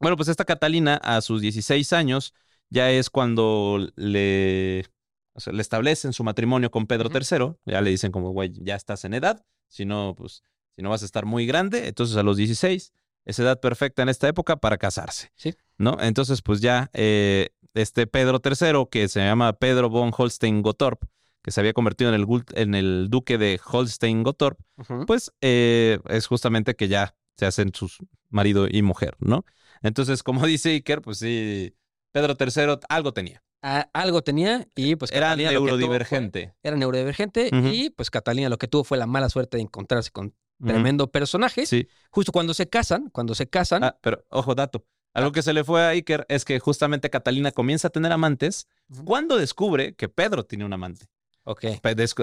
bueno, 0.00 0.16
pues 0.16 0.28
esta 0.28 0.44
Catalina 0.44 0.96
a 0.96 1.20
sus 1.20 1.40
16 1.40 1.92
años 1.92 2.34
ya 2.68 2.90
es 2.90 3.10
cuando 3.10 3.78
le, 3.94 4.86
o 5.34 5.38
sea, 5.38 5.52
le 5.52 5.62
establecen 5.62 6.12
su 6.12 6.24
matrimonio 6.24 6.72
con 6.72 6.88
Pedro 6.88 7.10
Ujú. 7.10 7.18
III, 7.18 7.54
ya 7.64 7.80
le 7.80 7.90
dicen 7.90 8.10
como, 8.10 8.30
güey, 8.32 8.50
ya 8.52 8.74
estás 8.74 9.04
en 9.04 9.14
edad, 9.14 9.46
si 9.68 9.84
no, 9.84 10.16
pues, 10.18 10.42
si 10.74 10.82
no 10.82 10.90
vas 10.90 11.02
a 11.02 11.04
estar 11.04 11.26
muy 11.26 11.46
grande, 11.46 11.86
entonces 11.86 12.16
a 12.16 12.24
los 12.24 12.36
16 12.36 12.92
es 13.24 13.38
edad 13.38 13.60
perfecta 13.60 14.02
en 14.02 14.08
esta 14.08 14.28
época 14.28 14.56
para 14.56 14.78
casarse. 14.78 15.30
Sí. 15.36 15.54
¿No? 15.78 15.96
Entonces, 16.00 16.42
pues 16.42 16.60
ya 16.60 16.90
eh, 16.92 17.50
este 17.74 18.06
Pedro 18.06 18.40
III, 18.44 18.86
que 18.90 19.08
se 19.08 19.20
llama 19.20 19.52
Pedro 19.54 19.88
von 19.90 20.12
Holstein-Gottorp, 20.16 21.02
que 21.42 21.50
se 21.50 21.60
había 21.60 21.72
convertido 21.72 22.10
en 22.12 22.14
el, 22.20 22.26
gul- 22.26 22.44
en 22.54 22.74
el 22.74 23.08
duque 23.10 23.38
de 23.38 23.58
Holstein-Gottorp, 23.64 24.58
pues 25.06 25.32
eh, 25.40 25.98
es 26.08 26.26
justamente 26.26 26.74
que 26.76 26.88
ya 26.88 27.14
se 27.36 27.46
hacen 27.46 27.72
sus 27.74 27.98
marido 28.30 28.66
y 28.70 28.82
mujer, 28.82 29.16
¿no? 29.18 29.44
Entonces, 29.82 30.22
como 30.22 30.46
dice 30.46 30.70
Iker, 30.70 31.02
pues 31.02 31.18
sí, 31.18 31.74
Pedro 32.12 32.36
III 32.38 32.78
algo 32.88 33.12
tenía. 33.12 33.42
a- 33.62 33.88
algo 33.92 34.22
tenía 34.22 34.66
y 34.76 34.96
pues 34.96 35.10
Era 35.12 35.28
Catalina 35.28 35.52
lo 35.52 35.54
que 35.54 35.58
tuvo 35.58 35.68
fue- 35.70 35.78
neurodivergente. 35.78 36.54
era 36.62 36.76
neurodivergente 36.76 37.50
y 37.52 37.90
pues 37.90 38.10
Catalina 38.10 38.48
lo 38.48 38.58
que 38.58 38.68
tuvo 38.68 38.84
fue 38.84 38.98
la 38.98 39.06
mala 39.06 39.28
suerte 39.28 39.56
de 39.56 39.62
encontrarse 39.62 40.10
con. 40.10 40.34
Tremendo 40.64 41.10
personaje. 41.10 41.66
Sí. 41.66 41.88
Justo 42.10 42.32
cuando 42.32 42.54
se 42.54 42.68
casan, 42.68 43.08
cuando 43.10 43.34
se 43.34 43.48
casan, 43.48 43.84
Ah, 43.84 43.98
pero 44.00 44.24
ojo, 44.30 44.54
dato. 44.54 44.84
Algo 45.14 45.32
que 45.32 45.42
se 45.42 45.52
le 45.52 45.62
fue 45.62 45.82
a 45.82 45.88
Iker 45.88 46.24
es 46.28 46.44
que 46.44 46.58
justamente 46.58 47.10
Catalina 47.10 47.52
comienza 47.52 47.88
a 47.88 47.90
tener 47.90 48.12
amantes 48.12 48.66
cuando 49.04 49.36
descubre 49.36 49.94
que 49.94 50.08
Pedro 50.08 50.44
tiene 50.46 50.64
un 50.64 50.72
amante. 50.72 51.06
ok. 51.44 51.64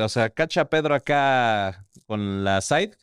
O 0.04 0.10
sea, 0.10 0.30
cacha 0.32 0.62
a 0.62 0.69
Pedro 0.69 0.95
acá 0.95 1.86
con 2.08 2.43
la 2.43 2.62
side, 2.62 2.97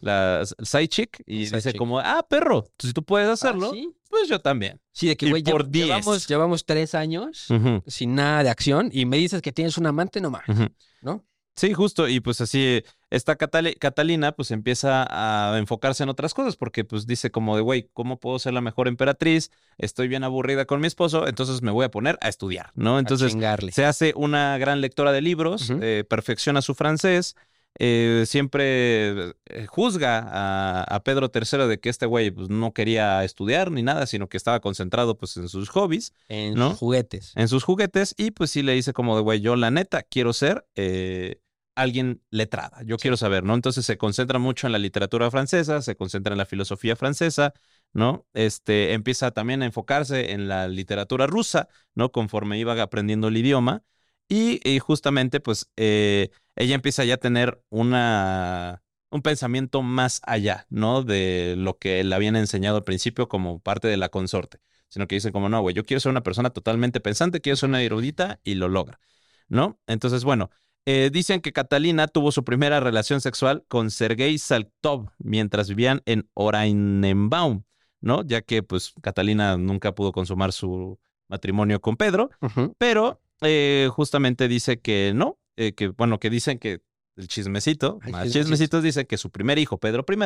la 0.00 0.42
side 0.62 0.88
chick, 0.88 1.22
y 1.26 1.46
Side 1.46 1.56
dice 1.58 1.72
chick. 1.72 1.78
como, 1.78 1.98
ah, 2.00 2.24
perro, 2.28 2.64
si 2.78 2.92
tú 2.94 3.02
puedes 3.04 3.28
hacerlo, 3.28 3.66
Ah, 3.68 3.74
¿sí? 3.74 3.92
pues 4.08 4.26
yo 4.28 4.40
también. 4.40 4.80
Sí, 4.92 5.08
de 5.08 5.16
que, 5.18 5.28
güey, 5.28 5.42
por 5.42 5.66
lle- 5.66 5.70
10. 5.70 5.86
llevamos, 5.86 6.26
llevamos 6.28 6.64
tres 6.64 6.94
años 6.94 7.48
sin 7.86 8.14
nada 8.14 8.42
de 8.42 8.48
acción 8.48 8.88
y 8.90 9.04
me 9.04 9.18
dices 9.18 9.42
que 9.42 9.52
tienes 9.52 9.76
un 9.76 9.86
amante, 9.86 10.20
no 10.22 10.30
más, 10.30 10.48
ujú. 10.48 10.66
¿no? 11.02 11.26
Sí, 11.56 11.72
justo, 11.72 12.06
y 12.06 12.20
pues 12.20 12.40
así, 12.42 12.82
esta 13.08 13.38
Catali- 13.38 13.78
Catalina 13.78 14.32
pues 14.32 14.50
empieza 14.50 15.06
a 15.08 15.56
enfocarse 15.58 16.02
en 16.02 16.10
otras 16.10 16.34
cosas, 16.34 16.56
porque 16.56 16.84
pues 16.84 17.06
dice 17.06 17.30
como 17.30 17.56
de, 17.56 17.62
güey, 17.62 17.88
¿cómo 17.94 18.20
puedo 18.20 18.38
ser 18.38 18.52
la 18.52 18.60
mejor 18.60 18.88
emperatriz? 18.88 19.50
Estoy 19.78 20.06
bien 20.08 20.22
aburrida 20.22 20.66
con 20.66 20.80
mi 20.80 20.86
esposo, 20.86 21.26
entonces 21.26 21.62
me 21.62 21.70
voy 21.70 21.86
a 21.86 21.90
poner 21.90 22.18
a 22.20 22.28
estudiar, 22.28 22.72
¿no? 22.74 22.98
Entonces 22.98 23.32
se 23.72 23.86
hace 23.86 24.12
una 24.16 24.58
gran 24.58 24.82
lectora 24.82 25.12
de 25.12 25.22
libros, 25.22 25.70
eh, 25.80 26.04
perfecciona 26.06 26.60
su 26.60 26.74
francés, 26.74 27.36
eh, 27.78 28.24
siempre 28.26 29.30
eh, 29.46 29.66
juzga 29.66 30.18
a, 30.26 30.82
a 30.84 31.00
Pedro 31.04 31.30
III 31.34 31.66
de 31.68 31.78
que 31.78 31.88
este 31.90 32.06
güey 32.06 32.30
pues, 32.30 32.48
no 32.48 32.72
quería 32.72 33.22
estudiar 33.24 33.70
ni 33.70 33.82
nada, 33.82 34.06
sino 34.06 34.28
que 34.28 34.36
estaba 34.38 34.60
concentrado 34.60 35.16
pues 35.18 35.36
en 35.36 35.48
sus 35.48 35.68
hobbies, 35.70 36.12
en 36.28 36.54
¿no? 36.54 36.70
sus 36.70 36.78
juguetes. 36.78 37.32
en 37.34 37.48
sus 37.48 37.64
juguetes, 37.64 38.14
y 38.16 38.30
pues 38.30 38.50
sí 38.50 38.62
le 38.62 38.72
dice 38.72 38.92
como 38.92 39.16
de, 39.16 39.22
güey, 39.22 39.40
yo 39.40 39.56
la 39.56 39.70
neta 39.70 40.02
quiero 40.02 40.32
ser 40.32 40.66
eh, 40.74 41.38
alguien 41.76 42.22
letrada, 42.30 42.82
yo 42.84 42.96
quiero 42.96 43.16
saber, 43.16 43.44
¿no? 43.44 43.54
Entonces 43.54 43.86
se 43.86 43.98
concentra 43.98 44.38
mucho 44.38 44.66
en 44.66 44.72
la 44.72 44.78
literatura 44.78 45.30
francesa, 45.30 45.82
se 45.82 45.96
concentra 45.96 46.32
en 46.34 46.38
la 46.38 46.46
filosofía 46.46 46.96
francesa, 46.96 47.54
¿no? 47.92 48.26
Este, 48.34 48.94
empieza 48.94 49.30
también 49.30 49.62
a 49.62 49.66
enfocarse 49.66 50.32
en 50.32 50.48
la 50.48 50.68
literatura 50.68 51.26
rusa, 51.26 51.68
¿no? 51.94 52.10
Conforme 52.12 52.58
iba 52.58 52.80
aprendiendo 52.82 53.28
el 53.28 53.36
idioma. 53.36 53.84
Y, 54.28 54.60
y 54.68 54.80
justamente, 54.80 55.38
pues, 55.40 55.70
eh, 55.76 56.30
ella 56.56 56.74
empieza 56.74 57.04
ya 57.04 57.14
a 57.14 57.16
tener 57.18 57.62
una, 57.68 58.82
un 59.10 59.22
pensamiento 59.22 59.82
más 59.82 60.20
allá, 60.24 60.66
¿no? 60.70 61.02
De 61.02 61.54
lo 61.56 61.78
que 61.78 62.02
le 62.02 62.14
habían 62.14 62.36
enseñado 62.36 62.78
al 62.78 62.84
principio 62.84 63.28
como 63.28 63.60
parte 63.60 63.88
de 63.88 63.96
la 63.96 64.08
consorte. 64.08 64.58
Sino 64.88 65.06
que 65.06 65.16
dice 65.16 65.32
como, 65.32 65.48
no, 65.48 65.60
güey, 65.60 65.74
yo 65.74 65.84
quiero 65.84 66.00
ser 66.00 66.10
una 66.10 66.22
persona 66.22 66.50
totalmente 66.50 67.00
pensante, 67.00 67.40
quiero 67.40 67.56
ser 67.56 67.68
una 67.68 67.82
erudita 67.82 68.40
y 68.44 68.54
lo 68.54 68.68
logra, 68.68 69.00
¿no? 69.48 69.80
Entonces, 69.86 70.24
bueno, 70.24 70.50
eh, 70.86 71.10
dicen 71.12 71.40
que 71.40 71.52
Catalina 71.52 72.06
tuvo 72.08 72.32
su 72.32 72.44
primera 72.44 72.80
relación 72.80 73.20
sexual 73.20 73.64
con 73.68 73.90
Sergei 73.90 74.38
Saltov 74.38 75.10
mientras 75.18 75.68
vivían 75.68 76.00
en 76.06 76.28
Oranienbaum, 76.34 77.64
¿no? 78.00 78.22
Ya 78.24 78.42
que, 78.42 78.62
pues, 78.62 78.94
Catalina 79.02 79.56
nunca 79.56 79.94
pudo 79.94 80.12
consumar 80.12 80.52
su 80.52 80.98
matrimonio 81.28 81.80
con 81.80 81.96
Pedro, 81.96 82.30
pero 82.78 83.20
eh, 83.42 83.88
justamente 83.92 84.48
dice 84.48 84.78
que 84.80 85.12
no, 85.14 85.38
eh, 85.56 85.72
que 85.74 85.88
bueno, 85.88 86.18
que 86.20 86.30
dicen 86.30 86.58
que 86.58 86.80
el 87.16 87.28
chismecito, 87.28 87.98
El 88.04 88.12
más 88.12 88.22
chismecito. 88.24 88.38
chismecitos 88.44 88.82
dice 88.82 89.06
que 89.06 89.16
su 89.16 89.30
primer 89.30 89.58
hijo, 89.58 89.78
Pedro 89.78 90.04
I, 90.08 90.16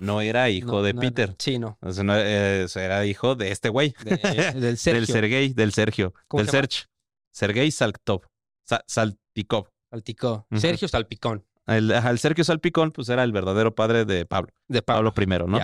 no 0.00 0.20
era 0.20 0.50
hijo 0.50 0.72
No, 0.72 0.82
de 0.82 0.92
no 0.92 1.00
era- 1.00 1.08
Peter, 1.10 1.34
Sí, 1.38 1.58
no. 1.58 1.78
o 1.80 1.92
sea, 1.92 2.02
no, 2.04 2.14
eh, 2.18 2.62
o 2.64 2.68
sea, 2.68 2.84
era 2.84 3.06
hijo 3.06 3.34
de 3.36 3.52
este 3.52 3.68
güey, 3.68 3.94
de- 4.04 4.16
del 4.60 4.76
Sergio. 4.76 5.00
del 5.00 5.06
Sergei, 5.06 5.48
del 5.54 5.72
Sergio, 5.72 6.14
¿Cómo 6.28 6.42
del? 6.42 6.50
Serge, 6.50 6.84
Sergei 7.32 7.70
Saltov, 7.70 8.22
Sa- 8.64 8.84
Saltikov. 8.86 9.68
Salticó. 9.90 10.46
Sergio 10.54 10.88
Salpicón. 10.88 11.44
El, 11.66 11.92
Sergio 12.18 12.44
Salpicón, 12.44 12.92
pues 12.92 13.08
era 13.08 13.24
el 13.24 13.32
verdadero 13.32 13.74
padre 13.74 14.04
de 14.04 14.24
Pablo, 14.24 14.52
De 14.68 14.82
Pablo 14.82 15.12
Pablo. 15.12 15.46
I, 15.46 15.50
¿no? 15.50 15.60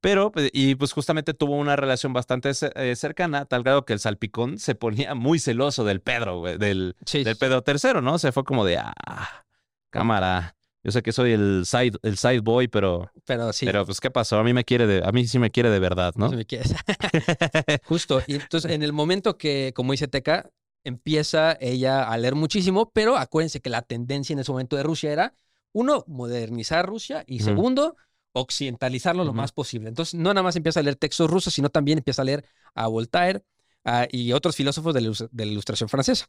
Pero, 0.00 0.30
pues, 0.30 0.50
y 0.52 0.74
pues 0.76 0.92
justamente 0.92 1.34
tuvo 1.34 1.56
una 1.56 1.74
relación 1.74 2.12
bastante 2.12 2.52
eh, 2.76 2.94
cercana, 2.94 3.46
tal 3.46 3.62
grado 3.64 3.84
que 3.84 3.92
el 3.92 3.98
Salpicón 3.98 4.58
se 4.58 4.74
ponía 4.74 5.14
muy 5.14 5.38
celoso 5.40 5.84
del 5.84 6.00
Pedro, 6.00 6.38
güey, 6.38 6.56
del, 6.56 6.96
Sí, 7.04 7.24
del 7.24 7.34
sí. 7.34 7.40
Pedro 7.40 7.64
III, 7.66 8.00
¿no? 8.00 8.18
Se 8.18 8.30
fue 8.30 8.44
como 8.44 8.64
de, 8.64 8.78
ah, 8.78 9.44
cámara, 9.90 10.54
yo 10.84 10.92
sé 10.92 11.02
que 11.02 11.10
soy 11.12 11.32
el 11.32 11.64
side, 11.66 11.98
el 12.02 12.16
side 12.16 12.40
boy, 12.40 12.68
pero, 12.68 13.10
Pero 13.26 13.52
sí. 13.52 13.66
pero 13.66 13.84
pues, 13.84 14.00
¿qué 14.00 14.10
pasó? 14.10 14.38
A 14.38 14.44
mí 14.44 14.52
me 14.52 14.64
quiere 14.64 14.86
de, 14.86 15.02
a 15.04 15.10
mí 15.10 15.26
sí 15.26 15.40
me 15.40 15.50
quiere 15.50 15.70
de 15.70 15.80
verdad, 15.80 16.14
¿no? 16.16 16.30
si 16.30 16.36
me 16.36 16.44
quieres. 16.46 16.74
Justo. 17.86 18.22
Y 18.26 18.36
entonces, 18.36 18.70
en 18.70 18.82
el 18.84 18.92
momento 18.92 19.36
que, 19.36 19.72
como 19.74 19.92
dice 19.92 20.06
Teca, 20.06 20.48
empieza 20.84 21.56
ella 21.60 22.04
a 22.08 22.16
leer 22.18 22.34
muchísimo, 22.34 22.90
pero 22.90 23.16
acuérdense 23.16 23.60
que 23.60 23.70
la 23.70 23.82
tendencia 23.82 24.32
en 24.32 24.38
ese 24.40 24.52
momento 24.52 24.76
de 24.76 24.82
Rusia 24.82 25.12
era, 25.12 25.34
uno, 25.72 26.04
modernizar 26.06 26.86
Rusia 26.86 27.24
y 27.26 27.40
segundo, 27.40 27.96
occidentalizarlo 28.32 29.24
lo 29.24 29.32
más 29.34 29.52
posible. 29.52 29.88
Entonces, 29.88 30.14
no 30.14 30.32
nada 30.32 30.42
más 30.42 30.56
empieza 30.56 30.80
a 30.80 30.82
leer 30.82 30.96
textos 30.96 31.30
rusos, 31.30 31.52
sino 31.54 31.68
también 31.68 31.98
empieza 31.98 32.22
a 32.22 32.24
leer 32.24 32.44
a 32.74 32.86
Voltaire 32.86 33.44
ah, 33.84 34.06
y 34.10 34.32
otros 34.32 34.56
filósofos 34.56 34.94
de 34.94 35.00
la, 35.00 35.08
ilus- 35.08 35.28
de 35.30 35.46
la 35.46 35.52
ilustración 35.52 35.88
francesa. 35.88 36.26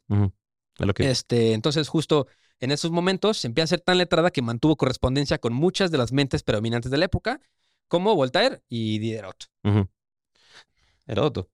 Este, 1.08 1.52
entonces, 1.52 1.88
justo 1.88 2.26
en 2.58 2.70
esos 2.72 2.90
momentos 2.90 3.38
se 3.38 3.46
empieza 3.46 3.64
a 3.64 3.68
ser 3.68 3.80
tan 3.80 3.98
letrada 3.98 4.30
que 4.30 4.42
mantuvo 4.42 4.76
correspondencia 4.76 5.38
con 5.38 5.52
muchas 5.52 5.90
de 5.90 5.98
las 5.98 6.12
mentes 6.12 6.42
predominantes 6.42 6.90
de 6.90 6.98
la 6.98 7.04
época, 7.06 7.40
como 7.88 8.14
Voltaire 8.14 8.62
y 8.68 8.98
Diderot. 8.98 9.46
Ujú. 9.64 9.88
Heródoto, 11.06 11.48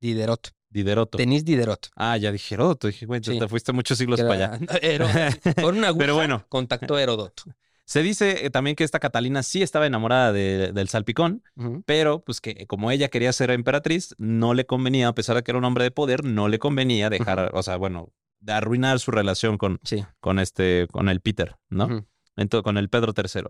Diderot. 0.00 0.52
Dideroto. 0.70 1.18
Denis 1.18 1.44
Diderot. 1.44 1.88
Ah, 1.96 2.16
ya 2.16 2.30
dije 2.32 2.54
Heródoto, 2.54 2.86
dije, 2.88 3.06
güey, 3.06 3.20
Sí. 3.24 3.38
te 3.38 3.48
fuiste 3.48 3.72
muchos 3.72 3.96
siglos 3.98 4.20
para 4.20 4.34
allá. 4.54 4.58
Hero- 4.82 5.06
Con 5.62 5.78
una 5.78 5.88
aguja 5.88 6.00
Pero 6.02 6.14
bueno. 6.14 6.44
contactó 6.48 6.96
a 6.96 7.02
Heródoto. 7.02 7.44
Se 7.84 8.02
dice 8.02 8.44
eh, 8.44 8.50
también 8.50 8.76
que 8.76 8.84
esta 8.84 9.00
Catalina 9.00 9.42
sí 9.42 9.62
estaba 9.62 9.86
enamorada 9.86 10.30
de- 10.32 10.72
del 10.72 10.88
Salpicón, 10.90 11.42
pero 11.86 12.20
pues 12.22 12.40
que 12.42 12.66
como 12.66 12.90
ella 12.90 13.08
quería 13.08 13.32
ser 13.32 13.50
emperatriz, 13.50 14.14
no 14.18 14.52
le 14.52 14.66
convenía, 14.66 15.08
a 15.08 15.14
pesar 15.14 15.36
de 15.36 15.42
que 15.42 15.50
era 15.52 15.58
un 15.58 15.64
hombre 15.64 15.84
de 15.84 15.90
poder, 15.90 16.22
no 16.24 16.48
le 16.48 16.58
convenía 16.58 17.08
dejar, 17.08 17.50
o 17.54 17.62
sea, 17.62 17.76
bueno, 17.76 18.12
de 18.40 18.52
arruinar 18.52 19.00
su 19.00 19.10
relación 19.10 19.56
con, 19.56 19.80
Sí. 19.84 20.04
con 20.20 20.38
este, 20.38 20.86
con 20.92 21.08
el 21.08 21.20
Peter, 21.22 21.56
¿no? 21.70 21.86
Ujú. 21.86 22.06
Ento- 22.36 22.62
con 22.62 22.76
el 22.76 22.90
Pedro 22.90 23.14
III. 23.16 23.44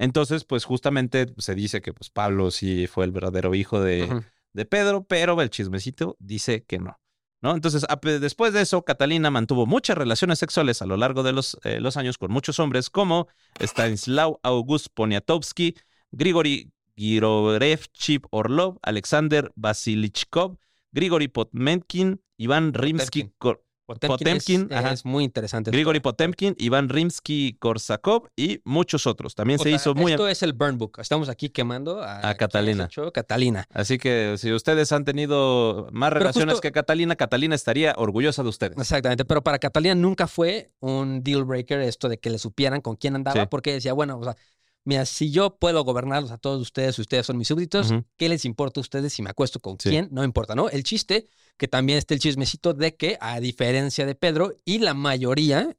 Entonces, 0.00 0.44
pues 0.44 0.64
justamente 0.64 1.32
se 1.38 1.54
dice 1.54 1.80
que 1.80 1.92
pues 1.92 2.10
Pablo 2.10 2.50
sí 2.50 2.88
fue 2.88 3.04
el 3.04 3.12
verdadero 3.12 3.54
hijo 3.54 3.80
de. 3.80 4.22
De 4.54 4.64
Pedro, 4.64 5.04
pero 5.04 5.40
el 5.42 5.50
chismecito 5.50 6.16
dice 6.18 6.64
que 6.64 6.78
no. 6.78 6.98
¿No? 7.42 7.54
Entonces, 7.54 7.84
después 8.22 8.54
de 8.54 8.62
eso, 8.62 8.82
Catalina 8.86 9.30
mantuvo 9.30 9.66
muchas 9.66 9.98
relaciones 9.98 10.38
sexuales 10.38 10.80
a 10.80 10.86
lo 10.86 10.96
largo 10.96 11.22
de 11.22 11.32
los, 11.32 11.58
eh, 11.64 11.78
los 11.78 11.98
años 11.98 12.16
con 12.16 12.32
muchos 12.32 12.58
hombres 12.58 12.88
como 12.88 13.28
Stanislaw 13.60 14.40
August 14.42 14.86
Poniatowski, 14.94 15.76
Grigori 16.10 16.72
Girorevchik 16.96 18.26
Orlov, 18.30 18.78
Alexander 18.82 19.52
Vasilichkov, 19.56 20.56
Grigori 20.92 21.28
Potmenkin, 21.28 22.22
Iván 22.36 22.72
Rimsky, 22.72 23.32
Kor- 23.38 23.63
Potemkin, 23.86 24.08
Potemkin, 24.16 24.68
es, 24.70 24.76
ajá. 24.78 24.92
es 24.92 25.04
muy 25.04 25.24
interesante. 25.24 25.70
Grigori 25.70 26.00
Potemkin, 26.00 26.54
Iván 26.58 26.88
Rimsky-Korsakov 26.88 28.30
y 28.36 28.60
muchos 28.64 29.06
otros. 29.06 29.34
También 29.34 29.58
se 29.58 29.70
hizo 29.70 29.94
muy... 29.94 30.12
Esto 30.12 30.28
es 30.28 30.42
el 30.42 30.52
burn 30.52 30.78
book. 30.78 30.98
Estamos 31.00 31.28
aquí 31.28 31.50
quemando 31.50 32.02
a, 32.02 32.34
Catalina. 32.34 32.84
hecho 32.86 33.12
Catalina. 33.12 33.66
Así 33.70 33.98
que 33.98 34.36
si 34.38 34.52
ustedes 34.52 34.90
han 34.92 35.04
tenido 35.04 35.88
más 35.92 36.10
Pero 36.10 36.20
relaciones 36.20 36.54
justo- 36.54 36.62
que 36.62 36.72
Catalina, 36.72 37.16
Catalina 37.16 37.54
estaría 37.54 37.94
orgullosa 37.96 38.42
de 38.42 38.48
ustedes. 38.48 38.78
Exactamente. 38.78 39.24
Pero 39.24 39.42
para 39.42 39.58
Catalina 39.58 39.94
nunca 39.94 40.26
fue 40.26 40.72
un 40.80 41.22
deal 41.22 41.44
breaker 41.44 41.80
esto 41.80 42.08
de 42.08 42.18
que 42.18 42.30
le 42.30 42.38
supieran 42.38 42.80
con 42.80 42.96
quién 42.96 43.14
andaba, 43.16 43.42
Sí. 43.42 43.46
porque 43.50 43.72
decía, 43.74 43.92
bueno, 43.92 44.18
o 44.18 44.24
sea, 44.24 44.36
mira, 44.84 45.04
si 45.06 45.30
yo 45.30 45.56
puedo 45.56 45.84
gobernarlos 45.84 46.30
a 46.30 46.38
todos 46.38 46.60
ustedes, 46.62 46.98
ustedes 46.98 47.26
son 47.26 47.36
mis 47.36 47.48
súbditos. 47.48 47.92
¿qué 48.16 48.28
les 48.28 48.44
importa 48.44 48.80
a 48.80 48.82
ustedes 48.82 49.12
si 49.12 49.22
me 49.22 49.30
acuesto 49.30 49.60
con 49.60 49.76
Sí. 49.78 49.90
quién? 49.90 50.08
No 50.10 50.24
importa, 50.24 50.54
¿no? 50.54 50.68
El 50.70 50.84
chiste, 50.84 51.28
que 51.56 51.68
también 51.68 51.98
está 51.98 52.14
el 52.14 52.20
chismecito 52.20 52.74
de 52.74 52.96
que, 52.96 53.16
a 53.20 53.40
diferencia 53.40 54.06
de 54.06 54.14
Pedro 54.14 54.52
y 54.64 54.78
la 54.78 54.94
mayoría 54.94 55.76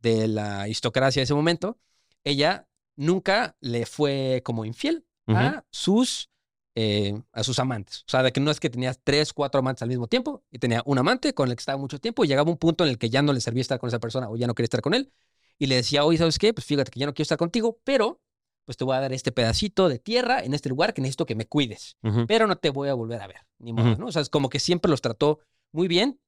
de 0.00 0.28
la 0.28 0.62
aristocracia 0.62 1.20
de 1.20 1.24
ese 1.24 1.34
momento, 1.34 1.78
ella 2.24 2.68
nunca 2.96 3.56
le 3.60 3.86
fue 3.86 4.42
como 4.44 4.64
infiel 4.64 5.04
a 5.28 5.64
sus 5.70 6.30
eh, 6.74 7.20
a 7.32 7.44
sus 7.44 7.58
amantes. 7.58 7.98
O 8.00 8.10
sea, 8.10 8.22
de 8.22 8.32
que 8.32 8.40
no 8.40 8.50
es 8.50 8.58
que 8.58 8.70
tenía 8.70 8.94
tres, 8.94 9.32
cuatro 9.34 9.58
amantes 9.58 9.82
al 9.82 9.88
mismo 9.90 10.06
tiempo 10.08 10.42
y 10.50 10.58
tenía 10.58 10.82
un 10.86 10.98
amante 10.98 11.34
con 11.34 11.50
el 11.50 11.56
que 11.56 11.60
estaba 11.60 11.78
mucho 11.78 11.98
tiempo 11.98 12.24
y 12.24 12.28
llegaba 12.28 12.50
un 12.50 12.56
punto 12.56 12.84
en 12.84 12.90
el 12.90 12.98
que 12.98 13.10
ya 13.10 13.20
no 13.20 13.32
le 13.34 13.40
servía 13.40 13.60
estar 13.60 13.78
con 13.78 13.88
esa 13.88 13.98
persona 13.98 14.30
o 14.30 14.36
ya 14.36 14.46
no 14.46 14.54
quería 14.54 14.66
estar 14.66 14.80
con 14.80 14.94
él 14.94 15.12
y 15.58 15.66
le 15.66 15.76
decía, 15.76 16.04
oye, 16.04 16.18
¿sabes 16.18 16.38
qué? 16.38 16.54
Pues 16.54 16.64
fíjate 16.66 16.90
que 16.90 16.98
ya 17.00 17.06
no 17.06 17.12
quiero 17.12 17.24
estar 17.24 17.38
contigo, 17.38 17.78
pero 17.84 18.20
pues 18.64 18.76
te 18.76 18.84
voy 18.84 18.96
a 18.96 19.00
dar 19.00 19.12
este 19.12 19.32
pedacito 19.32 19.88
de 19.88 19.98
tierra 19.98 20.42
en 20.42 20.54
este 20.54 20.68
lugar 20.68 20.94
que 20.94 21.02
necesito 21.02 21.26
que 21.26 21.34
me 21.34 21.46
cuides, 21.46 21.96
pero 22.28 22.46
no 22.46 22.56
te 22.56 22.70
voy 22.70 22.88
a 22.88 22.94
volver 22.94 23.20
a 23.20 23.26
ver, 23.26 23.40
ni 23.58 23.72
modo. 23.72 24.06
O 24.06 24.12
sea, 24.12 24.22
es 24.22 24.28
como 24.28 24.48
que 24.48 24.60
siempre 24.60 24.90
los 24.90 25.00
trató 25.00 25.40
muy 25.72 25.88
bien 25.88 26.20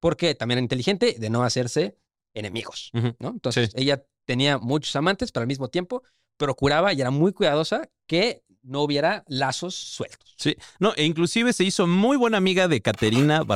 porque 0.00 0.34
también 0.34 0.58
era 0.58 0.64
inteligente 0.64 1.16
de 1.18 1.30
no 1.30 1.42
hacerse 1.44 1.96
enemigos. 2.34 2.90
¿no? 3.18 3.28
Entonces, 3.28 3.70
Sí. 3.70 3.82
ella 3.82 4.04
tenía 4.24 4.58
muchos 4.58 4.94
amantes, 4.96 5.32
pero 5.32 5.42
al 5.42 5.48
mismo 5.48 5.68
tiempo 5.68 6.02
procuraba 6.36 6.92
y 6.92 7.00
era 7.00 7.10
muy 7.10 7.32
cuidadosa 7.32 7.88
que 8.06 8.42
no 8.62 8.82
hubiera 8.82 9.24
lazos 9.26 9.74
sueltos. 9.74 10.34
Sí, 10.38 10.56
no, 10.78 10.92
e 10.96 11.04
inclusive 11.04 11.52
se 11.52 11.64
hizo 11.64 11.86
muy 11.86 12.16
buena 12.16 12.38
amiga 12.38 12.68
de 12.68 12.80
Katerina 12.80 13.42
Ujú. 13.42 13.48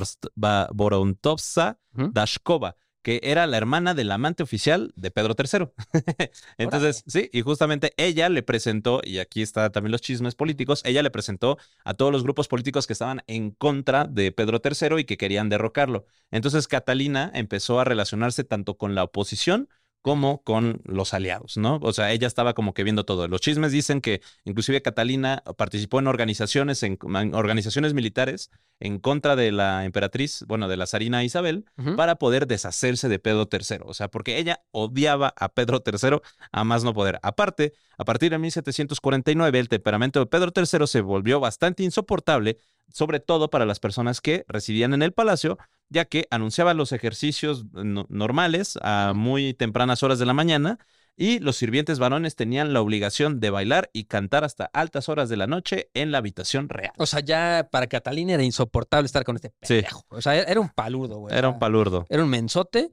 Dashkova, 2.13 2.77
que 3.07 3.21
era 3.23 3.47
la 3.47 3.57
hermana 3.57 3.95
del 3.95 4.11
amante 4.11 4.43
oficial 4.43 4.93
de 4.97 5.13
Pedro 5.13 5.37
III. 5.39 5.69
Entonces, 6.59 7.05
sí, 7.07 7.31
y 7.33 7.43
justamente 7.43 7.93
ella 7.99 8.29
le 8.29 8.43
presentó, 8.43 9.01
y 9.05 9.21
aquí 9.21 9.43
está 9.43 9.71
también 9.71 9.93
los 9.93 10.01
chismes 10.01 10.35
políticos, 10.35 10.83
ella 10.85 11.05
le 11.05 11.13
presentó 11.13 11.57
a 11.85 11.95
todos 11.95 12.11
los 12.11 12.25
grupos 12.25 12.49
políticos 12.49 12.89
que 12.89 12.95
estaban 12.95 13.23
en 13.29 13.53
contra 13.53 14.07
de 14.07 14.33
Pedro 14.33 14.61
III 14.61 14.99
y 14.99 15.05
que 15.05 15.17
querían 15.17 15.49
derrocarlo. 15.49 16.05
Entonces, 16.33 16.67
Catalina 16.67 17.31
empezó 17.33 17.79
a 17.79 17.85
relacionarse 17.85 18.43
tanto 18.43 18.77
con 18.77 18.97
la 18.97 19.05
oposición 19.05 19.69
como 20.07 20.41
con 20.45 20.83
los 20.85 21.15
aliados, 21.15 21.57
¿no? 21.57 21.81
O 21.83 21.93
sea, 21.93 22.13
ella 22.13 22.29
estaba 22.29 22.55
como 22.55 22.75
que 22.75 22.85
viendo 22.85 23.05
todo. 23.05 23.27
Los 23.27 23.41
chismes 23.41 23.73
dicen 23.73 24.01
que 24.01 24.21
inclusive 24.45 24.81
Catalina 24.81 25.43
participó 25.57 25.99
en 25.99 26.07
organizaciones, 26.07 26.85
en, 26.85 26.97
en 27.03 27.35
organizaciones 27.35 27.93
militares 27.93 28.53
en 28.79 29.01
contra 29.01 29.35
de 29.35 29.51
la 29.51 29.85
emperatriz, 29.85 30.45
bueno, 30.47 30.69
de 30.69 30.77
la 30.77 30.87
zarina 30.87 31.25
Isabel, 31.25 31.65
para 31.97 32.15
poder 32.15 32.47
deshacerse 32.47 33.09
de 33.09 33.19
Pedro 33.19 33.49
III. 33.51 33.79
O 33.85 33.95
sea, 33.95 34.07
porque 34.07 34.39
ella 34.39 34.61
odiaba 34.71 35.35
a 35.37 35.49
Pedro 35.49 35.83
III 35.85 36.21
a 36.53 36.63
más 36.63 36.85
no 36.85 36.95
poder. 36.95 37.19
Aparte, 37.23 37.73
a 37.99 38.05
partir 38.05 38.31
de 38.31 38.39
1749, 38.39 39.59
el 39.59 39.69
temperamento 39.69 40.21
de 40.21 40.27
Pedro 40.27 40.53
III 40.55 40.87
se 40.87 41.01
volvió 41.01 41.41
bastante 41.41 41.83
insoportable, 41.83 42.59
sobre 42.93 43.21
todo 43.21 43.51
para 43.51 43.67
las 43.67 43.81
personas 43.81 44.21
que 44.21 44.45
residían 44.49 44.95
en 44.95 45.03
el 45.03 45.13
palacio, 45.13 45.59
ya 45.89 46.05
que 46.05 46.27
anunciaba 46.31 46.75
los 46.75 46.93
ejercicios 46.93 47.65
no- 47.73 48.07
normales 48.09 48.79
a 48.83 49.13
muy 49.15 49.55
tempranas 49.55 50.03
horas 50.03 50.19
de 50.19 50.27
la 50.27 50.33
mañana 50.35 50.79
y 51.19 51.39
los 51.39 51.57
sirvientes 51.57 51.99
varones 51.99 52.37
tenían 52.37 52.73
la 52.75 52.81
obligación 52.83 53.41
de 53.41 53.49
bailar 53.51 53.89
y 53.95 54.05
cantar 54.05 54.45
hasta 54.45 54.67
altas 54.75 55.09
horas 55.09 55.29
de 55.31 55.37
la 55.39 55.47
noche 55.47 55.89
en 55.95 56.13
la 56.13 56.19
habitación 56.19 56.69
real. 56.69 56.93
O 56.99 57.07
sea, 57.07 57.21
ya 57.21 57.69
para 57.73 57.87
Catalina 57.87 58.35
era 58.35 58.43
insoportable 58.43 59.07
estar 59.07 59.25
con 59.25 59.37
este 59.37 59.49
Sí. 59.63 59.75
pendejo. 59.75 60.05
O 60.11 60.21
sea, 60.21 60.35
era 60.37 60.61
un 60.61 60.69
palurdo, 60.69 61.19
güey. 61.21 61.35
Era 61.35 61.49
un 61.49 61.59
palurdo. 61.59 62.05
Era 62.11 62.23
un 62.23 62.29
mensote 62.29 62.91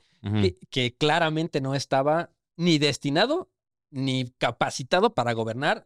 que 0.70 0.96
claramente 0.98 1.60
no 1.60 1.76
estaba 1.76 2.30
ni 2.56 2.78
destinado 2.78 3.50
ni 3.92 4.32
capacitado 4.38 5.14
para 5.14 5.34
gobernar 5.34 5.86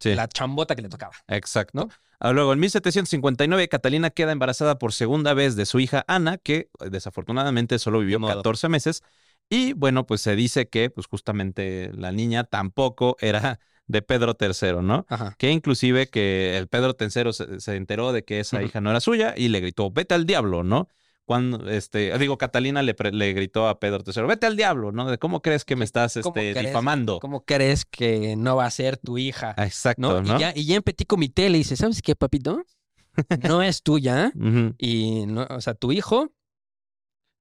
Sí. 0.00 0.14
la 0.14 0.26
chambota 0.28 0.74
que 0.74 0.82
le 0.82 0.88
tocaba. 0.88 1.12
Exacto. 1.28 1.78
¿no? 1.78 1.88
Ah, 2.18 2.32
Luego, 2.32 2.52
en 2.52 2.58
1759, 2.60 3.68
Catalina 3.68 4.10
queda 4.10 4.32
embarazada 4.32 4.78
por 4.78 4.92
segunda 4.92 5.34
vez 5.34 5.56
de 5.56 5.66
su 5.66 5.78
hija 5.80 6.04
Ana, 6.08 6.38
que 6.38 6.70
eh, 6.80 6.90
desafortunadamente 6.90 7.78
solo 7.78 8.00
vivió 8.00 8.18
Ni 8.18 8.22
modo. 8.22 8.36
14 8.36 8.68
meses. 8.68 9.02
Y 9.48 9.72
bueno, 9.72 10.06
pues 10.06 10.20
se 10.20 10.36
dice 10.36 10.68
que, 10.68 10.90
pues 10.90 11.06
justamente 11.06 11.90
la 11.94 12.12
niña 12.12 12.44
tampoco 12.44 13.16
era 13.20 13.58
de 13.86 14.02
Pedro 14.02 14.36
III, 14.40 14.82
¿no? 14.82 15.06
Ajá. 15.08 15.34
Que 15.38 15.50
inclusive 15.50 16.08
que 16.08 16.56
el 16.56 16.68
Pedro 16.68 16.96
III 16.98 17.32
se, 17.32 17.60
se 17.60 17.76
enteró 17.76 18.12
de 18.12 18.24
que 18.24 18.40
esa 18.40 18.62
hija 18.62 18.80
no 18.80 18.90
era 18.90 19.00
suya 19.00 19.34
y 19.36 19.48
le 19.48 19.60
gritó, 19.60 19.90
vete 19.90 20.14
al 20.14 20.26
diablo, 20.26 20.62
¿no? 20.62 20.88
Cuando, 21.30 21.70
este, 21.70 22.18
digo, 22.18 22.36
Catalina 22.38 22.82
le, 22.82 22.92
pre- 22.92 23.12
le 23.12 23.32
gritó 23.32 23.68
a 23.68 23.78
Pedro 23.78 24.02
III, 24.04 24.24
vete 24.24 24.46
al 24.46 24.56
diablo, 24.56 24.90
¿no? 24.90 25.08
De 25.08 25.16
cómo 25.16 25.42
crees 25.42 25.64
que 25.64 25.76
me 25.76 25.84
estás 25.84 26.14
¿Cómo 26.24 26.34
este, 26.34 26.50
crees? 26.54 26.66
difamando. 26.66 27.20
¿Cómo 27.20 27.44
crees 27.44 27.84
que 27.84 28.34
no 28.34 28.56
va 28.56 28.66
a 28.66 28.70
ser 28.72 28.96
tu 28.96 29.16
hija? 29.16 29.54
Ah, 29.56 29.64
Exacto, 29.64 30.00
¿no? 30.02 30.22
¿no? 30.22 30.36
Y, 30.36 30.40
ya, 30.40 30.52
y 30.56 30.64
ya 30.66 30.74
en 30.74 30.82
Petit 30.82 31.06
Comité 31.06 31.48
le 31.48 31.58
dice, 31.58 31.76
¿sabes 31.76 32.02
qué, 32.02 32.16
papito? 32.16 32.64
No 33.48 33.62
es 33.62 33.84
tuya. 33.84 34.32
Y, 34.78 35.24
no, 35.26 35.46
o 35.50 35.60
sea, 35.60 35.74
tu 35.74 35.92
hijo, 35.92 36.32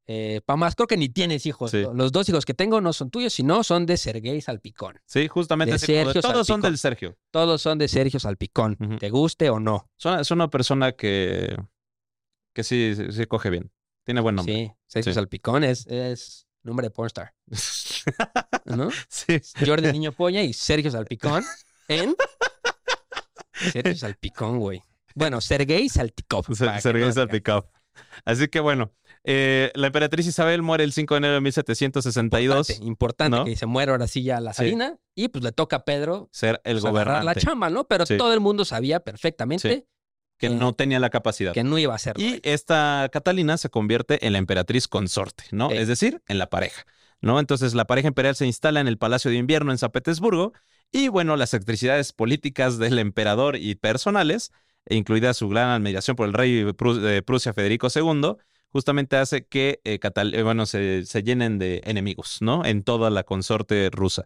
eh, 0.05 0.41
pa' 0.45 0.55
más, 0.55 0.75
creo 0.75 0.85
que 0.85 0.95
ni 0.97 1.09
tienes 1.09 1.47
hijos. 1.47 1.71
Sí. 1.71 1.83
Los 1.91 2.11
dos 2.11 2.29
hijos 2.29 2.45
que 2.45 2.53
tengo 2.53 2.81
no 2.81 2.93
son 2.93 3.09
tuyos, 3.09 3.33
sino 3.33 3.63
son 3.63 3.87
de 3.87 3.97
Sergei 3.97 4.39
Salpicón. 4.39 4.99
Sí, 5.07 5.27
justamente 5.27 5.73
De 5.73 5.79
Sergio 5.79 6.21
todos 6.21 6.45
son 6.45 6.61
del 6.61 6.77
Sergio. 6.77 7.17
Todos 7.31 7.59
son 7.63 7.79
de 7.79 7.87
Sergio 7.87 8.19
Salpicón, 8.19 8.77
te 8.99 9.09
guste 9.09 9.49
o 9.49 9.59
no. 9.59 9.89
Es 9.97 10.05
una, 10.05 10.21
es 10.21 10.29
una 10.29 10.47
persona 10.51 10.91
que, 10.91 11.57
que 12.53 12.63
sí, 12.63 12.93
sí, 12.95 13.11
sí 13.11 13.25
coge 13.25 13.49
bien. 13.49 13.71
Tiene 14.09 14.21
buen 14.21 14.33
nombre. 14.33 14.55
Sí, 14.55 14.71
Sergio 14.87 15.11
Sí. 15.11 15.15
Salpicón 15.17 15.63
es, 15.63 15.85
es 15.85 16.47
nombre 16.63 16.87
de 16.87 16.89
pornstar, 16.89 17.35
¿no? 18.65 18.89
Sí. 19.07 19.39
Jordi 19.63 19.91
Niño 19.91 20.13
Polla 20.13 20.41
y 20.41 20.51
Sergio 20.51 20.89
Salpicón 20.89 21.43
en... 21.87 22.15
Sergio 23.71 23.95
Salpicón, 23.95 24.57
güey. 24.57 24.81
Bueno, 25.13 25.41
Sergei 25.41 25.87
Saltikov. 25.89 26.43
Sergei 26.55 27.11
no-. 27.45 27.65
Así 28.25 28.47
que 28.47 28.59
bueno, 28.59 28.91
eh, 29.23 29.71
la 29.75 29.85
emperatriz 29.85 30.25
Isabel 30.25 30.63
muere 30.63 30.85
el 30.85 30.91
5 30.91 31.13
de 31.13 31.17
enero 31.19 31.33
de 31.35 31.41
1762. 31.41 32.69
Importante, 32.71 32.87
importante 32.87 33.37
¿no? 33.37 33.45
que 33.45 33.55
se 33.57 33.67
muere 33.67 33.91
ahora 33.91 34.07
sí 34.07 34.23
ya 34.23 34.41
la 34.41 34.53
Sí. 34.53 34.63
Salina 34.63 34.97
y 35.13 35.27
pues 35.27 35.43
le 35.43 35.51
toca 35.51 35.75
a 35.75 35.85
Pedro 35.85 36.29
Ser 36.31 36.61
el 36.63 36.79
pues, 36.81 36.93
la 37.05 37.35
chamba, 37.35 37.69
¿no? 37.69 37.83
Pero 37.87 38.07
Sí. 38.07 38.17
todo 38.17 38.33
el 38.33 38.39
mundo 38.39 38.65
sabía 38.65 39.01
perfectamente 39.01 39.85
Que 40.39 40.49
no 40.49 40.73
tenía 40.73 40.99
la 40.99 41.09
capacidad. 41.09 41.53
que 41.53 41.63
no 41.63 41.77
iba 41.77 41.93
a 41.93 41.95
hacerlo. 41.97 42.23
Y 42.23 42.39
esta 42.43 43.09
Catalina 43.11 43.57
se 43.57 43.69
convierte 43.69 44.25
en 44.25 44.33
la 44.33 44.39
emperatriz 44.39 44.87
consorte, 44.87 45.43
¿no? 45.51 45.69
Es 45.69 45.87
decir, 45.87 46.21
en 46.27 46.37
la 46.39 46.49
pareja, 46.49 46.85
¿no? 47.21 47.39
Entonces 47.39 47.73
la 47.73 47.85
pareja 47.85 48.07
imperial 48.07 48.35
se 48.35 48.45
instala 48.45 48.79
en 48.79 48.87
el 48.87 48.97
Palacio 48.97 49.29
de 49.29 49.37
Invierno 49.37 49.71
en 49.71 49.77
San 49.77 49.91
Petersburgo 49.91 50.53
y 50.91 51.07
bueno, 51.09 51.35
las 51.35 51.53
excentricidades 51.53 52.13
políticas 52.13 52.77
del 52.79 52.97
emperador 52.99 53.55
y 53.57 53.75
personales, 53.75 54.51
e 54.85 54.95
incluida 54.95 55.33
su 55.33 55.49
gran 55.49 55.69
admiración 55.69 56.15
por 56.15 56.27
el 56.27 56.33
rey 56.33 56.63
de 56.63 56.73
Prus- 56.73 57.01
de 57.01 57.21
Prusia 57.21 57.53
Federico 57.53 57.89
II, 57.93 58.37
justamente 58.71 59.17
hace 59.17 59.45
que 59.45 59.81
eh, 59.83 59.99
Catal- 59.99 60.33
eh, 60.33 60.41
bueno, 60.43 60.65
se, 60.65 61.05
se 61.05 61.21
llenen 61.21 61.59
de 61.59 61.81
enemigos, 61.85 62.37
¿no? 62.41 62.63
En 62.65 62.83
toda 62.83 63.09
la 63.09 63.23
consorte 63.23 63.89
rusa. 63.91 64.25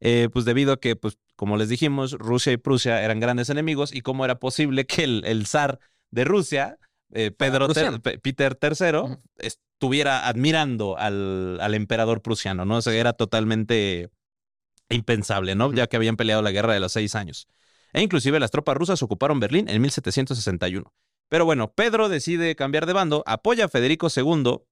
Eh, 0.00 0.28
pues 0.32 0.44
debido 0.44 0.72
a 0.74 0.80
que, 0.80 0.96
pues, 0.96 1.18
como 1.36 1.56
les 1.56 1.68
dijimos, 1.68 2.12
Rusia 2.12 2.52
y 2.52 2.56
Prusia 2.56 3.02
eran 3.02 3.20
grandes 3.20 3.50
enemigos 3.50 3.94
y 3.94 4.00
cómo 4.02 4.24
era 4.24 4.38
posible 4.38 4.86
que 4.86 5.04
el, 5.04 5.22
el 5.26 5.46
zar 5.46 5.80
de 6.10 6.24
Rusia, 6.24 6.78
eh, 7.12 7.30
Pedro 7.30 7.68
ter- 7.70 8.20
Peter 8.20 8.56
III, 8.56 9.18
estuviera 9.38 10.28
admirando 10.28 10.96
al, 10.98 11.58
al 11.60 11.74
emperador 11.74 12.22
prusiano, 12.22 12.64
¿no? 12.64 12.76
O 12.76 12.82
sea, 12.82 12.92
era 12.94 13.12
totalmente 13.12 14.10
impensable, 14.88 15.54
¿no? 15.54 15.72
Ya 15.72 15.86
que 15.86 15.96
habían 15.96 16.16
peleado 16.16 16.42
la 16.42 16.50
guerra 16.50 16.74
de 16.74 16.80
los 16.80 16.92
seis 16.92 17.14
años. 17.14 17.48
E 17.92 18.02
inclusive 18.02 18.40
las 18.40 18.50
tropas 18.50 18.76
rusas 18.76 19.02
ocuparon 19.02 19.40
Berlín 19.40 19.68
en 19.68 19.80
1761. 19.80 20.92
Pero 21.28 21.44
bueno, 21.44 21.72
Pedro 21.72 22.08
decide 22.08 22.54
cambiar 22.54 22.86
de 22.86 22.92
bando, 22.92 23.22
apoya 23.26 23.64
a 23.66 23.68
Federico 23.68 24.10
II, 24.10 24.66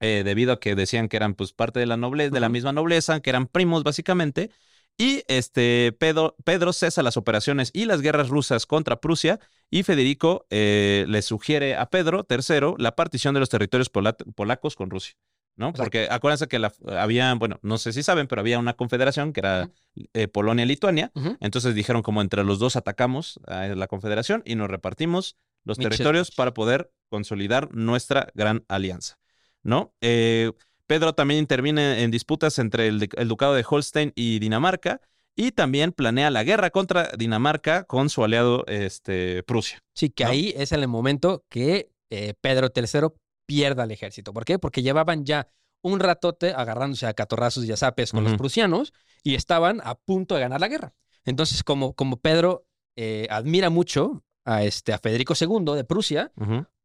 eh, 0.00 0.22
debido 0.24 0.52
a 0.52 0.60
que 0.60 0.74
decían 0.74 1.08
que 1.08 1.16
eran 1.16 1.34
pues 1.34 1.52
parte 1.52 1.80
de 1.80 1.86
la 1.86 1.96
nobleza, 1.96 2.30
de 2.34 2.40
la 2.40 2.48
misma 2.48 2.72
nobleza, 2.72 3.20
que 3.20 3.30
eran 3.30 3.46
primos 3.46 3.84
básicamente. 3.84 4.50
Y 4.96 5.22
este 5.26 5.92
Pedro, 5.98 6.36
Pedro 6.44 6.72
cesa 6.72 7.02
las 7.02 7.16
operaciones 7.16 7.70
y 7.72 7.84
las 7.86 8.00
guerras 8.00 8.28
rusas 8.28 8.64
contra 8.66 9.00
Prusia 9.00 9.40
y 9.70 9.82
Federico 9.82 10.46
eh, 10.50 11.04
le 11.08 11.20
sugiere 11.22 11.74
a 11.74 11.90
Pedro 11.90 12.26
III 12.28 12.74
la 12.78 12.94
partición 12.94 13.34
de 13.34 13.40
los 13.40 13.48
territorios 13.50 13.90
pola- 13.90 14.16
polacos 14.36 14.76
con 14.76 14.90
Rusia. 14.90 15.14
¿no? 15.56 15.68
Exacto. 15.68 15.84
Porque 15.84 16.08
acuérdense 16.10 16.48
que 16.48 16.58
la, 16.58 16.72
había, 16.98 17.32
bueno, 17.34 17.58
no 17.62 17.78
sé 17.78 17.92
si 17.92 18.02
saben, 18.02 18.26
pero 18.26 18.40
había 18.40 18.58
una 18.58 18.74
confederación 18.74 19.32
que 19.32 19.40
era 19.40 19.70
eh, 20.12 20.26
Polonia-Lituania. 20.28 21.12
Entonces 21.40 21.74
dijeron 21.74 22.02
como 22.02 22.20
entre 22.22 22.42
los 22.44 22.58
dos 22.58 22.74
atacamos 22.76 23.38
a 23.46 23.66
la 23.68 23.86
confederación 23.86 24.42
y 24.44 24.54
nos 24.56 24.68
repartimos 24.68 25.36
los 25.64 25.78
Michel. 25.78 25.90
territorios 25.92 26.30
para 26.32 26.54
poder 26.54 26.92
consolidar 27.08 27.72
nuestra 27.72 28.28
gran 28.34 28.64
alianza, 28.68 29.18
¿no? 29.62 29.94
Eh, 30.00 30.50
Pedro 30.86 31.14
también 31.14 31.40
interviene 31.40 32.02
en 32.02 32.10
disputas 32.10 32.58
entre 32.58 32.88
el, 32.88 33.08
el 33.16 33.28
ducado 33.28 33.54
de 33.54 33.64
Holstein 33.68 34.12
y 34.14 34.38
Dinamarca 34.38 35.00
y 35.36 35.52
también 35.52 35.92
planea 35.92 36.30
la 36.30 36.44
guerra 36.44 36.70
contra 36.70 37.10
Dinamarca 37.16 37.84
con 37.84 38.08
su 38.08 38.24
aliado 38.24 38.64
este, 38.66 39.42
Prusia. 39.42 39.80
Sí, 39.94 40.10
que 40.10 40.24
¿no? 40.24 40.30
ahí 40.30 40.54
es 40.56 40.72
el 40.72 40.86
momento 40.86 41.44
que 41.48 41.90
eh, 42.10 42.34
Pedro 42.40 42.68
III 42.74 43.08
pierda 43.46 43.84
el 43.84 43.90
ejército. 43.90 44.32
¿Por 44.32 44.44
qué? 44.44 44.58
Porque 44.58 44.82
llevaban 44.82 45.24
ya 45.24 45.48
un 45.82 46.00
ratote 46.00 46.52
agarrándose 46.54 47.06
a 47.06 47.14
catorrazos 47.14 47.64
y 47.64 47.72
a 47.72 47.76
zapes 47.76 48.12
con 48.12 48.24
los 48.24 48.34
prusianos 48.34 48.92
y 49.22 49.34
estaban 49.34 49.80
a 49.84 49.96
punto 49.96 50.34
de 50.34 50.40
ganar 50.40 50.60
la 50.60 50.68
guerra. 50.68 50.94
Entonces, 51.24 51.62
como, 51.62 51.94
como 51.94 52.16
Pedro 52.16 52.66
eh, 52.96 53.26
admira 53.28 53.68
mucho 53.68 54.24
a, 54.46 54.64
este, 54.64 54.92
a 54.92 54.98
Federico 54.98 55.34
II 55.38 55.74
de 55.74 55.84
Prusia. 55.84 56.32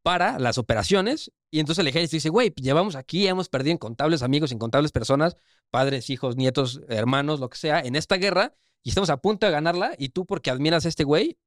Para 0.02 0.40
las 0.40 0.58
operaciones, 0.58 1.32
y 1.52 1.60
entonces 1.60 1.82
el 1.82 1.88
ejército 1.88 2.16
dice, 2.18 2.30
güey, 2.30 2.54
llevamos 2.56 2.96
aquí, 2.96 3.28
hemos 3.28 3.50
perdido 3.50 3.74
incontables 3.74 4.24
amigos, 4.24 4.52
incontables 4.52 4.92
personas, 4.92 5.36
padres, 5.70 6.10
hijos, 6.10 6.38
nietos, 6.38 6.82
hermanos, 6.88 7.40
lo 7.40 7.50
que 7.50 7.58
sea, 7.58 7.80
en 7.82 7.96
esta 7.96 8.16
guerra, 8.16 8.56
y 8.84 8.90
estamos 8.90 9.10
a 9.10 9.18
punto 9.18 9.46
de 9.46 9.52
ganarla, 9.52 9.94
y 9.98 10.10
tú 10.10 10.26
porque 10.26 10.52
admiras 10.52 10.86
a 10.86 10.90
este 10.90 11.04
güey, 11.04 11.38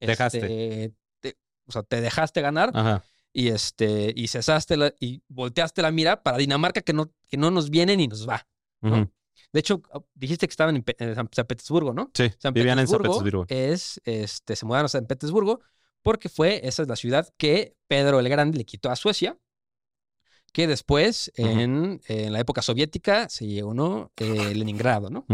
Dejaste. 0.00 0.38
este, 0.38 0.94
te- 1.20 1.36
o 1.66 1.72
sea, 1.72 1.82
te 1.82 2.00
dejaste 2.00 2.40
ganar 2.40 2.70
Ajá. 2.74 3.04
y 3.32 3.48
este 3.48 4.12
y 4.16 4.28
cesaste 4.28 4.76
la- 4.76 4.94
y 4.98 5.22
volteaste 5.28 5.82
la 5.82 5.90
mira 5.90 6.22
para 6.22 6.38
Dinamarca 6.38 6.80
que 6.80 6.92
no, 6.94 7.12
que 7.28 7.36
no 7.36 7.50
nos 7.50 7.68
viene 7.70 7.96
ni 7.96 8.08
nos 8.08 8.26
va. 8.28 8.46
De 9.52 9.60
hecho, 9.60 9.82
ah, 9.92 10.00
dijiste 10.14 10.46
que 10.46 10.52
estaban 10.52 10.76
en, 10.76 11.14
San, 11.14 11.26
Petersburgo, 11.28 11.92
¿no? 11.92 12.10
Sí, 12.14 12.30
San 12.38 12.54
vivían 12.54 12.78
en 12.78 12.86
San 12.86 12.98
Petersburgo 12.98 13.44
Petersburgo. 13.44 13.46
Es, 13.48 14.00
este, 14.04 14.54
se 14.56 14.64
mudaron 14.64 14.86
a 14.86 14.88
San 14.88 15.06
Petersburgo 15.06 15.60
porque 16.02 16.28
fue, 16.28 16.60
esa 16.66 16.82
es 16.82 16.88
la 16.88 16.96
ciudad 16.96 17.28
que 17.36 17.76
Pedro 17.88 18.20
el 18.20 18.28
Grande 18.28 18.58
le 18.58 18.64
quitó 18.64 18.90
a 18.90 18.96
Suecia, 18.96 19.38
que 20.52 20.66
después, 20.66 21.30
en, 21.36 22.00
en 22.06 22.32
la 22.32 22.40
época 22.40 22.62
soviética, 22.62 23.28
se 23.28 23.46
llegó, 23.46 23.72
¿no? 23.74 24.10
Eh, 24.16 24.54
Leningrado, 24.54 25.10
¿no? 25.10 25.24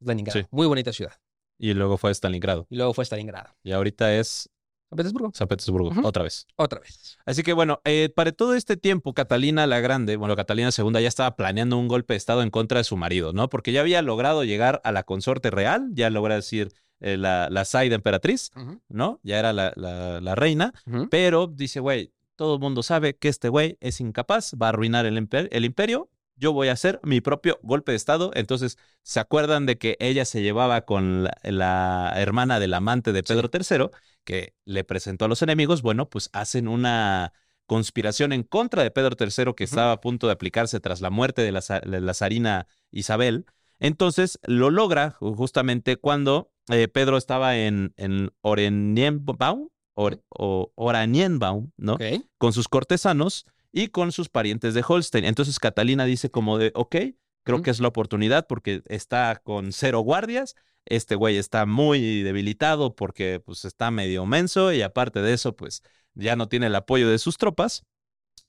Leningrado. 0.00 0.40
Sí. 0.40 0.46
Muy 0.50 0.66
bonita 0.66 0.92
ciudad. 0.92 1.14
Y 1.58 1.74
luego 1.74 1.96
fue 1.96 2.10
a 2.10 2.14
Stalingrado. 2.14 2.66
y 2.68 2.76
luego 2.76 2.92
fue 2.92 3.02
a 3.02 3.06
Stalingrado. 3.06 3.54
Y 3.62 3.72
ahorita 3.72 4.14
es 4.16 4.50
San 4.90 4.96
Petersburgo. 4.96 5.30
San 5.34 5.48
Petersburgo, 5.48 5.92
otra 6.02 6.24
vez. 6.24 6.46
Otra 6.56 6.80
vez. 6.80 7.16
Así 7.24 7.42
que 7.42 7.52
bueno, 7.52 7.80
eh, 7.84 8.10
para 8.14 8.32
todo 8.32 8.54
este 8.54 8.76
tiempo, 8.76 9.14
Catalina 9.14 9.66
la 9.66 9.80
Grande, 9.80 10.16
bueno, 10.16 10.36
Catalina 10.36 10.70
II 10.76 10.92
ya 10.94 11.08
estaba 11.08 11.36
planeando 11.36 11.78
un 11.78 11.88
golpe 11.88 12.14
de 12.14 12.18
Estado 12.18 12.42
en 12.42 12.50
contra 12.50 12.78
de 12.78 12.84
su 12.84 12.96
marido, 12.96 13.32
¿no? 13.32 13.48
Porque 13.48 13.72
ya 13.72 13.80
había 13.80 14.02
logrado 14.02 14.44
llegar 14.44 14.80
a 14.84 14.92
la 14.92 15.04
consorte 15.04 15.50
real, 15.50 15.88
ya 15.92 16.10
logra 16.10 16.34
decir 16.34 16.72
eh, 17.00 17.16
la, 17.16 17.48
la 17.50 17.64
Zaida 17.64 17.94
emperatriz, 17.94 18.50
¿no? 18.88 19.20
Ya 19.22 19.38
era 19.38 19.52
la, 19.52 19.72
la- 19.76 20.20
la 20.20 20.34
reina, 20.34 20.72
pero 21.10 21.46
dice, 21.46 21.80
güey, 21.80 22.12
todo 22.36 22.54
el 22.54 22.60
mundo 22.60 22.82
sabe 22.82 23.16
que 23.16 23.28
este 23.28 23.48
güey 23.48 23.76
es 23.80 24.00
incapaz, 24.00 24.54
va 24.60 24.66
a 24.66 24.68
arruinar 24.70 25.06
el, 25.06 25.16
imper- 25.18 25.48
el 25.52 25.64
imperio, 25.64 26.08
yo 26.36 26.52
voy 26.52 26.66
a 26.66 26.72
hacer 26.72 26.98
mi 27.04 27.20
propio 27.20 27.60
golpe 27.62 27.92
de 27.92 27.96
Estado. 27.96 28.32
Entonces, 28.34 28.76
¿se 29.02 29.20
acuerdan 29.20 29.66
de 29.66 29.78
que 29.78 29.96
ella 30.00 30.24
se 30.24 30.42
llevaba 30.42 30.80
con 30.80 31.22
la, 31.24 31.36
la 31.44 32.12
hermana 32.16 32.58
del 32.58 32.74
amante 32.74 33.12
de 33.12 33.22
Pedro 33.22 33.50
III, 33.52 33.90
que 34.24 34.54
le 34.64 34.82
presentó 34.82 35.26
a 35.26 35.28
los 35.28 35.42
enemigos? 35.42 35.82
Bueno, 35.82 36.08
pues 36.10 36.30
hacen 36.32 36.66
una 36.66 37.32
conspiración 37.66 38.32
en 38.32 38.42
contra 38.42 38.82
de 38.82 38.90
Pedro 38.90 39.16
III 39.18 39.54
que 39.54 39.64
estaba 39.64 39.92
a 39.92 40.00
punto 40.00 40.26
de 40.26 40.32
aplicarse 40.32 40.80
tras 40.80 41.00
la 41.00 41.10
muerte 41.10 41.42
de 41.42 41.52
la, 41.52 41.60
la 41.84 42.14
zarina 42.14 42.66
Isabel. 42.90 43.46
Entonces 43.84 44.38
lo 44.44 44.70
logra 44.70 45.14
ju- 45.18 45.36
justamente 45.36 45.96
cuando 45.96 46.50
eh, 46.68 46.88
Pedro 46.88 47.16
estaba 47.18 47.56
en, 47.58 47.92
en 47.96 48.30
Oranienbaum, 48.40 49.68
Or- 49.94 50.22
o 50.30 50.72
Oranienbaum, 50.74 51.70
¿no? 51.76 51.96
Con 52.38 52.52
sus 52.52 52.68
cortesanos 52.68 53.46
y 53.72 53.88
con 53.88 54.10
sus 54.12 54.28
parientes 54.28 54.74
de 54.74 54.82
Holstein. 54.86 55.24
Entonces 55.24 55.58
Catalina 55.58 56.04
dice 56.04 56.30
como 56.30 56.58
de, 56.58 56.72
ok, 56.74 56.96
creo 57.44 57.62
que 57.62 57.70
es 57.70 57.80
la 57.80 57.88
oportunidad 57.88 58.46
porque 58.46 58.82
está 58.86 59.40
con 59.44 59.72
cero 59.72 60.00
guardias. 60.00 60.54
Este 60.86 61.14
güey 61.14 61.36
está 61.36 61.66
muy 61.66 62.22
debilitado 62.22 62.94
porque 62.96 63.40
pues 63.44 63.64
está 63.64 63.90
medio 63.90 64.26
menso 64.26 64.72
y 64.72 64.82
aparte 64.82 65.20
de 65.22 65.32
eso 65.34 65.54
pues 65.54 65.82
ya 66.14 66.36
no 66.36 66.48
tiene 66.48 66.66
el 66.66 66.74
apoyo 66.74 67.08
de 67.08 67.18
sus 67.18 67.36
tropas. 67.38 67.84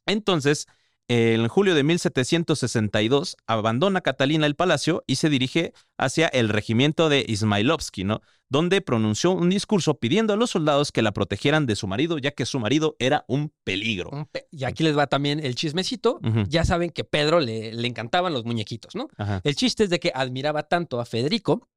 Entonces, 0.05 0.67
en 1.08 1.47
julio 1.47 1.76
de 1.76 1.84
1762 1.84 3.38
abandona 3.47 4.01
Catalina 4.01 4.45
el 4.47 4.56
palacio 4.56 5.03
y 5.08 5.16
se 5.16 5.30
dirige 5.30 5.74
hacia 5.97 6.28
el 6.28 6.49
regimiento 6.49 7.10
de 7.10 7.24
Ismailovsky, 7.28 8.03
¿no? 8.03 8.22
Donde 8.49 8.82
pronunció 8.82 9.32
un 9.32 9.49
discurso 9.49 9.99
pidiendo 9.99 10.34
a 10.34 10.36
los 10.38 10.51
soldados 10.51 10.91
que 10.91 11.01
la 11.01 11.12
protegieran 11.12 11.66
de 11.66 11.76
su 11.76 11.88
marido, 11.88 12.18
ya 12.18 12.32
que 12.32 12.45
su 12.45 12.60
marido 12.60 12.95
era 12.99 13.26
un 13.28 13.51
peligro. 13.64 14.10
Un 14.12 14.26
pe- 14.26 14.47
Y 14.51 14.64
aquí 14.66 14.84
les 14.84 14.97
va 14.97 15.08
también 15.08 15.39
el 15.43 15.56
chismecito. 15.56 16.20
Ya 16.47 16.64
saben 16.66 16.89
que 16.91 17.03
Pedro 17.03 17.39
le, 17.39 17.74
le 17.74 17.88
encantaban 17.88 18.34
los 18.34 18.45
muñequitos, 18.45 18.95
¿no? 18.95 19.08
Ajá. 19.18 19.41
El 19.43 19.56
chiste 19.56 19.84
es 19.86 19.89
de 19.89 19.99
que 19.99 20.12
admiraba 20.14 20.64
tanto 20.64 20.99
a 20.99 21.06
Federico 21.06 21.68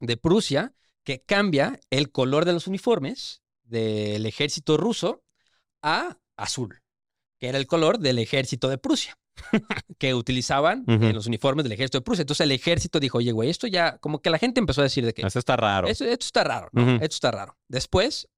de 0.00 0.16
Prusia 0.16 0.72
que 1.04 1.22
cambia 1.22 1.78
el 1.90 2.10
color 2.10 2.44
de 2.44 2.52
los 2.52 2.66
uniformes 2.66 3.42
del 3.64 4.24
ejército 4.26 4.76
ruso 4.76 5.22
a 5.82 6.18
azul, 6.36 6.80
que 7.38 7.48
era 7.48 7.58
el 7.58 7.66
color 7.66 7.98
del 7.98 8.18
ejército 8.18 8.68
de 8.68 8.78
Prusia, 8.78 9.16
que 9.98 10.14
utilizaban 10.14 10.84
en 10.86 11.14
los 11.14 11.26
uniformes 11.26 11.64
del 11.64 11.72
ejército 11.72 11.98
de 11.98 12.02
Prusia. 12.02 12.22
Entonces 12.22 12.44
el 12.44 12.52
ejército 12.52 12.98
dijo, 13.00 13.18
oye, 13.18 13.32
güey, 13.32 13.50
esto 13.50 13.66
ya, 13.66 13.98
como 13.98 14.20
que 14.20 14.30
la 14.30 14.38
gente 14.38 14.60
empezó 14.60 14.80
a 14.80 14.84
decir 14.84 15.04
de 15.06 15.14
que 15.14 15.22
Eso 15.26 15.38
está 15.38 15.56
raro. 15.56 15.86
esto, 15.88 16.04
esto 16.04 16.26
está 16.26 16.44
raro, 16.44 16.68
¿no? 16.72 16.94
Esto 16.96 17.04
está 17.14 17.30
raro. 17.30 17.56
Después 17.68 18.28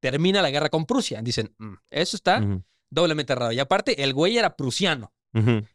termina 0.00 0.42
la 0.42 0.50
guerra 0.50 0.68
con 0.68 0.86
Prusia. 0.86 1.20
Dicen, 1.22 1.54
"Mm, 1.58 1.74
eso 1.90 2.16
está 2.16 2.40
doblemente 2.90 3.34
raro. 3.34 3.52
Y 3.52 3.58
aparte, 3.60 4.02
el 4.02 4.14
güey 4.14 4.38
era 4.38 4.56
prusiano. 4.56 5.12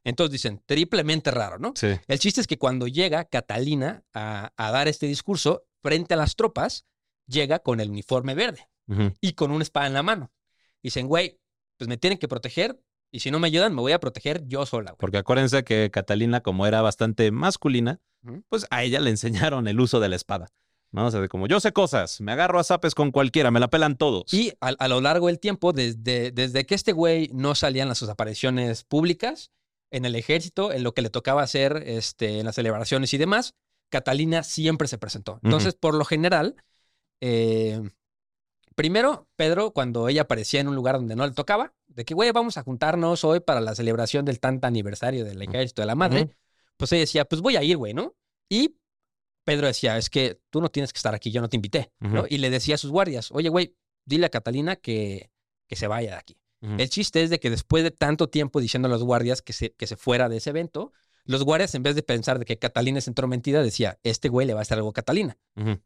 Entonces 0.04 0.32
dicen, 0.32 0.62
triplemente 0.66 1.32
raro, 1.32 1.58
¿no? 1.60 1.74
Sí. 1.76 1.88
El 2.08 2.20
chiste 2.20 2.42
es 2.42 2.48
que 2.48 2.58
cuando 2.58 2.88
llega 2.88 3.24
Catalina 3.26 4.04
a, 4.14 4.52
a 4.58 4.72
dar 4.72 4.88
este 4.90 5.06
discurso 5.06 5.64
frente 5.82 6.16
a 6.16 6.18
las 6.18 6.36
tropas, 6.36 6.86
llega 7.28 7.60
con 7.60 7.80
el 7.80 7.90
uniforme 7.92 8.34
verde 8.36 8.68
y 9.22 9.34
con 9.34 9.52
una 9.52 9.64
espada 9.64 9.88
en 9.88 9.94
la 9.94 10.04
mano. 10.04 10.34
Dicen, 10.82 11.08
güey, 11.08 11.40
pues 11.84 11.90
me 11.90 11.98
tienen 11.98 12.18
que 12.18 12.30
proteger 12.30 12.80
y 13.12 13.20
si 13.20 13.30
no 13.30 13.40
me 13.40 13.48
ayudan, 13.48 13.76
me 13.76 13.82
voy 13.82 13.92
a 13.92 14.00
proteger 14.00 14.48
yo 14.48 14.66
sola, 14.66 14.92
güey. 14.92 15.00
Porque 15.00 15.18
acuérdense 15.18 15.66
que 15.66 15.92
Catalina, 15.92 16.42
como 16.42 16.66
era 16.66 16.82
bastante 16.82 17.30
masculina, 17.30 18.00
pues 18.48 18.66
a 18.70 18.84
ella 18.84 19.02
le 19.02 19.10
enseñaron 19.10 19.68
el 19.68 19.82
uso 19.82 20.00
de 20.00 20.08
la 20.08 20.16
espada. 20.16 20.48
¿No? 20.92 21.08
O 21.08 21.12
sea, 21.12 21.20
de 21.20 21.28
como 21.28 21.48
yo 21.48 21.60
sé 21.60 21.74
cosas, 21.74 22.22
me 22.22 22.32
agarro 22.32 22.58
a 22.58 22.64
zapes 22.64 22.96
con 22.96 23.12
cualquiera, 23.12 23.52
me 23.52 23.60
la 23.60 23.68
pelan 23.68 23.98
todos. 23.98 24.34
Y 24.34 24.54
a, 24.62 24.70
a 24.70 24.88
lo 24.88 25.02
largo 25.02 25.28
del 25.28 25.40
tiempo, 25.40 25.74
desde, 25.74 26.32
desde 26.32 26.66
que 26.66 26.76
este 26.76 26.94
güey 26.94 27.30
no 27.34 27.56
salían 27.56 27.90
en 27.90 27.96
sus 27.96 28.10
apariciones 28.10 28.86
públicas, 28.86 29.52
en 29.92 30.06
el 30.06 30.16
ejército, 30.16 30.72
en 30.72 30.84
lo 30.84 30.94
que 30.94 31.02
le 31.02 31.10
tocaba 31.10 31.44
hacer 31.44 31.84
este, 31.86 32.40
en 32.40 32.46
las 32.46 32.56
celebraciones 32.56 33.14
y 33.14 33.18
demás, 33.18 33.56
Catalina 33.90 34.44
siempre 34.44 34.88
se 34.88 34.98
presentó. 35.00 35.40
Entonces, 35.44 35.74
por 35.74 35.96
lo 35.96 36.06
general, 36.06 36.56
eh, 37.22 37.82
primero, 38.76 39.28
Pedro, 39.36 39.72
cuando 39.72 40.08
ella 40.08 40.24
aparecía 40.24 40.62
en 40.62 40.68
un 40.68 40.76
lugar 40.76 40.96
donde 40.96 41.16
no 41.16 41.26
le 41.26 41.34
tocaba, 41.34 41.74
de 41.88 42.06
que, 42.06 42.14
güey, 42.14 42.32
vamos 42.32 42.58
a 42.58 42.64
juntarnos 42.64 43.24
hoy 43.24 43.40
para 43.40 43.62
la 43.62 43.76
celebración 43.76 44.26
del 44.26 44.40
tanta 44.40 44.68
aniversario 44.68 45.26
del 45.26 45.42
ejército 45.42 45.82
de 45.82 45.86
la 45.86 45.96
madre, 45.96 46.36
pues 46.78 46.92
ella 46.92 47.02
decía, 47.02 47.26
pues 47.26 47.42
voy 47.42 47.56
a 47.56 47.64
ir, 47.64 47.78
güey, 47.78 47.94
¿no? 47.94 48.16
Y 48.50 48.76
Pedro 49.46 49.68
decía, 49.68 49.98
es 49.98 50.10
que 50.10 50.40
tú 50.50 50.62
no 50.62 50.70
tienes 50.70 50.94
que 50.94 50.98
estar 50.98 51.14
aquí, 51.14 51.32
yo 51.32 51.42
no 51.42 51.50
te 51.50 51.58
invité, 51.58 51.92
¿no? 52.00 52.26
Y 52.30 52.38
le 52.38 52.50
decía 52.50 52.76
a 52.76 52.78
sus 52.78 52.92
guardias, 52.92 53.32
oye, 53.32 53.50
güey, 53.50 53.76
dile 54.06 54.26
a 54.26 54.30
Catalina 54.30 54.76
que, 54.76 55.32
que 55.68 55.76
se 55.76 55.88
vaya 55.88 56.12
de 56.12 56.18
aquí. 56.18 56.38
El 56.62 56.90
chiste 56.90 57.22
es 57.22 57.30
de 57.30 57.42
que 57.42 57.50
después 57.50 57.84
de 57.84 57.92
tanto 57.92 58.30
tiempo 58.30 58.62
diciendo 58.62 58.88
a 58.88 58.90
los 58.90 59.04
guardias 59.04 59.42
que 59.42 59.52
se, 59.52 59.74
que 59.74 59.86
se 59.86 59.98
fuera 59.98 60.30
de 60.30 60.38
ese 60.38 60.52
evento, 60.52 60.94
los 61.26 61.44
guardias, 61.44 61.74
en 61.76 61.84
vez 61.84 61.96
de 61.96 62.04
pensar 62.04 62.38
de 62.40 62.46
que 62.46 62.58
Catalina 62.60 63.00
es 63.00 63.08
entrometida, 63.08 63.62
decía, 63.64 63.98
este 64.04 64.30
güey 64.30 64.46
le 64.46 64.54
va 64.54 64.60
a 64.60 64.64
hacer 64.64 64.78
algo 64.78 64.90
a 64.90 64.94
Catalina. 64.94 65.38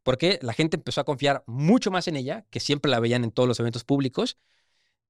Porque 0.03 0.39
la 0.41 0.53
gente 0.53 0.77
empezó 0.77 1.01
a 1.01 1.03
confiar 1.03 1.43
mucho 1.45 1.91
más 1.91 2.07
en 2.07 2.15
ella, 2.15 2.45
que 2.49 2.59
siempre 2.59 2.89
la 2.89 2.99
veían 2.99 3.23
en 3.23 3.31
todos 3.31 3.47
los 3.47 3.59
eventos 3.59 3.83
públicos. 3.83 4.37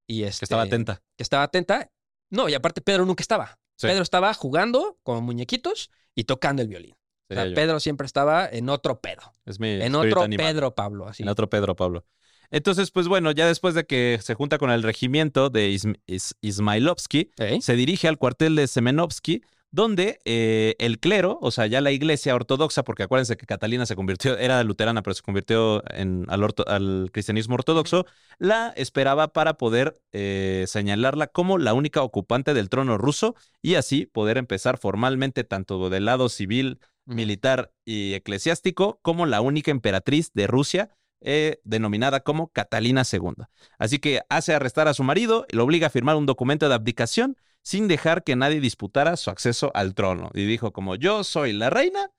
Y 0.06 0.24
este, 0.24 0.40
Que 0.42 0.46
estaba 0.46 0.62
atenta. 0.64 1.02
Que 1.16 1.24
estaba 1.24 1.44
atenta. 1.44 1.92
No, 2.30 2.50
y 2.50 2.54
aparte 2.54 2.82
Pedro 2.82 3.06
nunca 3.06 3.22
estaba. 3.22 3.60
Sí. 3.76 3.88
Pedro 3.88 4.04
estaba 4.04 4.34
jugando 4.34 4.98
con 5.04 5.24
muñequitos 5.24 5.92
y 6.16 6.24
tocando 6.26 6.62
el 6.62 6.68
violín. 6.68 6.96
O 7.30 7.34
sea. 7.34 7.46
Pedro 7.54 7.80
siempre 7.80 8.06
estaba 8.06 8.48
en 8.50 8.70
otro 8.70 9.00
pedo. 9.02 9.36
Es 9.46 9.60
mi 9.60 9.70
En 9.82 9.96
otro 9.96 10.22
animal. 10.24 10.46
Pedro 10.48 10.76
Pablo, 10.76 11.08
así. 11.08 11.24
En 11.24 11.30
otro 11.30 11.50
Pedro 11.50 11.76
Pablo. 11.76 12.06
Entonces, 12.50 12.92
pues 12.92 13.08
bueno, 13.10 13.32
ya 13.32 13.46
después 13.46 13.76
de 13.76 13.86
que 13.86 14.20
se 14.22 14.34
junta 14.34 14.58
con 14.58 14.72
el 14.72 14.82
regimiento 14.82 15.50
de 15.50 15.70
Ism- 15.70 16.00
Is- 16.06 16.36
Ismailovsky, 16.40 17.32
¿Eh? 17.38 17.60
se 17.62 17.76
dirige 17.76 18.08
al 18.08 18.18
cuartel 18.18 18.56
de 18.56 18.68
Semenovsky, 18.68 19.42
donde 19.72 20.20
eh, 20.26 20.76
el 20.80 21.00
clero, 21.00 21.38
o 21.42 21.52
sea, 21.52 21.68
ya 21.68 21.82
la 21.82 21.92
iglesia 21.92 22.34
ortodoxa, 22.36 22.84
porque 22.84 23.04
acuérdense 23.04 23.38
que 23.38 23.46
Catalina 23.46 23.86
se 23.86 23.96
convirtió, 23.96 24.38
era 24.38 24.64
luterana, 24.64 25.04
pero 25.04 25.14
se 25.14 25.22
convirtió 25.22 25.84
en, 25.94 26.26
al, 26.30 26.42
orto- 26.44 26.66
al 26.68 27.10
cristianismo 27.12 27.56
ortodoxo, 27.56 28.06
la 28.40 28.74
esperaba 28.76 29.34
para 29.34 29.56
poder 29.56 30.00
eh, 30.14 30.66
señalarla 30.68 31.28
como 31.28 31.58
la 31.58 31.74
única 31.74 32.02
ocupante 32.02 32.54
del 32.54 32.70
trono 32.70 32.98
ruso 32.98 33.36
y 33.62 33.76
así 33.76 34.06
poder 34.06 34.38
empezar 34.38 34.78
formalmente 34.78 35.44
tanto 35.44 35.90
del 35.90 36.06
lado 36.06 36.30
civil, 36.30 36.80
militar 37.06 37.72
y 37.86 38.14
eclesiástico 38.14 39.00
como 39.02 39.26
la 39.26 39.42
única 39.42 39.72
emperatriz 39.72 40.32
de 40.34 40.48
Rusia. 40.48 40.90
eh, 41.22 41.60
denominada 41.64 42.20
como 42.20 42.50
Catalina 42.52 43.04
II. 43.04 43.50
Así 43.80 43.98
que 43.98 44.22
hace 44.30 44.54
arrestar 44.54 44.88
a 44.88 44.94
su 44.94 45.04
marido 45.04 45.48
y 45.52 45.56
lo 45.56 45.64
obliga 45.64 45.88
a 45.88 45.90
firmar 45.90 46.16
un 46.16 46.28
documento 46.28 46.70
de 46.70 46.76
abdicación 46.76 47.38
sin 47.68 47.90
dejar 47.90 48.24
que 48.24 48.38
nadie 48.38 48.62
disputara 48.62 49.18
su 49.18 49.30
acceso 49.30 49.72
al 49.74 49.94
trono. 49.94 50.30
Y 50.34 50.46
dijo 50.46 50.72
como 50.72 50.96
yo 50.96 51.26
soy 51.26 51.52
la 51.52 51.70
reina, 51.70 52.12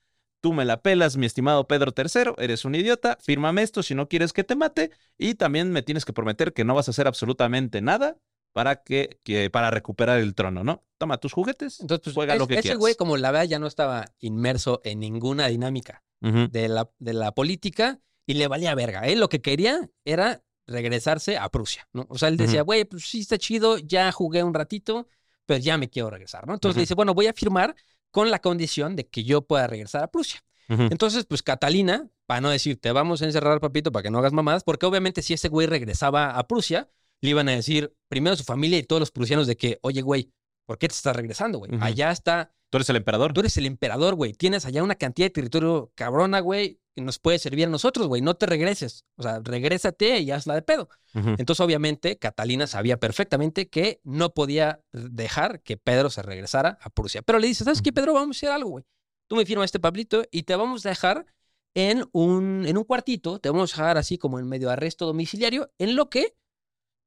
tú 0.42 0.52
me 0.52 0.66
la 0.66 0.82
pelas, 0.82 1.16
mi 1.16 1.24
estimado 1.24 1.66
Pedro 1.66 1.94
III, 1.96 2.34
eres 2.36 2.66
un 2.66 2.74
idiota, 2.74 3.16
fírmame 3.22 3.62
esto 3.62 3.82
si 3.82 3.94
no 3.94 4.10
quieres 4.10 4.34
que 4.34 4.44
te 4.44 4.56
mate 4.56 4.90
y 5.16 5.36
también 5.36 5.72
me 5.72 5.80
tienes 5.80 6.04
que 6.04 6.12
prometer 6.12 6.52
que 6.52 6.64
no 6.66 6.74
vas 6.74 6.88
a 6.88 6.90
hacer 6.90 7.06
absolutamente 7.06 7.80
nada 7.80 8.18
para 8.52 8.82
que, 8.82 9.20
que- 9.24 9.48
para 9.48 9.70
recuperar 9.70 10.18
el 10.18 10.34
trono, 10.34 10.64
¿no? 10.64 10.84
Toma 10.98 11.16
tus 11.16 11.32
juguetes, 11.32 11.80
Entonces, 11.80 12.04
pues, 12.04 12.14
juega 12.14 12.34
es- 12.34 12.40
lo 12.40 12.46
que 12.46 12.52
ese 12.54 12.62
quieras. 12.64 12.78
güey, 12.80 12.94
como 12.94 13.16
la 13.16 13.30
verdad, 13.30 13.46
ya 13.48 13.58
no 13.58 13.68
estaba 13.68 14.04
inmerso 14.18 14.82
en 14.84 15.00
ninguna 15.00 15.46
dinámica 15.46 16.02
Ujú, 16.20 16.48
de 16.52 16.68
la, 16.68 16.90
de 16.98 17.14
la 17.14 17.32
política 17.32 18.00
y 18.26 18.34
le 18.34 18.48
valía 18.48 18.74
verga. 18.74 19.06
Él 19.06 19.18
lo 19.18 19.30
que 19.30 19.40
quería 19.40 19.88
era 20.04 20.42
regresarse 20.66 21.38
a 21.38 21.48
Prusia, 21.48 21.88
¿no? 21.94 22.04
O 22.10 22.18
sea, 22.18 22.28
él 22.28 22.36
decía, 22.36 22.60
güey, 22.60 22.84
pues 22.84 23.08
sí 23.08 23.20
está 23.20 23.38
chido, 23.38 23.78
ya 23.78 24.12
jugué 24.12 24.42
un 24.42 24.52
ratito, 24.52 25.08
pero 25.48 25.60
ya 25.60 25.78
me 25.78 25.88
quiero 25.88 26.10
regresar, 26.10 26.46
¿no? 26.46 26.52
Entonces 26.52 26.76
le 26.76 26.82
dice, 26.82 26.94
bueno, 26.94 27.14
voy 27.14 27.26
a 27.26 27.32
firmar 27.32 27.74
con 28.10 28.30
la 28.30 28.38
condición 28.38 28.96
de 28.96 29.08
que 29.08 29.24
yo 29.24 29.46
pueda 29.46 29.66
regresar 29.66 30.04
a 30.04 30.10
Prusia. 30.10 30.40
Entonces, 30.68 31.24
pues 31.24 31.42
Catalina, 31.42 32.10
para 32.26 32.42
no 32.42 32.50
decir, 32.50 32.78
te 32.78 32.92
vamos 32.92 33.22
a 33.22 33.24
encerrar, 33.24 33.58
papito, 33.58 33.90
para 33.90 34.02
que 34.02 34.10
no 34.10 34.18
hagas 34.18 34.34
mamadas, 34.34 34.64
porque 34.64 34.84
obviamente 34.84 35.22
si 35.22 35.32
ese 35.32 35.48
güey 35.48 35.66
regresaba 35.66 36.38
a 36.38 36.46
Prusia, 36.46 36.90
le 37.22 37.30
iban 37.30 37.48
a 37.48 37.52
decir 37.52 37.94
primero 38.08 38.34
a 38.34 38.36
su 38.36 38.44
familia 38.44 38.78
y 38.78 38.82
todos 38.82 39.00
los 39.00 39.10
prusianos 39.10 39.46
de 39.46 39.56
que, 39.56 39.78
oye, 39.80 40.02
güey, 40.02 40.30
¿por 40.66 40.76
qué 40.76 40.86
te 40.88 40.94
estás 40.94 41.16
regresando, 41.16 41.58
güey? 41.58 41.70
Allá 41.80 42.10
está, 42.10 42.52
Tú 42.70 42.78
eres 42.78 42.90
el 42.90 42.96
emperador. 42.96 43.32
tú 43.32 43.40
eres 43.40 43.56
el 43.56 43.66
emperador, 43.66 44.14
güey. 44.14 44.32
Tienes 44.32 44.66
allá 44.66 44.82
una 44.82 44.94
cantidad 44.94 45.26
de 45.26 45.30
territorio 45.30 45.90
cabrona, 45.94 46.40
güey, 46.40 46.80
que 46.94 47.00
nos 47.00 47.18
puede 47.18 47.38
servir 47.38 47.66
a 47.66 47.70
nosotros, 47.70 48.08
güey. 48.08 48.20
No 48.20 48.34
te 48.34 48.46
regreses. 48.46 49.04
O 49.16 49.22
sea, 49.22 49.40
regrésate 49.42 50.20
y 50.20 50.30
hazla 50.30 50.54
de 50.54 50.62
pedo. 50.62 50.88
Entonces, 51.14 51.60
obviamente, 51.60 52.18
Catalina 52.18 52.66
sabía 52.66 52.98
perfectamente 52.98 53.68
que 53.68 54.00
no 54.04 54.34
podía 54.34 54.82
dejar 54.92 55.62
que 55.62 55.76
Pedro 55.76 56.10
se 56.10 56.22
regresara 56.22 56.78
a 56.82 56.90
Prusia. 56.90 57.22
Pero 57.22 57.38
le 57.38 57.46
dice, 57.46 57.64
¿sabes 57.64 57.80
qué, 57.80 57.92
Pedro? 57.92 58.12
Vamos 58.12 58.36
a 58.36 58.38
hacer 58.38 58.50
algo, 58.50 58.70
güey. 58.70 58.84
Tú 59.28 59.36
me 59.36 59.46
firmas 59.46 59.66
este 59.66 59.80
Pablito 59.80 60.24
y 60.30 60.42
te 60.42 60.54
vamos 60.56 60.84
a 60.84 60.90
dejar 60.90 61.26
en 61.74 62.04
un, 62.12 62.64
en 62.66 62.76
un 62.76 62.84
cuartito, 62.84 63.38
te 63.38 63.50
vamos 63.50 63.72
a 63.72 63.82
dejar 63.82 63.98
así 63.98 64.18
como 64.18 64.38
en 64.38 64.48
medio 64.48 64.70
arresto 64.70 65.06
domiciliario, 65.06 65.70
en 65.78 65.96
lo 65.96 66.08
que, 66.10 66.34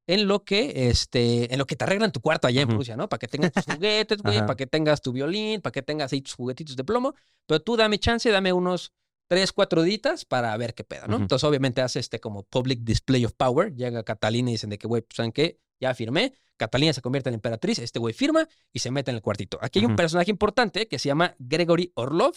en 0.06 0.26
lo 0.26 0.44
que, 0.44 0.88
este, 0.88 1.52
en 1.52 1.58
lo 1.58 1.66
que 1.66 1.76
te 1.76 1.84
arreglan 1.84 2.12
tu 2.12 2.20
cuarto 2.20 2.46
allá 2.48 2.62
en 2.62 2.68
Ujú. 2.68 2.78
Rusia, 2.78 2.96
¿no? 2.96 3.08
Para 3.08 3.18
que 3.18 3.28
tengas 3.28 3.52
tus 3.52 3.64
juguetes, 3.78 4.22
güey, 4.22 4.38
para 4.40 4.56
que 4.56 4.66
tengas 4.66 5.00
tu 5.00 5.12
violín, 5.12 5.60
para 5.60 5.72
que 5.72 5.82
tengas 5.82 6.12
ahí 6.12 6.20
tus 6.20 6.34
juguetitos 6.34 6.76
de 6.76 6.84
plomo, 6.84 7.14
pero 7.46 7.60
tú 7.60 7.76
dame 7.76 7.98
chance, 7.98 8.30
dame 8.30 8.52
unos 8.52 8.92
tres, 9.28 9.52
cuatro 9.52 9.82
ditas 9.82 10.24
para 10.24 10.54
ver 10.56 10.74
qué 10.74 10.84
pedo, 10.84 11.06
¿no? 11.06 11.16
Entonces, 11.16 11.44
obviamente, 11.44 11.80
hace 11.80 12.00
este 12.00 12.20
como 12.20 12.42
public 12.42 12.80
display 12.80 13.24
of 13.24 13.32
power. 13.32 13.74
Llega 13.74 14.02
Catalina 14.02 14.50
y 14.50 14.54
dicen 14.54 14.68
de 14.68 14.76
que, 14.76 14.86
güey, 14.86 15.02
pues, 15.02 15.16
¿saben 15.16 15.32
qué? 15.32 15.58
Ya 15.80 15.94
firmé. 15.94 16.34
Catalina 16.58 16.92
se 16.92 17.00
convierte 17.00 17.30
en 17.30 17.34
emperatriz. 17.34 17.78
Este 17.78 17.98
güey 17.98 18.12
firma 18.12 18.46
y 18.72 18.80
se 18.80 18.90
mete 18.90 19.10
en 19.10 19.16
el 19.16 19.22
cuartito. 19.22 19.58
Aquí 19.62 19.78
hay 19.78 19.86
un 19.86 19.96
personaje 19.96 20.30
importante 20.30 20.86
que 20.86 20.98
se 20.98 21.08
llama 21.08 21.34
Gregory 21.38 21.92
Orlov 21.94 22.34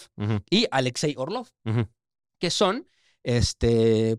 y 0.50 0.68
Alexei 0.72 1.16
Orlov, 1.18 1.50
que 2.40 2.50
son, 2.50 2.88
este, 3.24 4.18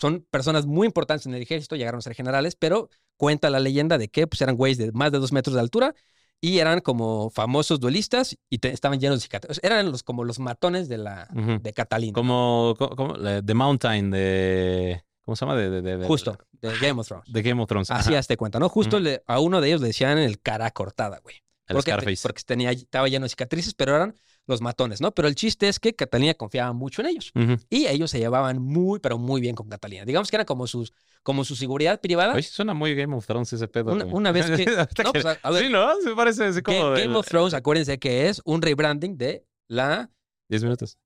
son 0.00 0.26
personas 0.30 0.66
muy 0.66 0.86
importantes 0.86 1.26
en 1.26 1.34
el 1.34 1.42
ejército, 1.42 1.76
llegaron 1.76 1.98
a 1.98 2.02
ser 2.02 2.14
generales, 2.14 2.56
pero 2.56 2.88
cuenta 3.16 3.50
la 3.50 3.60
leyenda 3.60 3.98
de 3.98 4.08
que 4.08 4.26
pues, 4.26 4.40
eran 4.42 4.56
güeyes 4.56 4.78
de 4.78 4.92
más 4.92 5.10
de 5.12 5.18
dos 5.18 5.32
metros 5.32 5.54
de 5.54 5.60
altura 5.60 5.94
y 6.40 6.58
eran 6.58 6.80
como 6.80 7.30
famosos 7.30 7.80
duelistas 7.80 8.36
y 8.48 8.58
te- 8.58 8.72
estaban 8.72 9.00
llenos 9.00 9.18
de 9.18 9.22
cicatrices. 9.22 9.60
Eran 9.64 9.90
los, 9.90 10.02
como 10.04 10.22
los 10.24 10.38
matones 10.38 10.88
de, 10.88 10.98
la, 10.98 11.28
de 11.32 11.72
Catalina. 11.72 12.12
Como, 12.12 12.74
co- 12.78 12.94
como, 12.94 13.14
The 13.42 13.54
Mountain 13.54 14.10
de... 14.10 15.02
¿Cómo 15.24 15.36
se 15.36 15.44
llama? 15.44 15.56
De, 15.58 15.68
de- 15.82 15.96
de- 15.98 16.06
Justo, 16.06 16.38
de 16.52 16.78
Game 16.78 17.00
of 17.00 17.06
Thrones. 17.08 17.30
De 17.32 17.42
Game 17.42 17.60
of 17.60 17.68
Thrones. 17.68 17.90
Así 17.90 18.14
hazte 18.14 18.36
cuenta, 18.36 18.58
¿no? 18.58 18.68
Justo 18.68 18.98
le- 19.00 19.22
a 19.26 19.40
uno 19.40 19.60
de 19.60 19.68
ellos 19.68 19.80
le 19.80 19.88
decían 19.88 20.16
el 20.16 20.40
cara 20.40 20.70
cortada, 20.70 21.18
güey. 21.22 21.36
el 21.66 21.74
Porque, 21.74 21.90
te- 21.90 21.96
Scarface. 21.96 22.22
porque 22.22 22.42
tenía, 22.46 22.70
estaba 22.70 23.08
lleno 23.08 23.24
de 23.24 23.30
cicatrices, 23.30 23.74
pero 23.74 23.94
eran 23.96 24.14
los 24.48 24.60
matones, 24.60 25.00
¿no? 25.00 25.12
Pero 25.12 25.28
el 25.28 25.36
chiste 25.36 25.68
es 25.68 25.78
que 25.78 25.94
Catalina 25.94 26.34
confiaba 26.34 26.72
mucho 26.72 27.02
en 27.02 27.08
ellos. 27.08 27.30
Y 27.70 27.86
ellos 27.86 28.10
se 28.10 28.18
llevaban 28.18 28.60
muy, 28.60 28.98
pero 28.98 29.16
muy 29.18 29.40
bien 29.40 29.54
con 29.54 29.68
Catalina. 29.68 30.04
Digamos 30.04 30.30
que 30.30 30.36
era 30.36 30.44
como, 30.44 30.66
sus, 30.66 30.92
como 31.22 31.44
su 31.44 31.54
seguridad 31.54 32.00
privada. 32.00 32.32
Oye, 32.34 32.42
suena 32.42 32.74
muy 32.74 32.94
Game 32.96 33.14
of 33.14 33.26
Thrones 33.26 33.52
ese 33.52 33.68
pedo. 33.68 33.92
Una- 33.92 34.06
una 34.06 34.32
vez 34.32 34.46
que- 34.50 34.64
No, 35.04 35.12
pues, 35.12 35.24
a- 35.26 35.38
a 35.42 35.50
ver. 35.52 35.66
Sí, 35.66 35.70
¿no? 35.72 35.94
Se 36.00 36.14
parece 36.16 36.46
así 36.46 36.62
como... 36.62 36.78
Ga- 36.78 36.94
del- 36.94 37.04
Game 37.04 37.16
of 37.18 37.28
Thrones, 37.28 37.54
acuérdense 37.54 37.98
que 37.98 38.28
es 38.28 38.42
un 38.44 38.60
rebranding 38.62 39.16
de 39.16 39.44
la... 39.68 40.10
10 40.48 40.62
minutos. 40.64 40.98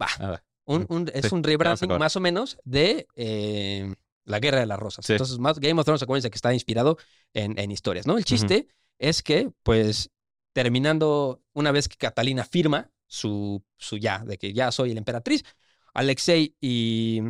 Va, 0.00 0.06
Ah, 0.20 0.30
va. 0.30 0.44
un, 0.66 1.10
es 1.12 1.32
un 1.32 1.42
rebranding 1.42 1.98
más 1.98 2.14
o 2.16 2.20
menos 2.20 2.56
de 2.64 3.06
eh, 3.16 3.92
la 4.24 4.38
Guerra 4.38 4.60
de 4.60 4.66
las 4.66 4.78
Rosas. 4.78 5.04
Sí. 5.04 5.12
Entonces, 5.12 5.38
más 5.38 5.58
Game 5.58 5.80
of 5.80 5.84
Thrones, 5.84 6.02
acuérdense 6.02 6.30
que 6.30 6.36
está 6.36 6.54
inspirado 6.54 6.98
en, 7.34 7.58
en 7.58 7.70
historias, 7.72 8.06
¿no? 8.06 8.16
El 8.16 8.24
chiste 8.24 8.68
es 8.98 9.22
que, 9.22 9.50
pues, 9.64 10.10
terminando, 10.56 11.42
una 11.52 11.70
vez 11.70 11.86
que 11.86 11.98
Catalina 11.98 12.42
firma 12.42 12.90
su, 13.06 13.62
su 13.76 13.98
ya, 13.98 14.24
de 14.24 14.38
que 14.38 14.54
ya 14.54 14.72
soy 14.72 14.94
la 14.94 14.98
emperatriz, 15.00 15.44
Alexei 15.92 16.56
y, 16.62 17.20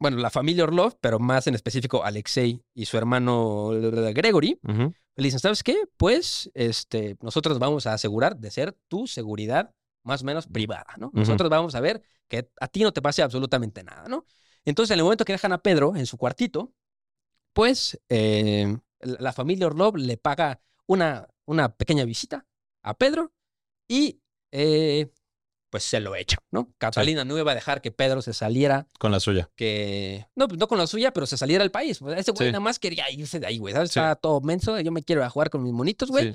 bueno, 0.00 0.16
la 0.16 0.28
familia 0.28 0.64
Orlov, 0.64 0.98
pero 1.00 1.20
más 1.20 1.46
en 1.46 1.54
específico 1.54 2.02
Alexei 2.02 2.60
y 2.74 2.86
su 2.86 2.98
hermano 2.98 3.68
Gregory, 4.12 4.58
le 4.64 5.24
dicen, 5.24 5.38
¿sabes 5.38 5.62
qué? 5.62 5.84
Pues, 5.96 6.50
este, 6.54 7.16
nosotros 7.20 7.60
vamos 7.60 7.86
a 7.86 7.92
asegurar 7.92 8.36
de 8.36 8.50
ser 8.50 8.76
tu 8.88 9.06
seguridad 9.06 9.72
más 10.02 10.22
o 10.22 10.24
menos 10.24 10.48
privada, 10.48 10.96
¿no? 10.96 11.12
Nosotros 11.14 11.48
vamos 11.48 11.76
a 11.76 11.80
ver 11.80 12.02
que 12.26 12.50
a 12.60 12.66
ti 12.66 12.82
no 12.82 12.92
te 12.92 13.00
pase 13.00 13.22
absolutamente 13.22 13.84
nada, 13.84 14.08
¿no? 14.08 14.26
Entonces, 14.64 14.94
en 14.94 14.98
el 14.98 15.04
momento 15.04 15.24
que 15.24 15.32
dejan 15.32 15.52
a 15.52 15.62
Pedro 15.62 15.94
en 15.94 16.06
su 16.06 16.16
cuartito, 16.16 16.72
pues 17.52 18.00
eh, 18.08 18.78
la 18.98 19.32
familia 19.32 19.68
Orlov 19.68 19.96
le 19.96 20.16
paga 20.16 20.60
una, 20.86 21.28
una 21.48 21.74
pequeña 21.74 22.04
visita 22.04 22.46
a 22.82 22.94
Pedro 22.96 23.32
y 23.88 24.20
eh, 24.52 25.10
pues 25.70 25.84
se 25.84 26.00
lo 26.00 26.14
echan, 26.14 26.38
¿no? 26.50 26.72
Catalina 26.78 27.24
no 27.24 27.38
iba 27.38 27.52
a 27.52 27.54
dejar 27.54 27.80
que 27.82 27.90
Pedro 27.90 28.22
se 28.22 28.32
saliera, 28.32 28.86
Con 28.98 29.12
la 29.12 29.20
suya. 29.20 29.50
que 29.56 30.26
no, 30.34 30.46
pues 30.48 30.58
no 30.58 30.68
con 30.68 30.78
la 30.78 30.86
suya, 30.86 31.12
pero 31.12 31.26
se 31.26 31.36
saliera 31.36 31.64
del 31.64 31.70
país. 31.70 31.98
Pues, 31.98 32.18
ese 32.18 32.30
güey 32.32 32.48
Sí. 32.48 32.52
nada 32.52 32.60
más 32.60 32.78
quería 32.78 33.10
irse 33.10 33.40
de 33.40 33.46
ahí, 33.46 33.58
güey, 33.58 33.74
¿sabes? 33.74 33.90
Sí. 33.90 33.98
Estaba 33.98 34.14
todo 34.16 34.40
menso, 34.40 34.78
yo 34.80 34.92
me 34.92 35.02
quiero 35.02 35.20
ir 35.22 35.26
a 35.26 35.30
jugar 35.30 35.50
con 35.50 35.62
mis 35.62 35.72
monitos, 35.72 36.10
güey 36.10 36.34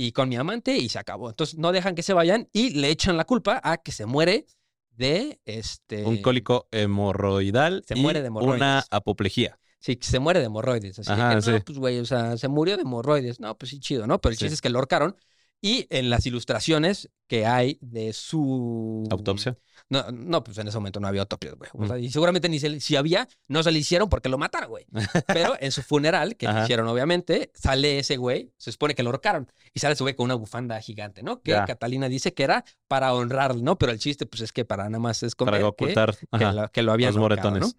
y 0.00 0.12
con 0.12 0.28
mi 0.28 0.36
amante 0.36 0.76
y 0.76 0.88
se 0.88 0.98
acabó. 1.00 1.28
Entonces 1.30 1.58
no 1.58 1.72
dejan 1.72 1.96
que 1.96 2.04
se 2.04 2.12
vayan 2.12 2.48
y 2.52 2.70
le 2.70 2.88
echan 2.90 3.16
la 3.16 3.24
culpa 3.24 3.60
a 3.64 3.78
que 3.78 3.90
se 3.90 4.06
muere 4.06 4.46
de 4.90 5.40
este. 5.44 6.04
Un 6.04 6.22
cólico 6.22 6.68
hemorroidal 6.70 7.82
Se 7.86 7.98
y 7.98 8.02
muere 8.02 8.20
de 8.20 8.28
hemorroides. 8.28 8.56
una 8.56 8.84
apoplejía. 8.92 9.58
Sí, 9.80 9.96
que 9.96 10.06
se 10.06 10.18
muere 10.18 10.40
de 10.40 10.46
hemorroides. 10.46 10.98
Así 10.98 11.10
Ajá, 11.10 11.28
que, 11.30 11.34
no, 11.36 11.42
sí. 11.42 11.52
pues 11.64 11.78
güey, 11.78 11.98
o 12.00 12.04
sea, 12.04 12.36
se 12.36 12.48
murió 12.48 12.76
de 12.76 12.82
hemorroides. 12.82 13.38
No, 13.40 13.56
pues 13.56 13.70
sí, 13.70 13.78
chido, 13.80 14.06
¿no? 14.06 14.20
Pero 14.20 14.32
el 14.32 14.36
Sí. 14.36 14.44
chiste 14.44 14.54
es 14.54 14.60
que 14.60 14.70
lo 14.70 14.78
ahorcaron. 14.78 15.16
Y 15.60 15.88
en 15.90 16.08
las 16.08 16.24
ilustraciones 16.24 17.10
que 17.26 17.44
hay 17.44 17.78
de 17.80 18.12
su 18.12 19.04
Autopsia. 19.10 19.56
No, 19.90 20.04
no, 20.12 20.44
pues 20.44 20.56
en 20.58 20.68
ese 20.68 20.76
momento 20.76 21.00
no 21.00 21.08
había 21.08 21.22
autopsias, 21.22 21.54
güey. 21.56 21.68
O 21.74 21.78
Mm. 21.94 21.98
y 22.04 22.10
seguramente 22.10 22.48
ni 22.48 22.60
se- 22.60 22.78
si 22.80 22.94
había, 22.94 23.26
no 23.48 23.62
se 23.64 23.72
le 23.72 23.78
hicieron 23.80 24.08
porque 24.08 24.28
lo 24.28 24.38
mataron, 24.38 24.70
güey. 24.70 24.86
Pero 25.26 25.56
en 25.60 25.72
su 25.72 25.82
funeral, 25.82 26.36
que 26.36 26.46
le 26.46 26.62
hicieron 26.62 26.86
obviamente, 26.86 27.50
sale 27.54 27.98
ese 27.98 28.16
güey, 28.18 28.52
se 28.56 28.70
supone 28.70 28.94
que 28.94 29.02
lo 29.02 29.10
ahorcaron. 29.10 29.50
Y 29.74 29.80
sale 29.80 29.94
ese 29.94 30.04
güey 30.04 30.14
con 30.14 30.24
una 30.24 30.34
bufanda 30.34 30.80
gigante, 30.80 31.22
¿no? 31.24 31.40
Que 31.42 31.50
Ya. 31.52 31.64
Catalina 31.64 32.08
dice 32.08 32.34
que 32.34 32.44
era 32.44 32.64
para 32.86 33.12
honrarlo, 33.14 33.60
¿no? 33.62 33.76
Pero 33.78 33.90
el 33.90 33.98
chiste, 33.98 34.26
pues 34.26 34.42
es 34.42 34.52
que 34.52 34.64
para 34.64 34.84
nada 34.84 35.00
más 35.00 35.22
esconder 35.24 35.54
Para 35.54 35.60
que- 35.62 35.68
ocultar 35.68 36.16
que, 36.16 36.44
lo, 36.52 36.68
que 36.68 36.82
lo 36.82 36.92
habían 36.92 37.14
los 37.14 37.20
moretones. 37.20 37.62
¿no? 37.62 37.72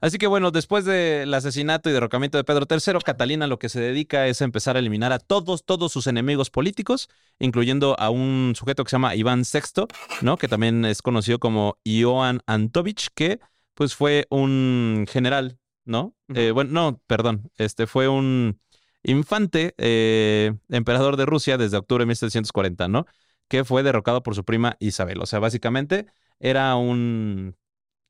Así 0.00 0.18
que 0.18 0.26
bueno, 0.26 0.50
después 0.50 0.84
del 0.84 1.32
asesinato 1.32 1.88
y 1.88 1.92
derrocamiento 1.92 2.38
de 2.38 2.44
Pedro 2.44 2.66
III, 2.68 2.98
Catalina 3.04 3.46
lo 3.46 3.58
que 3.58 3.68
se 3.68 3.80
dedica 3.80 4.26
es 4.26 4.42
a 4.42 4.44
empezar 4.44 4.76
a 4.76 4.80
eliminar 4.80 5.12
a 5.12 5.18
todos, 5.18 5.64
todos 5.64 5.92
sus 5.92 6.06
enemigos 6.06 6.50
políticos, 6.50 7.08
incluyendo 7.38 7.98
a 7.98 8.10
un 8.10 8.52
sujeto 8.56 8.84
que 8.84 8.90
se 8.90 8.96
llama 8.96 9.14
Iván 9.14 9.42
VI, 9.42 9.86
¿no? 10.22 10.36
Que 10.36 10.48
también 10.48 10.84
es 10.84 11.02
conocido 11.02 11.38
como 11.38 11.78
Ioan 11.84 12.40
Antovich, 12.46 13.08
que 13.14 13.40
pues 13.74 13.94
fue 13.94 14.26
un 14.30 15.06
general, 15.08 15.58
¿no? 15.84 16.14
Eh, 16.34 16.50
bueno, 16.50 16.70
no, 16.72 17.02
perdón, 17.06 17.50
este 17.56 17.86
fue 17.86 18.08
un 18.08 18.60
infante 19.02 19.74
eh, 19.78 20.52
emperador 20.68 21.16
de 21.16 21.26
Rusia 21.26 21.58
desde 21.58 21.76
octubre 21.76 22.02
de 22.02 22.06
1740, 22.06 22.88
¿no? 22.88 23.06
Que 23.48 23.64
fue 23.64 23.82
derrocado 23.82 24.22
por 24.22 24.34
su 24.34 24.44
prima 24.44 24.76
Isabel. 24.80 25.20
O 25.22 25.26
sea, 25.26 25.38
básicamente 25.38 26.06
era 26.40 26.74
un... 26.76 27.56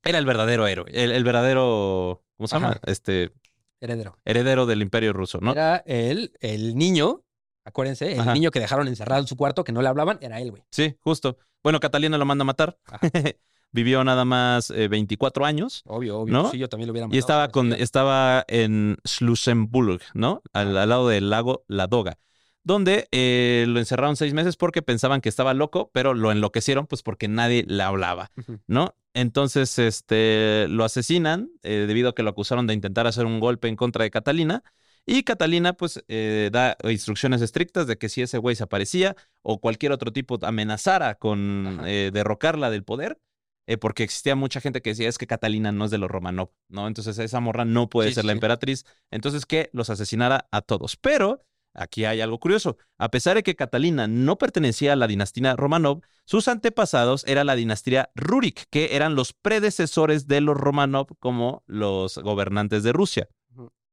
Era 0.07 0.19
el 0.19 0.25
verdadero 0.25 0.67
héroe, 0.67 0.85
el, 0.93 1.11
el 1.11 1.23
verdadero... 1.23 2.23
¿Cómo 2.37 2.47
se 2.47 2.55
llama? 2.55 2.69
Ajá. 2.69 2.79
Este 2.85 3.31
Heredero. 3.79 4.17
heredero 4.25 4.65
del 4.65 4.81
imperio 4.81 5.13
ruso, 5.13 5.39
¿no? 5.41 5.51
Era 5.51 5.77
el, 5.85 6.33
el 6.39 6.75
niño, 6.75 7.23
acuérdense, 7.65 8.13
el 8.13 8.19
Ajá. 8.21 8.33
niño 8.33 8.51
que 8.51 8.59
dejaron 8.59 8.87
encerrado 8.87 9.21
en 9.21 9.27
su 9.27 9.35
cuarto, 9.35 9.63
que 9.63 9.71
no 9.71 9.81
le 9.81 9.87
hablaban, 9.87 10.17
era 10.21 10.39
él, 10.39 10.51
güey. 10.51 10.63
Sí, 10.71 10.95
justo. 11.01 11.37
Bueno, 11.63 11.79
Catalina 11.79 12.17
lo 12.17 12.25
manda 12.25 12.43
a 12.43 12.45
matar. 12.45 12.77
Vivió 13.71 14.03
nada 14.03 14.23
más 14.23 14.69
eh, 14.71 14.87
24 14.87 15.45
años 15.45 15.83
Obvio, 15.85 16.19
obvio. 16.19 16.33
¿No? 16.33 16.49
Sí, 16.51 16.57
yo 16.57 16.69
también 16.69 16.87
lo 16.87 16.93
hubiera 16.93 17.05
y 17.05 17.09
matado, 17.09 17.19
estaba, 17.19 17.43
pero 17.47 17.51
con, 17.51 17.73
estaba 17.73 18.45
en 18.47 18.97
Schlussenburg, 19.05 20.01
¿no? 20.13 20.41
Al, 20.53 20.77
al 20.77 20.89
lado 20.89 21.09
del 21.09 21.29
lago 21.29 21.65
Ladoga, 21.67 22.17
donde 22.67 23.07
eh, 23.11 23.65
lo 23.67 23.79
encerraron 23.79 24.17
seis 24.17 24.33
meses 24.33 24.57
porque 24.57 24.81
pensaban 24.81 25.21
que 25.21 25.29
estaba 25.29 25.53
loco, 25.53 25.89
pero 25.93 26.13
lo 26.13 26.31
enloquecieron 26.31 26.85
pues 26.85 27.01
porque 27.01 27.27
nadie 27.27 27.63
le 27.67 27.81
hablaba. 27.81 28.29
¿no? 28.67 28.93
Entonces, 29.13 29.79
este, 29.79 30.67
lo 30.69 30.83
asesinan 30.83 31.49
eh, 31.63 31.85
debido 31.87 32.09
a 32.09 32.13
que 32.15 32.23
lo 32.23 32.29
acusaron 32.29 32.67
de 32.67 32.73
intentar 32.73 33.07
hacer 33.07 33.25
un 33.25 33.39
golpe 33.39 33.67
en 33.69 33.75
contra 33.75 34.03
de 34.03 34.11
Catalina. 34.11 34.63
Y 35.05 35.23
Catalina, 35.23 35.71
pues, 35.73 36.03
eh, 36.09 36.49
da 36.51 36.75
instrucciones 36.83 37.41
estrictas 37.41 37.87
de 37.87 37.97
que 37.97 38.09
si 38.09 38.21
ese 38.21 38.37
güey 38.37 38.57
se 38.57 38.63
aparecía 38.63 39.15
o 39.41 39.61
cualquier 39.61 39.93
otro 39.93 40.11
tipo 40.11 40.37
amenazara 40.41 41.15
con 41.15 41.79
eh, 41.85 42.11
derrocarla 42.13 42.69
del 42.69 42.83
poder, 42.83 43.17
eh, 43.67 43.77
porque 43.77 44.03
existía 44.03 44.35
mucha 44.35 44.59
gente 44.59 44.81
que 44.81 44.89
decía 44.91 45.07
es 45.07 45.17
que 45.17 45.25
Catalina 45.25 45.71
no 45.71 45.85
es 45.85 45.91
de 45.91 45.97
los 45.97 46.11
Romanov, 46.11 46.51
¿no? 46.67 46.87
Entonces 46.87 47.17
esa 47.19 47.39
morra 47.39 47.63
no 47.63 47.89
puede 47.89 48.09
Sí, 48.09 48.15
ser 48.15 48.23
sí, 48.23 48.27
la 48.27 48.33
emperatriz. 48.33 48.85
Entonces 49.09 49.45
que 49.45 49.69
los 49.73 49.89
asesinara 49.89 50.47
a 50.51 50.61
todos. 50.61 50.97
Pero 50.97 51.45
aquí 51.77 52.05
hay 52.05 52.19
algo 52.21 52.39
curioso. 52.39 52.77
A 52.97 53.09
pesar 53.09 53.35
de 53.35 53.43
que 53.43 53.55
Catalina 53.55 54.07
no 54.07 54.37
pertenecía 54.37 54.93
a 54.93 54.95
la 54.95 55.07
dinastía 55.07 55.55
Romanov, 55.55 56.01
sus 56.25 56.47
antepasados 56.47 57.23
era 57.25 57.43
la 57.43 57.55
dinastía 57.55 58.09
Rurik, 58.15 58.65
que 58.69 58.95
eran 58.95 59.15
los 59.15 59.33
predecesores 59.33 60.27
de 60.27 60.41
los 60.41 60.57
Romanov 60.57 61.07
como 61.19 61.63
los 61.67 62.17
gobernantes 62.17 62.83
de 62.83 62.91
Rusia. 62.91 63.29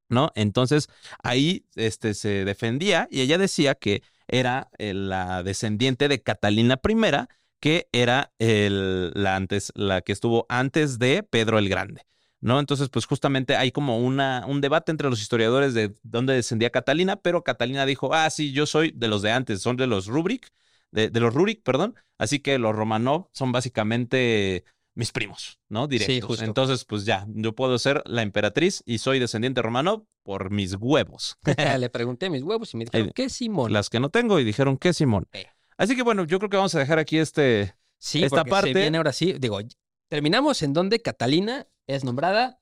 ¿No? 0.08 0.32
Entonces 0.34 0.88
ahí 1.22 1.66
este, 1.76 2.14
se 2.14 2.44
defendía 2.44 3.08
y 3.10 3.22
ella 3.22 3.38
decía 3.38 3.74
que 3.74 4.02
era 4.28 4.70
eh, 4.78 4.92
la 4.94 5.42
descendiente 5.42 6.08
de 6.08 6.22
Catalina 6.22 6.80
I, 6.86 7.26
que 7.58 7.88
era 7.92 8.32
el, 8.38 9.12
la, 9.14 9.36
antes, 9.36 9.72
la 9.74 10.02
que 10.02 10.12
estuvo 10.12 10.44
antes 10.48 10.98
de 10.98 11.22
Pedro 11.22 11.58
el 11.58 11.68
Grande. 11.68 12.02
¿No? 12.44 12.60
Entonces, 12.60 12.90
pues 12.90 13.06
justamente 13.06 13.56
hay 13.56 13.72
como 13.72 13.98
una, 13.98 14.44
un 14.46 14.60
debate 14.60 14.92
entre 14.92 15.08
los 15.08 15.18
historiadores 15.20 15.72
de 15.72 15.94
dónde 16.02 16.34
descendía 16.34 16.68
Catalina, 16.68 17.16
pero 17.16 17.42
Catalina 17.42 17.86
dijo, 17.86 18.12
ah, 18.12 18.28
sí, 18.28 18.52
yo 18.52 18.66
soy 18.66 18.92
de 18.94 19.08
los 19.08 19.22
de 19.22 19.32
antes, 19.32 19.62
son 19.62 19.76
de 19.78 19.86
los 19.86 20.08
Rubric, 20.08 20.50
de, 20.92 21.08
de 21.08 21.20
los 21.20 21.32
Rurik, 21.32 21.62
perdón, 21.62 21.94
así 22.18 22.40
que 22.40 22.58
los 22.58 22.76
Romanov 22.76 23.30
son 23.32 23.50
básicamente 23.50 24.64
mis 24.94 25.10
primos, 25.10 25.58
¿no? 25.70 25.88
Directos. 25.88 26.26
justo. 26.26 26.44
Entonces, 26.44 26.84
pues 26.84 27.06
ya, 27.06 27.26
yo 27.28 27.54
puedo 27.54 27.78
ser 27.78 28.02
la 28.04 28.20
emperatriz 28.20 28.82
y 28.84 28.98
soy 28.98 29.18
descendiente 29.18 29.62
Romanov 29.62 30.04
por 30.22 30.50
mis 30.50 30.74
huevos. 30.78 31.38
Le 31.78 31.88
pregunté 31.90 32.26
a 32.26 32.30
mis 32.30 32.42
huevos 32.42 32.74
y 32.74 32.76
me 32.76 32.84
dijeron, 32.84 33.10
¿qué 33.14 33.30
Simón? 33.30 33.72
las 33.72 33.88
que 33.88 34.00
no 34.00 34.10
tengo 34.10 34.38
y 34.38 34.44
dijeron 34.44 34.76
que 34.76 34.92
Simón. 34.92 35.26
Eh. 35.32 35.46
Así 35.78 35.96
que 35.96 36.02
bueno, 36.02 36.24
yo 36.24 36.38
creo 36.38 36.50
que 36.50 36.56
vamos 36.58 36.74
a 36.74 36.78
dejar 36.78 36.98
aquí 36.98 37.18
este, 37.18 37.74
Sí, 37.98 38.22
esta 38.22 38.44
parte- 38.44 38.74
se 38.74 38.78
viene 38.78 38.98
ahora 38.98 39.12
sí. 39.12 39.34
Digo, 39.38 39.58
terminamos 40.08 40.62
en 40.62 40.72
donde 40.74 41.00
Catalina 41.00 41.66
es 41.86 42.04
nombrada 42.04 42.60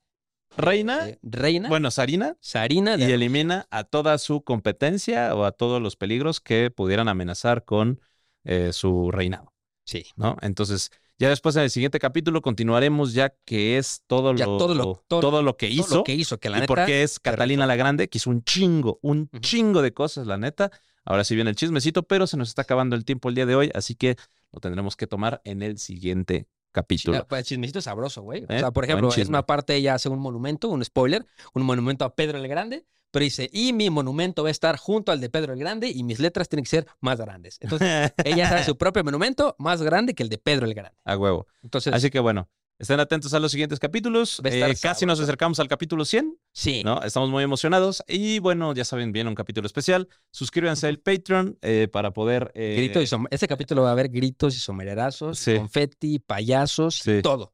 Reina, 0.55 1.09
eh, 1.09 1.19
reina, 1.23 1.67
bueno, 1.67 1.89
Sarina, 1.89 2.37
Sarina 2.39 2.95
y 2.95 3.03
elimina 3.11 3.65
a 3.71 3.83
toda 3.83 4.17
su 4.19 4.43
competencia 4.43 5.33
o 5.35 5.45
a 5.45 5.51
todos 5.51 5.81
los 5.81 5.95
peligros 5.95 6.39
que 6.39 6.69
pudieran 6.69 7.07
amenazar 7.07 7.65
con 7.65 7.99
eh, 8.43 8.71
su 8.71 9.09
reinado, 9.09 9.51
Sí. 9.83 10.05
¿no? 10.15 10.37
Entonces, 10.41 10.91
ya 11.17 11.29
después 11.29 11.55
en 11.55 11.63
el 11.63 11.71
siguiente 11.71 11.97
capítulo 11.97 12.41
continuaremos 12.43 13.13
ya 13.13 13.33
que 13.45 13.79
es 13.79 14.03
todo 14.05 14.35
Ya 14.35 14.45
lo, 14.45 14.57
todo 14.57 14.75
lo- 14.75 15.03
todo- 15.07 15.21
todo 15.21 15.41
lo 15.41 15.57
que 15.57 15.67
Todo 15.69 15.75
hizo 15.81 15.95
lo 15.97 16.03
que 16.03 16.13
hizo, 16.13 16.39
que 16.39 16.49
la 16.51 16.57
y 16.57 16.61
neta. 16.61 16.67
por 16.75 16.85
qué 16.85 17.01
es 17.01 17.19
Catalina 17.19 17.65
la 17.65 17.75
Grande, 17.75 18.07
que 18.07 18.19
hizo 18.19 18.29
un 18.29 18.43
chingo, 18.43 18.99
un 19.01 19.29
chingo 19.41 19.81
de 19.81 19.91
cosas, 19.93 20.27
la 20.27 20.37
neta. 20.37 20.69
Ahora 21.03 21.23
sí 21.23 21.33
viene 21.33 21.49
el 21.49 21.55
chismecito, 21.55 22.03
pero 22.03 22.27
se 22.27 22.37
nos 22.37 22.49
está 22.49 22.61
acabando 22.61 22.95
el 22.95 23.05
tiempo 23.05 23.27
el 23.29 23.35
día 23.35 23.45
de 23.47 23.55
hoy, 23.55 23.71
así 23.73 23.95
que 23.95 24.17
lo 24.51 24.59
tendremos 24.59 24.95
que 24.95 25.07
tomar 25.07 25.41
en 25.45 25.63
el 25.63 25.79
siguiente 25.79 26.47
capítulo. 26.73 27.19
Ah, 27.19 27.25
pues, 27.27 27.45
chismecito 27.45 27.79
sabroso, 27.81 28.21
güey. 28.21 28.43
O 28.43 28.53
¿Eh? 28.53 28.59
sea, 28.59 28.71
por 28.71 28.83
ejemplo, 28.83 29.09
es 29.09 29.29
una 29.29 29.45
parte, 29.45 29.75
ella 29.75 29.93
hace 29.93 30.09
un 30.09 30.19
monumento, 30.19 30.67
un 30.67 30.83
spoiler, 30.83 31.25
un 31.53 31.63
monumento 31.63 32.03
a 32.03 32.13
Pedro 32.15 32.37
el 32.37 32.47
Grande, 32.49 32.85
pero 33.11 33.23
dice, 33.23 33.49
y 33.53 33.73
mi 33.73 33.89
monumento 33.89 34.43
va 34.43 34.49
a 34.49 34.51
estar 34.51 34.75
junto 34.77 35.11
al 35.11 35.21
de 35.21 35.29
Pedro 35.29 35.53
el 35.53 35.59
Grande 35.59 35.87
y 35.87 36.03
mis 36.03 36.19
letras 36.19 36.49
tienen 36.49 36.63
que 36.63 36.69
ser 36.71 36.87
más 36.99 37.19
grandes. 37.19 37.57
Entonces, 37.61 38.11
ella 38.25 38.49
hace 38.49 38.65
su 38.65 38.77
propio 38.77 39.03
monumento 39.03 39.55
más 39.59 39.81
grande 39.81 40.15
que 40.15 40.23
el 40.23 40.29
de 40.29 40.39
Pedro 40.39 40.65
el 40.65 40.73
Grande. 40.73 40.97
a 41.05 41.15
huevo. 41.17 41.47
Entonces, 41.61 41.93
Así 41.93 42.09
que 42.09 42.19
bueno, 42.19 42.49
estén 42.79 42.99
atentos 42.99 43.33
a 43.33 43.39
los 43.39 43.51
siguientes 43.51 43.79
capítulos. 43.79 44.41
Eh, 44.43 44.75
casi 44.81 45.05
nos 45.05 45.19
acercamos 45.19 45.59
al 45.59 45.67
capítulo 45.67 46.05
100, 46.05 46.37
sí. 46.51 46.83
¿no? 46.83 47.01
Estamos 47.01 47.29
muy 47.29 47.43
emocionados 47.43 48.03
y 48.07 48.39
bueno, 48.39 48.73
ya 48.73 48.85
saben, 48.85 49.11
viene 49.11 49.29
un 49.29 49.35
capítulo 49.35 49.65
especial. 49.67 50.09
Suscríbanse 50.31 50.87
al 50.87 50.99
Patreon 50.99 51.57
eh, 51.61 51.87
para 51.91 52.11
poder... 52.11 52.51
eh, 52.55 52.75
Gritos 52.77 53.11
y 53.11 53.15
Ese 53.33 53.47
capítulo 53.47 53.83
va 53.83 53.89
a 53.89 53.91
haber 53.93 54.09
gritos 54.09 54.55
y 54.55 54.59
somererazos, 54.59 55.39
Sí. 55.39 55.55
confeti, 55.55 56.19
payasos 56.19 56.95
Sí. 56.95 57.11
y 57.17 57.21
todo. 57.21 57.53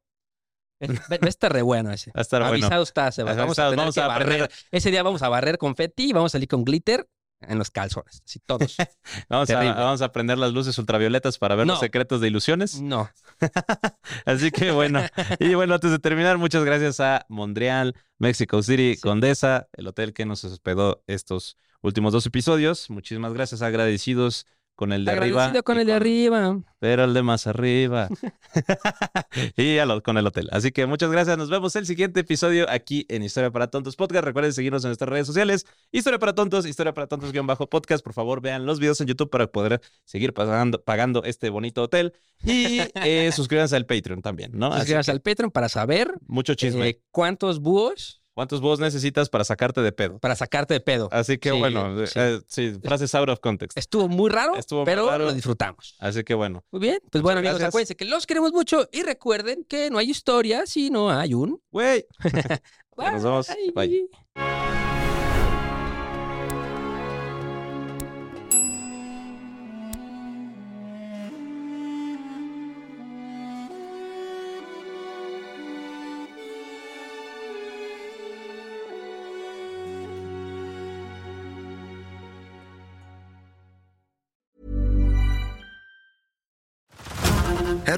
Va 0.82 0.86
va 1.10 1.18
a 1.20 1.28
estar 1.28 1.52
re 1.52 1.60
bueno 1.62 1.92
ese. 1.92 2.10
Va 2.10 2.20
a 2.20 2.22
estar 2.22 2.40
bueno. 2.40 2.54
Avisado 2.54 2.82
está, 2.82 3.12
Sebas. 3.12 3.36
Vamos 3.36 3.58
a, 3.58 3.64
tener 3.64 3.76
vamos 3.76 3.94
que 3.94 4.00
a 4.00 4.06
barrer. 4.06 4.50
Ese 4.70 4.90
día 4.90 5.02
vamos 5.02 5.22
a 5.22 5.28
barrer 5.28 5.58
confeti 5.58 6.08
y 6.08 6.12
vamos 6.12 6.30
a 6.30 6.32
salir 6.32 6.48
con 6.48 6.64
glitter 6.64 7.06
en 7.40 7.58
los 7.58 7.70
calzones. 7.70 8.22
Así 8.24 8.38
todos. 8.40 8.76
Vamos 9.28 9.50
a, 9.50 9.62
vamos 9.74 10.02
a 10.02 10.12
prender 10.12 10.38
las 10.38 10.52
luces 10.52 10.76
ultravioletas 10.78 11.38
para 11.38 11.54
ver 11.54 11.66
los 11.66 11.80
secretos 11.80 12.20
de 12.20 12.28
ilusiones. 12.28 12.80
No. 12.80 13.10
Así 14.26 14.50
que 14.50 14.70
bueno, 14.70 15.00
y 15.38 15.54
bueno, 15.54 15.74
antes 15.74 15.90
de 15.90 15.98
terminar, 15.98 16.38
muchas 16.38 16.64
gracias 16.64 17.00
a 17.00 17.26
Montreal, 17.28 17.94
Mexico 18.18 18.62
City, 18.62 18.94
Sí. 18.94 19.00
Condesa, 19.00 19.68
el 19.72 19.86
hotel 19.86 20.12
que 20.12 20.26
nos 20.26 20.44
hospedó 20.44 21.02
estos 21.06 21.56
últimos 21.80 22.12
dos 22.12 22.26
episodios. 22.26 22.90
Muchísimas 22.90 23.32
gracias, 23.32 23.62
agradecidos 23.62 24.46
con 24.80 24.94
el 24.94 25.04
de 25.04 25.10
arriba. 25.12 25.52
Con 25.62 25.78
el 25.78 25.86
de 25.86 25.92
arriba. 25.92 26.58
Pero 26.78 27.04
el 27.04 27.12
de 27.12 27.22
más 27.22 27.46
arriba. 27.46 28.08
y 29.58 29.76
lo- 29.76 30.02
con 30.02 30.16
el 30.16 30.26
hotel. 30.26 30.48
Así 30.52 30.72
que 30.72 30.86
muchas 30.86 31.10
gracias. 31.10 31.36
Nos 31.36 31.50
vemos 31.50 31.76
el 31.76 31.84
siguiente 31.84 32.20
episodio 32.20 32.64
aquí 32.70 33.04
en 33.10 33.22
Historia 33.22 33.50
para 33.50 33.66
Tontos 33.66 33.94
Podcast. 33.94 34.24
Recuerden 34.24 34.54
seguirnos 34.54 34.82
en 34.84 34.88
nuestras 34.88 35.10
redes 35.10 35.26
sociales. 35.26 35.66
Historia 35.92 36.18
para 36.18 36.34
Tontos, 36.34 36.64
Historia 36.64 36.94
para 36.94 37.06
Tontos 37.08 37.30
guion 37.30 37.46
bajo 37.46 37.68
podcast. 37.68 38.02
Por 38.02 38.14
favor, 38.14 38.40
vean 38.40 38.64
los 38.64 38.80
videos 38.80 38.98
en 39.02 39.06
YouTube 39.08 39.28
para 39.28 39.48
poder 39.48 39.82
seguir 40.06 40.32
pagando, 40.32 40.82
pagando 40.82 41.24
este 41.24 41.50
bonito 41.50 41.82
hotel. 41.82 42.14
Y 42.42 42.78
eh, 43.04 43.30
suscríbanse 43.32 43.76
al 43.76 43.84
Patreon 43.84 44.22
también, 44.22 44.52
¿no? 44.54 44.74
Suscríbanse 44.74 45.10
que 45.10 45.12
al 45.12 45.20
Patreon 45.20 45.50
para 45.50 45.68
saber 45.68 46.14
mucho 46.26 46.54
chisme. 46.54 46.88
eh, 46.88 47.02
cuántos 47.10 47.60
búhos 47.60 48.19
¿Cuántos 48.34 48.60
vos 48.60 48.78
necesitas 48.80 49.28
para 49.28 49.44
sacarte 49.44 49.80
de 49.82 49.92
pedo? 49.92 50.18
para 50.18 50.36
sacarte 50.36 50.74
de 50.74 50.80
pedo. 50.80 51.08
Así 51.12 51.38
que 51.38 51.50
Sí, 51.50 51.58
bueno, 51.58 52.06
sí. 52.06 52.12
eh, 52.18 52.40
sí, 52.46 52.72
frases 52.82 53.14
out 53.14 53.28
of 53.28 53.40
context. 53.40 53.76
Estuvo 53.76 54.08
muy 54.08 54.30
raro, 54.30 54.56
Estuvo 54.56 54.80
muy 54.80 54.86
pero 54.86 55.08
raro. 55.08 55.24
lo 55.26 55.32
disfrutamos. 55.34 55.96
Así 55.98 56.22
que 56.24 56.34
bueno. 56.34 56.64
Muy 56.70 56.80
bien. 56.80 56.98
Pues 57.10 57.22
bueno, 57.22 57.40
amigos, 57.40 57.54
gracias. 57.58 57.68
acuérdense 57.68 57.96
que 57.96 58.04
los 58.04 58.26
queremos 58.26 58.52
mucho 58.52 58.88
y 58.92 59.02
recuerden 59.02 59.64
que 59.64 59.90
no 59.90 59.98
hay 59.98 60.10
historia 60.10 60.64
si 60.66 60.90
no 60.90 61.10
hay 61.10 61.34
un. 61.34 61.60
Güey. 61.70 62.06
Nos 62.96 63.22
vemos. 63.22 63.48
Bye. 63.74 64.08